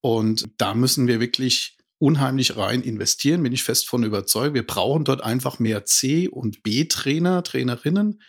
Und 0.00 0.48
da 0.58 0.74
müssen 0.74 1.06
wir 1.06 1.20
wirklich 1.20 1.75
unheimlich 1.98 2.56
rein 2.56 2.82
investieren, 2.82 3.42
bin 3.42 3.52
ich 3.52 3.64
fest 3.64 3.88
von 3.88 4.04
überzeugt. 4.04 4.54
Wir 4.54 4.66
brauchen 4.66 5.04
dort 5.04 5.22
einfach 5.22 5.58
mehr 5.58 5.84
C- 5.84 6.28
und 6.28 6.62
B-Trainer, 6.62 7.42
Trainerinnen. 7.42 8.22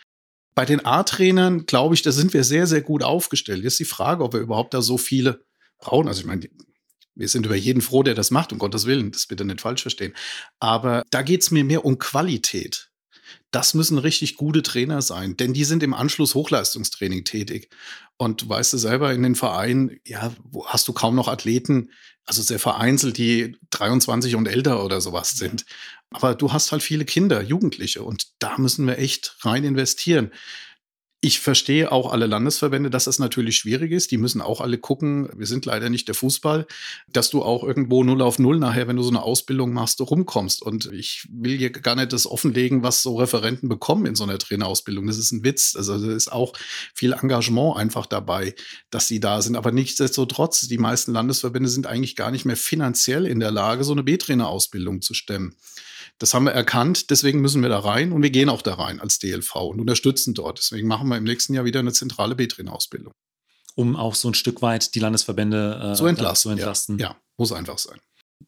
Bei 0.54 0.64
den 0.64 0.84
A-Trainern, 0.84 1.66
glaube 1.66 1.94
ich, 1.94 2.02
da 2.02 2.10
sind 2.10 2.32
wir 2.32 2.44
sehr, 2.44 2.66
sehr 2.66 2.80
gut 2.80 3.02
aufgestellt. 3.02 3.62
Jetzt 3.62 3.78
die 3.78 3.84
Frage, 3.84 4.24
ob 4.24 4.32
wir 4.32 4.40
überhaupt 4.40 4.74
da 4.74 4.82
so 4.82 4.98
viele 4.98 5.44
brauchen. 5.78 6.08
Also 6.08 6.20
ich 6.20 6.26
meine, 6.26 6.48
wir 7.14 7.28
sind 7.28 7.46
über 7.46 7.56
jeden 7.56 7.82
froh, 7.82 8.02
der 8.02 8.14
das 8.14 8.30
macht, 8.30 8.52
um 8.52 8.58
Gottes 8.58 8.86
Willen, 8.86 9.12
das 9.12 9.26
bitte 9.26 9.44
nicht 9.44 9.60
falsch 9.60 9.82
verstehen. 9.82 10.14
Aber 10.60 11.02
da 11.10 11.22
geht 11.22 11.42
es 11.42 11.50
mir 11.50 11.64
mehr 11.64 11.84
um 11.84 11.98
Qualität. 11.98 12.87
Das 13.50 13.74
müssen 13.74 13.98
richtig 13.98 14.36
gute 14.36 14.62
Trainer 14.62 15.02
sein, 15.02 15.36
denn 15.36 15.54
die 15.54 15.64
sind 15.64 15.82
im 15.82 15.94
Anschluss 15.94 16.34
Hochleistungstraining 16.34 17.24
tätig. 17.24 17.70
Und 18.16 18.48
weißt 18.48 18.72
du 18.72 18.78
selber, 18.78 19.12
in 19.12 19.22
den 19.22 19.34
Vereinen, 19.34 20.00
ja, 20.04 20.32
hast 20.66 20.88
du 20.88 20.92
kaum 20.92 21.14
noch 21.14 21.28
Athleten, 21.28 21.90
also 22.24 22.42
sehr 22.42 22.58
vereinzelt, 22.58 23.16
die 23.16 23.56
23 23.70 24.36
und 24.36 24.46
älter 24.46 24.84
oder 24.84 25.00
sowas 25.00 25.30
sind. 25.30 25.64
Aber 26.10 26.34
du 26.34 26.52
hast 26.52 26.72
halt 26.72 26.82
viele 26.82 27.04
Kinder, 27.04 27.42
Jugendliche 27.42 28.02
und 28.02 28.28
da 28.38 28.58
müssen 28.58 28.86
wir 28.86 28.98
echt 28.98 29.36
rein 29.40 29.64
investieren. 29.64 30.30
Ich 31.20 31.40
verstehe 31.40 31.90
auch 31.90 32.12
alle 32.12 32.26
Landesverbände, 32.26 32.90
dass 32.90 33.04
das 33.04 33.18
natürlich 33.18 33.56
schwierig 33.56 33.90
ist. 33.90 34.12
Die 34.12 34.18
müssen 34.18 34.40
auch 34.40 34.60
alle 34.60 34.78
gucken, 34.78 35.28
wir 35.36 35.48
sind 35.48 35.66
leider 35.66 35.90
nicht 35.90 36.06
der 36.06 36.14
Fußball, 36.14 36.64
dass 37.12 37.28
du 37.30 37.42
auch 37.42 37.64
irgendwo 37.64 38.04
null 38.04 38.22
auf 38.22 38.38
null 38.38 38.60
nachher, 38.60 38.86
wenn 38.86 38.94
du 38.94 39.02
so 39.02 39.10
eine 39.10 39.24
Ausbildung 39.24 39.72
machst, 39.72 40.00
rumkommst. 40.00 40.62
Und 40.62 40.86
ich 40.92 41.26
will 41.28 41.58
hier 41.58 41.70
gar 41.70 41.96
nicht 41.96 42.12
das 42.12 42.24
offenlegen, 42.24 42.84
was 42.84 43.02
so 43.02 43.16
Referenten 43.16 43.68
bekommen 43.68 44.06
in 44.06 44.14
so 44.14 44.22
einer 44.22 44.38
Trainerausbildung. 44.38 45.08
Das 45.08 45.18
ist 45.18 45.32
ein 45.32 45.42
Witz. 45.42 45.74
Also 45.74 45.98
da 45.98 46.14
ist 46.14 46.30
auch 46.30 46.52
viel 46.94 47.12
Engagement 47.12 47.76
einfach 47.76 48.06
dabei, 48.06 48.54
dass 48.90 49.08
sie 49.08 49.18
da 49.18 49.42
sind. 49.42 49.56
Aber 49.56 49.72
nichtsdestotrotz, 49.72 50.68
die 50.68 50.78
meisten 50.78 51.12
Landesverbände 51.12 51.68
sind 51.68 51.88
eigentlich 51.88 52.14
gar 52.14 52.30
nicht 52.30 52.44
mehr 52.44 52.56
finanziell 52.56 53.26
in 53.26 53.40
der 53.40 53.50
Lage, 53.50 53.82
so 53.82 53.90
eine 53.90 54.04
B-Trainer-Ausbildung 54.04 55.02
zu 55.02 55.14
stemmen. 55.14 55.56
Das 56.18 56.34
haben 56.34 56.44
wir 56.44 56.52
erkannt, 56.52 57.10
deswegen 57.10 57.40
müssen 57.40 57.62
wir 57.62 57.68
da 57.68 57.78
rein 57.78 58.12
und 58.12 58.22
wir 58.22 58.30
gehen 58.30 58.48
auch 58.48 58.62
da 58.62 58.74
rein 58.74 59.00
als 59.00 59.18
DLV 59.20 59.54
und 59.54 59.80
unterstützen 59.80 60.34
dort. 60.34 60.58
Deswegen 60.58 60.88
machen 60.88 61.08
wir 61.08 61.16
im 61.16 61.24
nächsten 61.24 61.54
Jahr 61.54 61.64
wieder 61.64 61.80
eine 61.80 61.92
zentrale 61.92 62.34
B-Trainer-Ausbildung. 62.34 63.12
Um 63.76 63.94
auch 63.94 64.16
so 64.16 64.28
ein 64.28 64.34
Stück 64.34 64.60
weit 64.60 64.96
die 64.96 64.98
Landesverbände 64.98 65.92
äh, 65.92 65.94
zu 65.94 66.06
entlasten. 66.06 66.50
Zu 66.50 66.58
entlasten. 66.58 66.98
Ja, 66.98 67.10
ja, 67.10 67.16
muss 67.36 67.52
einfach 67.52 67.78
sein. 67.78 67.98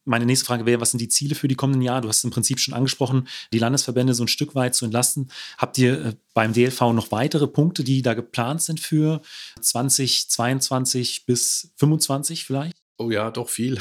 Meine 0.04 0.26
nächste 0.26 0.46
Frage 0.46 0.66
wäre, 0.66 0.80
was 0.80 0.92
sind 0.92 1.00
die 1.00 1.08
Ziele 1.08 1.34
für 1.34 1.46
die 1.46 1.54
kommenden 1.54 1.82
Jahre? 1.82 2.00
Du 2.00 2.08
hast 2.08 2.18
es 2.18 2.24
im 2.24 2.30
Prinzip 2.30 2.58
schon 2.58 2.74
angesprochen, 2.74 3.28
die 3.52 3.58
Landesverbände 3.58 4.14
so 4.14 4.24
ein 4.24 4.28
Stück 4.28 4.54
weit 4.54 4.74
zu 4.74 4.84
entlasten. 4.84 5.30
Habt 5.58 5.78
ihr 5.78 6.04
äh, 6.06 6.14
beim 6.34 6.52
DLV 6.52 6.80
noch 6.92 7.12
weitere 7.12 7.46
Punkte, 7.46 7.84
die 7.84 8.02
da 8.02 8.14
geplant 8.14 8.62
sind 8.62 8.80
für 8.80 9.20
2022 9.60 11.26
bis 11.26 11.72
2025 11.76 12.44
vielleicht? 12.44 12.79
Oh 13.00 13.10
ja, 13.10 13.30
doch 13.30 13.48
viel. 13.48 13.78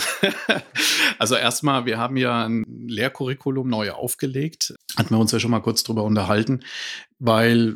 also 1.20 1.36
erstmal, 1.36 1.86
wir 1.86 1.98
haben 1.98 2.16
ja 2.16 2.46
ein 2.46 2.64
Lehrcurriculum 2.88 3.68
neu 3.68 3.92
aufgelegt. 3.92 4.74
Hatten 4.96 5.14
wir 5.14 5.20
uns 5.20 5.34
ja 5.34 5.42
schon 5.42 5.52
mal 5.52 5.60
kurz 5.60 5.84
drüber 5.84 6.06
unterhalten, 6.06 6.62
weil 7.20 7.76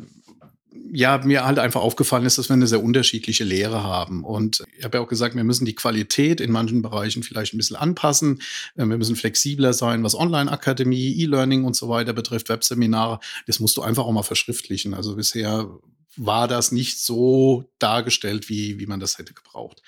ja, 0.90 1.18
mir 1.18 1.44
halt 1.44 1.58
einfach 1.58 1.82
aufgefallen 1.82 2.24
ist, 2.24 2.38
dass 2.38 2.48
wir 2.48 2.54
eine 2.54 2.66
sehr 2.66 2.82
unterschiedliche 2.82 3.44
Lehre 3.44 3.82
haben. 3.82 4.24
Und 4.24 4.64
ich 4.78 4.84
habe 4.84 4.96
ja 4.96 5.04
auch 5.04 5.08
gesagt, 5.08 5.36
wir 5.36 5.44
müssen 5.44 5.66
die 5.66 5.74
Qualität 5.74 6.40
in 6.40 6.50
manchen 6.50 6.80
Bereichen 6.80 7.22
vielleicht 7.22 7.52
ein 7.52 7.58
bisschen 7.58 7.76
anpassen. 7.76 8.40
Äh, 8.76 8.86
wir 8.86 8.96
müssen 8.96 9.14
flexibler 9.14 9.74
sein, 9.74 10.02
was 10.02 10.14
Online-Akademie, 10.14 11.12
E-Learning 11.24 11.64
und 11.64 11.76
so 11.76 11.90
weiter 11.90 12.14
betrifft, 12.14 12.48
Webseminare. 12.48 13.20
Das 13.46 13.60
musst 13.60 13.76
du 13.76 13.82
einfach 13.82 14.04
auch 14.04 14.12
mal 14.12 14.22
verschriftlichen. 14.22 14.94
Also 14.94 15.14
bisher 15.14 15.68
war 16.16 16.48
das 16.48 16.72
nicht 16.72 17.00
so 17.00 17.64
dargestellt, 17.78 18.48
wie, 18.48 18.78
wie 18.78 18.86
man 18.86 19.00
das 19.00 19.18
hätte 19.18 19.34
gebraucht 19.34 19.82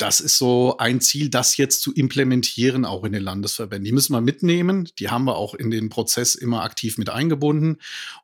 das 0.00 0.20
ist 0.20 0.38
so 0.38 0.78
ein 0.78 1.02
Ziel, 1.02 1.28
das 1.28 1.58
jetzt 1.58 1.82
zu 1.82 1.92
implementieren, 1.92 2.86
auch 2.86 3.04
in 3.04 3.12
den 3.12 3.22
Landesverbänden. 3.22 3.84
Die 3.84 3.92
müssen 3.92 4.14
wir 4.14 4.22
mitnehmen. 4.22 4.88
Die 4.98 5.10
haben 5.10 5.24
wir 5.24 5.36
auch 5.36 5.52
in 5.52 5.70
den 5.70 5.90
Prozess 5.90 6.34
immer 6.34 6.62
aktiv 6.62 6.96
mit 6.96 7.10
eingebunden. 7.10 7.76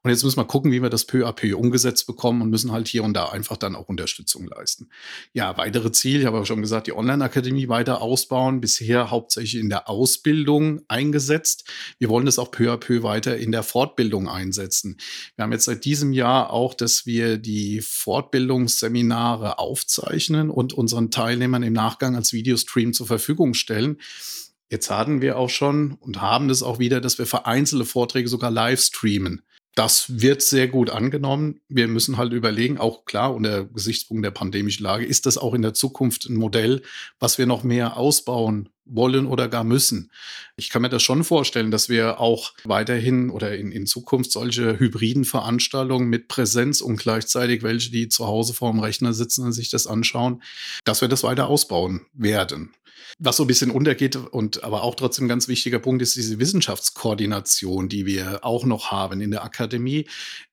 Und 0.02 0.10
jetzt 0.10 0.24
müssen 0.24 0.38
wir 0.38 0.46
gucken, 0.46 0.72
wie 0.72 0.80
wir 0.80 0.88
das 0.88 1.04
peu 1.04 1.26
à 1.26 1.32
peu 1.32 1.54
umgesetzt 1.54 2.06
bekommen 2.06 2.40
und 2.40 2.48
müssen 2.48 2.72
halt 2.72 2.88
hier 2.88 3.04
und 3.04 3.12
da 3.12 3.26
einfach 3.26 3.58
dann 3.58 3.76
auch 3.76 3.88
Unterstützung 3.88 4.46
leisten. 4.46 4.88
Ja, 5.34 5.58
weitere 5.58 5.92
Ziele, 5.92 6.20
ich 6.20 6.26
habe 6.26 6.40
auch 6.40 6.46
schon 6.46 6.62
gesagt, 6.62 6.86
die 6.86 6.96
Online-Akademie 6.96 7.68
weiter 7.68 8.00
ausbauen. 8.00 8.62
Bisher 8.62 9.10
hauptsächlich 9.10 9.60
in 9.60 9.68
der 9.68 9.90
Ausbildung 9.90 10.80
eingesetzt. 10.88 11.64
Wir 11.98 12.08
wollen 12.08 12.24
das 12.24 12.38
auch 12.38 12.50
peu 12.50 12.72
à 12.72 12.78
peu 12.78 13.02
weiter 13.02 13.36
in 13.36 13.52
der 13.52 13.62
Fortbildung 13.62 14.30
einsetzen. 14.30 14.96
Wir 15.34 15.42
haben 15.42 15.52
jetzt 15.52 15.66
seit 15.66 15.84
diesem 15.84 16.14
Jahr 16.14 16.54
auch, 16.54 16.72
dass 16.72 17.04
wir 17.04 17.36
die 17.36 17.82
Fortbildungsseminare 17.82 19.58
aufzeichnen 19.58 20.48
und 20.48 20.72
unseren 20.72 21.10
Teilnehmern 21.10 21.65
im 21.66 21.74
Nachgang 21.74 22.16
als 22.16 22.32
Videostream 22.32 22.92
zur 22.92 23.06
Verfügung 23.06 23.54
stellen. 23.54 23.98
Jetzt 24.68 24.90
hatten 24.90 25.20
wir 25.20 25.38
auch 25.38 25.50
schon 25.50 25.92
und 26.00 26.20
haben 26.20 26.48
das 26.48 26.62
auch 26.62 26.78
wieder, 26.78 27.00
dass 27.00 27.18
wir 27.18 27.26
vereinzelte 27.26 27.84
Vorträge 27.84 28.28
sogar 28.28 28.50
live 28.50 28.80
streamen. 28.80 29.42
Das 29.76 30.20
wird 30.22 30.40
sehr 30.40 30.68
gut 30.68 30.88
angenommen. 30.88 31.60
Wir 31.68 31.86
müssen 31.86 32.16
halt 32.16 32.32
überlegen, 32.32 32.78
auch 32.78 33.04
klar 33.04 33.34
unter 33.34 33.66
Gesichtspunkt 33.66 34.24
der 34.24 34.30
pandemischen 34.30 34.82
Lage, 34.82 35.04
ist 35.04 35.26
das 35.26 35.36
auch 35.36 35.52
in 35.52 35.60
der 35.60 35.74
Zukunft 35.74 36.24
ein 36.24 36.36
Modell, 36.36 36.80
was 37.20 37.36
wir 37.36 37.44
noch 37.44 37.62
mehr 37.62 37.98
ausbauen 37.98 38.70
wollen 38.86 39.26
oder 39.26 39.48
gar 39.48 39.64
müssen. 39.64 40.10
Ich 40.56 40.70
kann 40.70 40.80
mir 40.80 40.88
das 40.88 41.02
schon 41.02 41.24
vorstellen, 41.24 41.70
dass 41.70 41.90
wir 41.90 42.20
auch 42.20 42.54
weiterhin 42.64 43.28
oder 43.28 43.54
in, 43.54 43.70
in 43.70 43.86
Zukunft 43.86 44.32
solche 44.32 44.78
hybriden 44.78 45.26
Veranstaltungen 45.26 46.08
mit 46.08 46.28
Präsenz 46.28 46.80
und 46.80 46.96
gleichzeitig 46.96 47.62
welche, 47.62 47.90
die 47.90 48.08
zu 48.08 48.26
Hause 48.26 48.54
vor 48.54 48.70
dem 48.70 48.80
Rechner 48.80 49.12
sitzen 49.12 49.44
und 49.44 49.52
sich 49.52 49.68
das 49.68 49.86
anschauen, 49.86 50.42
dass 50.84 51.02
wir 51.02 51.08
das 51.08 51.22
weiter 51.22 51.48
ausbauen 51.48 52.06
werden. 52.14 52.72
Was 53.18 53.36
so 53.36 53.44
ein 53.44 53.46
bisschen 53.46 53.70
untergeht 53.70 54.16
und 54.16 54.64
aber 54.64 54.82
auch 54.82 54.94
trotzdem 54.94 55.26
ein 55.26 55.28
ganz 55.28 55.48
wichtiger 55.48 55.78
Punkt 55.78 56.02
ist 56.02 56.16
diese 56.16 56.38
Wissenschaftskoordination, 56.38 57.88
die 57.88 58.06
wir 58.06 58.44
auch 58.44 58.64
noch 58.64 58.90
haben 58.90 59.20
in 59.20 59.30
der 59.30 59.44
Akademie. 59.44 60.06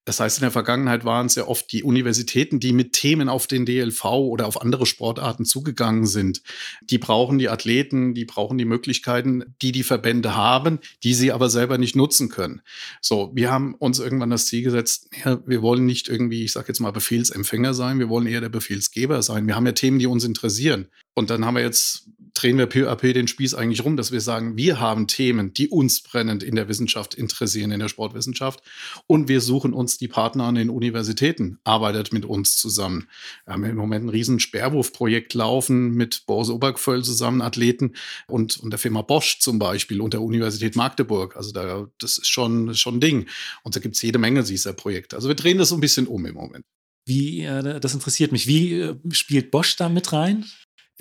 Das 0.06 0.20
heißt, 0.20 0.40
in 0.40 0.44
der 0.44 0.52
Vergangenheit 0.52 1.06
waren 1.06 1.28
es 1.28 1.36
ja 1.36 1.48
oft 1.48 1.72
die 1.72 1.84
Universitäten, 1.84 2.60
die 2.60 2.74
mit 2.74 2.92
Themen 2.94 3.30
auf 3.30 3.48
den 3.48 3.66
DLV 3.66 4.04
oder 4.04 4.48
auf 4.48 4.62
andere 4.62 4.86
Sportarten 4.86 5.46
zugegangen 5.46 6.06
sind. 6.06 6.42
Die 6.82 6.98
brauchen 6.98 7.38
die 7.38 7.48
Athleten, 7.48 8.14
die 8.14 8.26
brauchen 8.26 8.58
die 8.58 8.66
Möglichkeiten, 8.66 9.56
die 9.62 9.72
die 9.72 9.84
Verbände 9.84 10.36
haben, 10.36 10.80
die 11.04 11.14
sie 11.14 11.32
aber 11.32 11.50
selber 11.50 11.78
nicht 11.78 11.96
nutzen 11.96 12.28
können. 12.28 12.62
So, 13.00 13.32
wir 13.34 13.50
haben 13.50 13.76
uns 13.76 14.00
irgendwann 14.00 14.30
das 14.30 14.48
Ziel 14.48 14.64
gesetzt, 14.64 15.10
ja, 15.24 15.40
wir 15.46 15.62
wollen 15.62 15.86
nicht 15.86 16.10
irgendwie, 16.10 16.44
ich 16.44 16.52
sage 16.52 16.68
jetzt 16.68 16.80
mal, 16.80 16.92
Befehlsempfänger 16.92 17.74
sein, 17.74 18.00
wir 18.00 18.10
wollen 18.10 18.28
eher 18.28 18.42
der 18.42 18.50
Befehlsgeber 18.50 19.22
sein. 19.24 19.48
Wir 19.48 19.56
haben 19.56 19.66
ja 19.66 19.72
Themen, 19.72 20.00
die 20.00 20.08
uns 20.08 20.26
interessieren. 20.26 20.88
Und 21.14 21.30
dann 21.30 21.46
haben 21.46 21.56
wir 21.56 21.64
jetzt 21.64 22.10
drehen 22.34 22.58
wir 22.58 22.66
peu 22.66 23.14
den 23.14 23.28
Spieß 23.28 23.54
eigentlich 23.54 23.86
rum, 23.86 23.96
dass 23.96 24.12
wir 24.12 24.22
sagen, 24.22 24.58
wir 24.58 24.80
haben 24.80 25.08
Themen, 25.08 25.54
die 25.54 25.70
uns 25.70 26.02
brennend 26.02 26.44
in 26.44 26.56
der 26.56 26.68
Wissenschaft 26.68 27.14
interessieren, 27.14 27.72
in 27.72 27.80
der 27.80 27.90
Sportwissenschaft. 27.90 28.62
Und 29.08 29.28
wir 29.28 29.40
suchen 29.40 29.74
uns 29.74 29.93
die 29.98 30.08
Partner 30.08 30.46
an 30.46 30.56
den 30.56 30.70
Universitäten, 30.70 31.60
arbeitet 31.64 32.14
mit 32.14 32.26
uns 32.26 32.58
zusammen. 32.58 33.08
Wir 33.46 33.54
haben 33.54 33.64
im 33.64 33.76
Moment 33.76 34.06
ein 34.06 34.10
riesen 34.10 34.40
Sperrwurfprojekt 34.40 35.34
laufen 35.34 35.92
mit 35.92 36.26
Boris 36.26 36.50
Obergföll 36.50 37.04
zusammen, 37.04 37.42
Athleten 37.42 37.94
und, 38.28 38.58
und 38.58 38.72
der 38.72 38.80
Firma 38.80 39.02
Bosch 39.02 39.40
zum 39.40 39.60
Beispiel 39.60 40.02
und 40.02 40.14
der 40.14 40.22
Universität 40.22 40.76
Magdeburg. 40.76 41.36
Also 41.36 41.52
da, 41.52 41.88
das 42.00 42.18
ist 42.18 42.30
schon, 42.30 42.74
schon 42.76 42.98
ein 42.98 43.02
Ding. 43.02 43.30
Und 43.64 43.76
da 43.76 43.80
gibt 43.80 43.96
es 43.96 44.02
jede 44.02 44.20
Menge 44.20 44.44
dieser 44.44 44.74
Projekte. 44.74 45.16
Also 45.16 45.28
wir 45.28 45.36
drehen 45.36 45.58
das 45.58 45.70
so 45.70 45.76
ein 45.76 45.82
bisschen 45.82 46.08
um 46.08 46.26
im 46.26 46.36
Moment. 46.36 46.66
Wie, 47.06 47.42
äh, 47.42 47.80
das 47.80 47.94
interessiert 47.94 48.32
mich. 48.32 48.48
Wie 48.48 48.80
äh, 48.80 48.96
spielt 49.12 49.52
Bosch 49.52 49.76
da 49.76 49.90
mit 49.90 50.14
rein? 50.14 50.46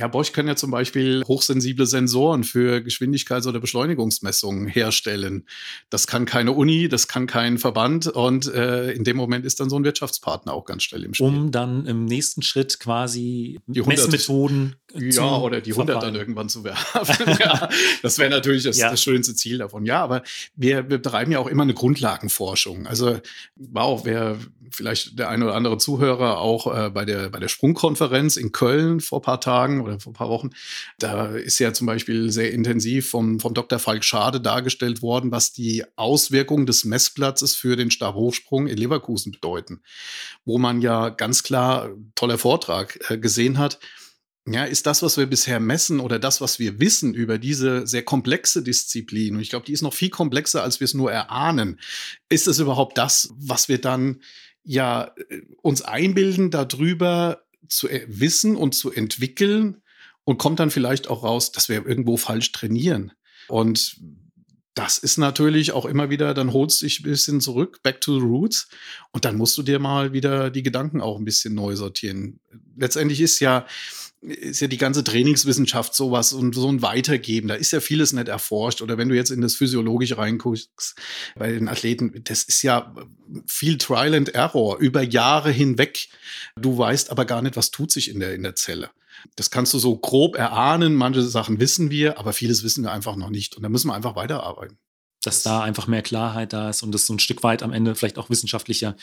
Ja, 0.03 0.09
Bosch 0.09 0.33
kann 0.33 0.49
ja 0.49 0.57
zum 0.57 0.73
Beispiel 0.73 1.23
hochsensible 1.29 1.87
Sensoren 1.87 2.43
für 2.43 2.79
Geschwindigkeits- 2.79 3.47
oder 3.47 3.61
Beschleunigungsmessungen 3.61 4.67
herstellen. 4.67 5.47
Das 5.91 6.09
kann 6.09 6.25
keine 6.25 6.51
Uni, 6.51 6.88
das 6.88 7.07
kann 7.07 7.29
kein 7.29 7.57
Verband 7.57 8.09
und 8.09 8.53
äh, 8.53 8.91
in 8.91 9.05
dem 9.05 9.17
Moment 9.17 9.47
ist 9.47 9.61
dann 9.61 9.71
so 9.71 9.77
ein 9.77 9.85
Wirtschaftspartner 9.85 10.55
auch 10.55 10.65
ganz 10.65 10.83
schnell 10.83 11.05
im 11.05 11.15
Spiel. 11.15 11.29
Um 11.29 11.53
dann 11.53 11.87
im 11.87 12.05
nächsten 12.05 12.43
Schritt 12.43 12.81
quasi 12.81 13.61
die 13.69 13.79
100, 13.79 14.11
Messmethoden 14.11 14.75
ja, 14.94 15.37
oder 15.37 15.61
die 15.61 15.72
100 15.72 15.94
verfallen. 15.94 16.14
dann 16.14 16.20
irgendwann 16.20 16.48
zu 16.48 16.64
werfen. 16.64 17.37
ja, 17.40 17.68
das 18.02 18.18
wäre 18.18 18.31
natürlich 18.31 18.64
das, 18.64 18.78
ja. 18.78 18.90
das, 18.90 19.02
schönste 19.02 19.35
Ziel 19.35 19.59
davon. 19.59 19.87
Ja, 19.87 20.02
aber 20.02 20.22
wir, 20.57 20.88
wir 20.88 20.98
betreiben 20.98 21.33
ja 21.33 21.38
auch 21.38 21.46
immer 21.46 21.62
eine 21.62 21.74
Grundlagenforschung. 21.74 22.87
Also 22.87 23.18
war 23.57 23.85
auch, 23.85 24.05
wer 24.05 24.38
vielleicht 24.70 25.18
der 25.18 25.28
eine 25.28 25.44
oder 25.44 25.55
andere 25.55 25.78
Zuhörer 25.78 26.38
auch 26.38 26.66
äh, 26.74 26.90
bei, 26.90 27.05
der, 27.05 27.31
bei 27.31 27.38
der 27.38 27.48
Sprungkonferenz 27.48 28.37
in 28.37 28.52
Köln 28.52 29.00
vor 29.00 29.20
ein 29.20 29.22
paar 29.22 29.40
Tagen 29.40 29.81
oder 29.81 30.00
vor 30.00 30.12
ein 30.12 30.14
paar 30.14 30.28
Wochen, 30.28 30.50
da 30.98 31.26
ist 31.26 31.59
ja 31.59 31.72
zum 31.72 31.87
Beispiel 31.87 32.31
sehr 32.31 32.52
intensiv 32.52 33.11
vom, 33.11 33.40
vom 33.40 33.55
Dr. 33.55 33.78
Falk 33.78 34.05
Schade 34.05 34.40
dargestellt 34.40 35.02
worden, 35.02 35.31
was 35.31 35.52
die 35.52 35.85
Auswirkungen 35.96 36.66
des 36.66 36.85
Messplatzes 36.85 37.55
für 37.55 37.76
den 37.76 37.90
Stabhochsprung 37.90 38.66
in 38.66 38.76
Leverkusen 38.76 39.33
bedeuten. 39.33 39.83
Wo 40.44 40.59
man 40.59 40.81
ja 40.81 41.11
ganz 41.11 41.42
klar, 41.42 41.90
toller 42.14 42.38
Vortrag, 42.38 42.98
äh, 43.11 43.18
gesehen 43.18 43.59
hat, 43.59 43.78
ja, 44.46 44.64
ist 44.64 44.87
das, 44.87 45.02
was 45.02 45.16
wir 45.16 45.26
bisher 45.26 45.61
messen 45.61 46.00
oder 46.00 46.18
das, 46.18 46.40
was 46.40 46.59
wir 46.59 46.81
wissen 46.81 47.14
über 47.14 47.38
diese 47.38 47.87
sehr 47.87 48.02
komplexe 48.02 48.62
Disziplin, 48.62 49.37
und 49.37 49.40
ich 49.40 49.50
glaube, 49.50 49.66
die 49.66 49.72
ist 49.72 49.83
noch 49.83 49.94
viel 49.94 50.11
komplexer, 50.11 50.62
als 50.62 50.81
wir 50.81 50.87
es 50.87 50.94
nur 50.94 51.12
erahnen, 51.12 51.78
ist 52.28 52.48
es 52.48 52.59
überhaupt 52.59 52.98
das, 52.98 53.33
was 53.37 53.68
wir 53.68 53.81
dann 53.81 54.20
ja 54.64 55.12
äh, 55.28 55.43
uns 55.62 55.82
einbilden, 55.82 56.51
darüber 56.51 57.43
zu 57.68 57.88
wissen 58.07 58.57
und 58.57 58.74
zu 58.74 58.93
entwickeln 58.93 59.82
und 60.24 60.38
kommt 60.38 60.61
dann 60.61 60.70
vielleicht 60.70 61.09
auch 61.09 61.22
raus, 61.22 61.53
dass 61.53 61.68
wir 61.68 61.86
irgendwo 61.86 62.16
falsch 62.16 62.53
trainieren. 62.53 63.12
Und 63.49 64.01
das 64.74 64.99
ist 64.99 65.18
natürlich 65.18 65.72
auch 65.72 65.84
immer 65.84 66.11
wieder, 66.11 66.34
dann 66.34 66.53
holst 66.53 66.80
du 66.80 66.86
dich 66.86 67.01
ein 67.01 67.05
bisschen 67.05 67.40
zurück, 67.40 67.80
back 67.82 68.01
to 68.01 68.18
the 68.18 68.24
roots. 68.24 68.68
Und 69.11 69.24
dann 69.24 69.36
musst 69.36 69.57
du 69.59 69.62
dir 69.62 69.78
mal 69.78 70.12
wieder 70.12 70.51
die 70.51 70.62
Gedanken 70.62 71.01
auch 71.01 71.18
ein 71.18 71.24
bisschen 71.24 71.55
neu 71.55 71.76
sortieren. 71.76 72.40
Letztendlich 72.76 73.20
ist 73.20 73.40
ja, 73.40 73.66
ist 74.23 74.61
ja 74.61 74.68
die 74.68 74.79
ganze 74.79 75.03
Trainingswissenschaft 75.03 75.95
sowas 75.95 76.33
und 76.33 76.55
so 76.55 76.68
ein 76.68 76.81
Weitergeben. 76.81 77.49
Da 77.49 77.55
ist 77.55 77.73
ja 77.73 77.81
vieles 77.81 78.12
nicht 78.12 78.29
erforscht. 78.29 78.81
Oder 78.81 78.97
wenn 78.97 79.09
du 79.09 79.16
jetzt 79.16 79.31
in 79.31 79.41
das 79.41 79.57
Physiologische 79.57 80.16
reinguckst, 80.16 80.95
bei 81.35 81.51
den 81.51 81.68
Athleten, 81.68 82.23
das 82.25 82.45
ist 82.45 82.62
ja 82.62 82.95
viel 83.47 83.79
Trial 83.79 84.14
and 84.14 84.29
Error 84.29 84.79
über 84.79 85.03
Jahre 85.03 85.51
hinweg. 85.51 86.09
Du 86.57 86.79
weißt 86.79 87.11
aber 87.11 87.25
gar 87.25 87.43
nicht, 87.43 87.57
was 87.57 87.73
tut 87.73 87.91
sich 87.91 88.11
in 88.11 88.20
der, 88.20 88.35
in 88.35 88.45
der 88.45 88.55
Zelle. 88.55 88.91
Das 89.35 89.51
kannst 89.51 89.75
du 89.75 89.79
so 89.79 89.97
grob 89.97 90.37
erahnen. 90.37 90.95
Manche 90.95 91.23
Sachen 91.23 91.59
wissen 91.59 91.91
wir, 91.91 92.18
aber 92.18 92.33
vieles 92.33 92.62
wissen 92.62 92.85
wir 92.85 92.93
einfach 92.93 93.16
noch 93.16 93.31
nicht. 93.31 93.57
Und 93.57 93.64
da 93.64 93.68
müssen 93.68 93.89
wir 93.89 93.95
einfach 93.95 94.14
weiterarbeiten. 94.14 94.79
Dass 95.25 95.43
da 95.43 95.62
einfach 95.62 95.89
mehr 95.89 96.03
Klarheit 96.03 96.53
da 96.53 96.70
ist 96.70 96.83
und 96.83 96.93
das 96.93 97.07
so 97.07 97.12
ein 97.12 97.18
Stück 97.18 97.43
weit 97.43 97.62
am 97.62 97.73
Ende 97.73 97.95
vielleicht 97.95 98.18
auch 98.18 98.31
wissenschaftlicher 98.31 98.97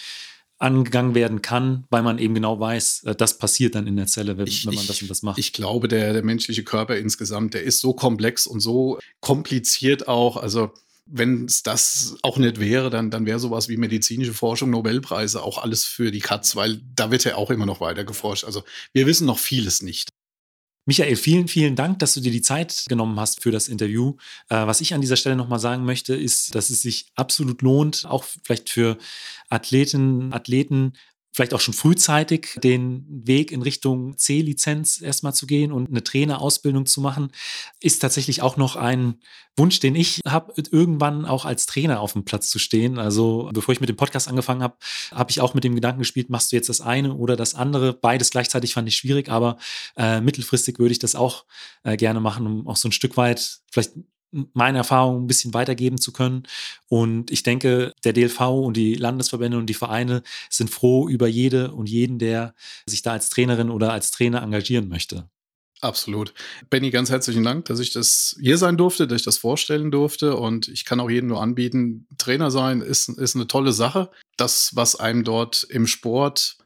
angegangen 0.60 1.16
werden 1.16 1.42
kann, 1.42 1.86
weil 1.90 2.04
man 2.04 2.20
eben 2.20 2.34
genau 2.34 2.60
weiß, 2.60 3.04
äh, 3.06 3.16
das 3.16 3.38
passiert 3.38 3.76
dann 3.76 3.88
in 3.88 3.96
der 3.96 4.08
Zelle, 4.08 4.38
wenn, 4.38 4.46
ich, 4.46 4.66
wenn 4.68 4.76
man 4.76 4.86
das 4.86 5.02
und 5.02 5.10
das 5.10 5.24
macht. 5.24 5.40
Ich 5.40 5.54
glaube, 5.54 5.88
der, 5.88 6.14
der 6.14 6.24
menschliche 6.24 6.64
Körper 6.64 6.98
insgesamt, 6.98 7.54
der 7.54 7.64
ist 7.64 7.80
so 7.80 7.94
komplex 7.94 8.46
und 8.46 8.60
so 8.60 9.00
kompliziert 9.22 10.08
auch. 10.08 10.38
Also 10.38 10.74
wenn 11.06 11.46
es 11.46 11.64
das 11.64 12.18
auch 12.22 12.38
nicht 12.38 12.60
wäre, 12.60 12.90
dann, 12.90 13.10
dann 13.10 13.26
wäre 13.26 13.40
sowas 13.40 13.68
wie 13.70 13.78
medizinische 13.78 14.34
Forschung, 14.34 14.70
Nobelpreise 14.70 15.42
auch 15.42 15.58
alles 15.58 15.86
für 15.86 16.12
die 16.12 16.20
Katz, 16.20 16.56
weil 16.56 16.82
da 16.96 17.10
wird 17.10 17.24
ja 17.24 17.36
auch 17.36 17.50
immer 17.50 17.66
noch 17.66 17.82
weiter 17.82 18.04
geforscht. 18.04 18.44
Also 18.44 18.64
wir 18.94 19.08
wissen 19.08 19.26
noch 19.26 19.40
vieles 19.40 19.82
nicht. 19.82 20.10
Michael, 20.90 21.18
vielen, 21.18 21.48
vielen 21.48 21.76
Dank, 21.76 22.00
dass 22.00 22.16
du 22.16 22.20
dir 22.20 22.32
die 22.32 22.42
Zeit 22.42 22.86
genommen 22.90 23.20
hast 23.20 23.44
für 23.44 23.52
das 23.52 23.68
Interview. 23.68 24.16
Äh, 24.50 24.66
was 24.66 24.82
ich 24.82 24.96
an 24.96 25.02
dieser 25.02 25.18
Stelle 25.18 25.36
nochmal 25.36 25.60
sagen 25.60 25.86
möchte, 25.86 26.16
ist, 26.16 26.56
dass 26.56 26.72
es 26.72 26.82
sich 26.82 27.12
absolut 27.14 27.62
lohnt, 27.62 28.08
auch 28.08 28.24
vielleicht 28.44 28.72
für 28.72 28.98
Athletinnen, 29.50 30.34
Athleten 30.34 30.94
vielleicht 31.40 31.54
auch 31.54 31.62
schon 31.62 31.74
frühzeitig 31.74 32.60
den 32.62 33.06
Weg 33.08 33.54
in 33.54 33.62
Richtung 33.62 34.18
C-Lizenz 34.18 35.02
erstmal 35.02 35.34
zu 35.34 35.48
gehen 35.48 35.72
und 35.72 35.90
eine 35.90 36.04
Trainerausbildung 36.04 36.86
zu 36.86 37.00
machen, 37.00 37.32
ist 37.80 38.00
tatsächlich 38.00 38.42
auch 38.42 38.58
noch 38.58 38.76
ein 38.76 39.22
Wunsch, 39.56 39.80
den 39.80 39.96
ich 39.96 40.20
habe, 40.28 40.52
irgendwann 40.70 41.24
auch 41.24 41.46
als 41.46 41.66
Trainer 41.66 42.02
auf 42.02 42.12
dem 42.12 42.26
Platz 42.26 42.50
zu 42.50 42.60
stehen. 42.60 43.00
Also 43.00 43.50
bevor 43.54 43.72
ich 43.72 43.80
mit 43.80 43.88
dem 43.88 43.96
Podcast 43.96 44.28
angefangen 44.28 44.62
habe, 44.62 44.76
habe 45.12 45.32
ich 45.32 45.40
auch 45.40 45.54
mit 45.54 45.64
dem 45.64 45.76
Gedanken 45.76 46.00
gespielt, 46.00 46.30
machst 46.30 46.52
du 46.52 46.58
jetzt 46.58 46.68
das 46.68 46.82
eine 46.82 47.14
oder 47.14 47.38
das 47.38 47.56
andere? 47.56 47.94
Beides 47.94 48.32
gleichzeitig 48.32 48.74
fand 48.74 48.90
ich 48.90 48.98
schwierig, 48.98 49.30
aber 49.30 49.58
äh, 49.96 50.20
mittelfristig 50.20 50.78
würde 50.78 50.92
ich 50.92 51.00
das 51.00 51.16
auch 51.16 51.46
äh, 51.84 51.96
gerne 51.96 52.20
machen, 52.20 52.46
um 52.48 52.68
auch 52.68 52.76
so 52.76 52.90
ein 52.90 52.94
Stück 52.94 53.16
weit 53.16 53.60
vielleicht 53.72 53.94
meine 54.32 54.78
Erfahrungen 54.78 55.24
ein 55.24 55.28
bisschen 55.28 55.54
weitergeben 55.54 55.98
zu 56.00 56.12
können. 56.12 56.44
Und 56.88 57.32
ich 57.32 57.44
denke, 57.44 57.94
der 58.04 58.14
DLV 58.14 58.40
und 58.42 58.78
die 58.78 58.96
Landesverbände 58.96 59.58
und 59.58 59.68
die 59.68 59.74
Vereine 59.74 60.24
sind 60.50 60.70
froh 60.70 61.08
über 61.08 61.28
jede 61.28 61.72
und 61.72 61.90
jeden, 61.90 62.20
der 62.20 62.54
sich 62.86 63.02
da 63.02 63.14
als 63.14 63.30
Trainerin 63.30 63.70
oder 63.70 63.92
als 63.92 64.12
Trainer 64.12 64.42
engagieren 64.42 64.88
möchte. 64.88 65.30
Absolut. 65.82 66.34
Benny, 66.70 66.90
ganz 66.90 67.10
herzlichen 67.10 67.44
Dank, 67.44 67.66
dass 67.66 67.80
ich 67.80 67.94
das 67.94 68.36
hier 68.42 68.58
sein 68.58 68.76
durfte, 68.76 69.08
dass 69.08 69.22
ich 69.22 69.26
das 69.26 69.38
vorstellen 69.38 69.92
durfte. 69.92 70.36
Und 70.36 70.68
ich 70.68 70.84
kann 70.84 71.00
auch 71.00 71.10
jedem 71.10 71.30
nur 71.30 71.42
anbieten, 71.42 72.06
Trainer 72.18 72.52
sein 72.52 72.82
ist, 72.82 73.08
ist 73.08 73.36
eine 73.36 73.48
tolle 73.48 73.72
Sache. 73.72 74.12
Das, 74.36 74.76
was 74.76 74.98
einem 74.98 75.24
dort 75.24 75.64
im 75.64 75.88
Sport 75.88 76.58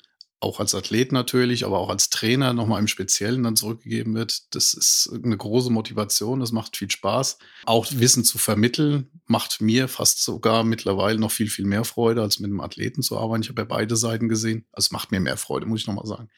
auch 0.43 0.59
als 0.59 0.75
Athlet 0.75 1.11
natürlich, 1.11 1.65
aber 1.65 1.79
auch 1.79 1.89
als 1.89 2.09
Trainer 2.09 2.53
nochmal 2.53 2.79
im 2.79 2.87
Speziellen 2.87 3.41
dann 3.43 3.55
zurückgegeben 3.55 4.13
wird. 4.13 4.53
Das 4.53 4.73
ist 4.73 5.09
eine 5.23 5.37
große 5.37 5.71
Motivation, 5.71 6.41
das 6.41 6.51
macht 6.51 6.77
viel 6.77 6.91
Spaß. 6.91 7.39
Auch 7.65 7.87
Wissen 7.91 8.23
zu 8.23 8.37
vermitteln 8.37 9.09
macht 9.25 9.61
mir 9.61 9.87
fast 9.87 10.23
sogar 10.23 10.63
mittlerweile 10.63 11.17
noch 11.17 11.31
viel, 11.31 11.49
viel 11.49 11.65
mehr 11.65 11.85
Freude, 11.85 12.21
als 12.21 12.39
mit 12.39 12.51
einem 12.51 12.61
Athleten 12.61 13.01
zu 13.01 13.17
arbeiten. 13.17 13.41
Ich 13.43 13.49
habe 13.49 13.61
ja 13.61 13.65
beide 13.65 13.95
Seiten 13.95 14.29
gesehen. 14.29 14.65
Also 14.71 14.85
es 14.87 14.91
macht 14.91 15.11
mir 15.11 15.19
mehr 15.19 15.37
Freude, 15.37 15.65
muss 15.65 15.81
ich 15.81 15.87
nochmal 15.87 16.05
sagen. 16.05 16.29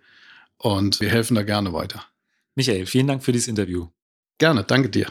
und 0.58 1.00
wir 1.00 1.10
helfen 1.10 1.36
da 1.36 1.44
gerne 1.44 1.74
weiter. 1.74 2.04
Michael, 2.56 2.86
vielen 2.86 3.08
Dank 3.08 3.24
für 3.24 3.32
dieses 3.32 3.48
Interview. 3.48 3.88
Gerne, 4.38 4.66
danke 4.66 4.90
dir. 4.90 5.08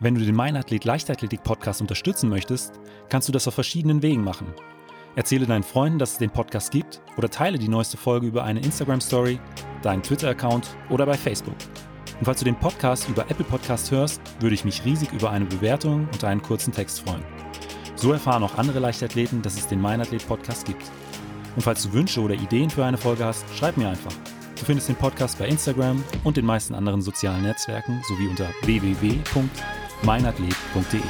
Wenn 0.00 0.16
du 0.16 0.24
den 0.24 0.34
Meinathlet 0.34 0.84
Leichtathletik 0.84 1.44
Podcast 1.44 1.80
unterstützen 1.80 2.28
möchtest, 2.28 2.80
kannst 3.08 3.28
du 3.28 3.32
das 3.32 3.46
auf 3.46 3.54
verschiedenen 3.54 4.02
Wegen 4.02 4.24
machen. 4.24 4.52
Erzähle 5.14 5.46
deinen 5.46 5.62
Freunden, 5.62 6.00
dass 6.00 6.12
es 6.12 6.18
den 6.18 6.30
Podcast 6.30 6.72
gibt 6.72 7.00
oder 7.16 7.28
teile 7.28 7.58
die 7.58 7.68
neueste 7.68 7.96
Folge 7.96 8.26
über 8.26 8.42
eine 8.42 8.60
Instagram 8.60 9.00
Story, 9.00 9.38
deinen 9.82 10.02
Twitter-Account 10.02 10.74
oder 10.88 11.06
bei 11.06 11.16
Facebook. 11.16 11.54
Und 12.18 12.24
falls 12.24 12.40
du 12.40 12.44
den 12.44 12.58
Podcast 12.58 13.08
über 13.08 13.30
Apple 13.30 13.44
Podcast 13.44 13.92
hörst, 13.92 14.20
würde 14.40 14.54
ich 14.54 14.64
mich 14.64 14.84
riesig 14.84 15.12
über 15.12 15.30
eine 15.30 15.44
Bewertung 15.44 16.08
und 16.12 16.24
einen 16.24 16.42
kurzen 16.42 16.72
Text 16.72 17.00
freuen. 17.00 17.22
So 17.94 18.12
erfahren 18.12 18.42
auch 18.42 18.56
andere 18.56 18.80
Leichtathleten, 18.80 19.42
dass 19.42 19.56
es 19.56 19.68
den 19.68 19.80
Meinathlet 19.80 20.26
Podcast 20.26 20.66
gibt. 20.66 20.82
Und 21.54 21.62
falls 21.62 21.84
du 21.84 21.92
Wünsche 21.92 22.20
oder 22.20 22.34
Ideen 22.34 22.70
für 22.70 22.84
eine 22.84 22.98
Folge 22.98 23.24
hast, 23.24 23.44
schreib 23.56 23.76
mir 23.76 23.88
einfach. 23.90 24.14
Du 24.60 24.66
findest 24.66 24.88
den 24.90 24.96
Podcast 24.96 25.38
bei 25.38 25.48
Instagram 25.48 26.04
und 26.22 26.36
den 26.36 26.44
meisten 26.44 26.74
anderen 26.74 27.00
sozialen 27.00 27.40
Netzwerken 27.42 28.02
sowie 28.06 28.28
unter 28.28 28.50
www.meinathlet.de. 28.64 31.00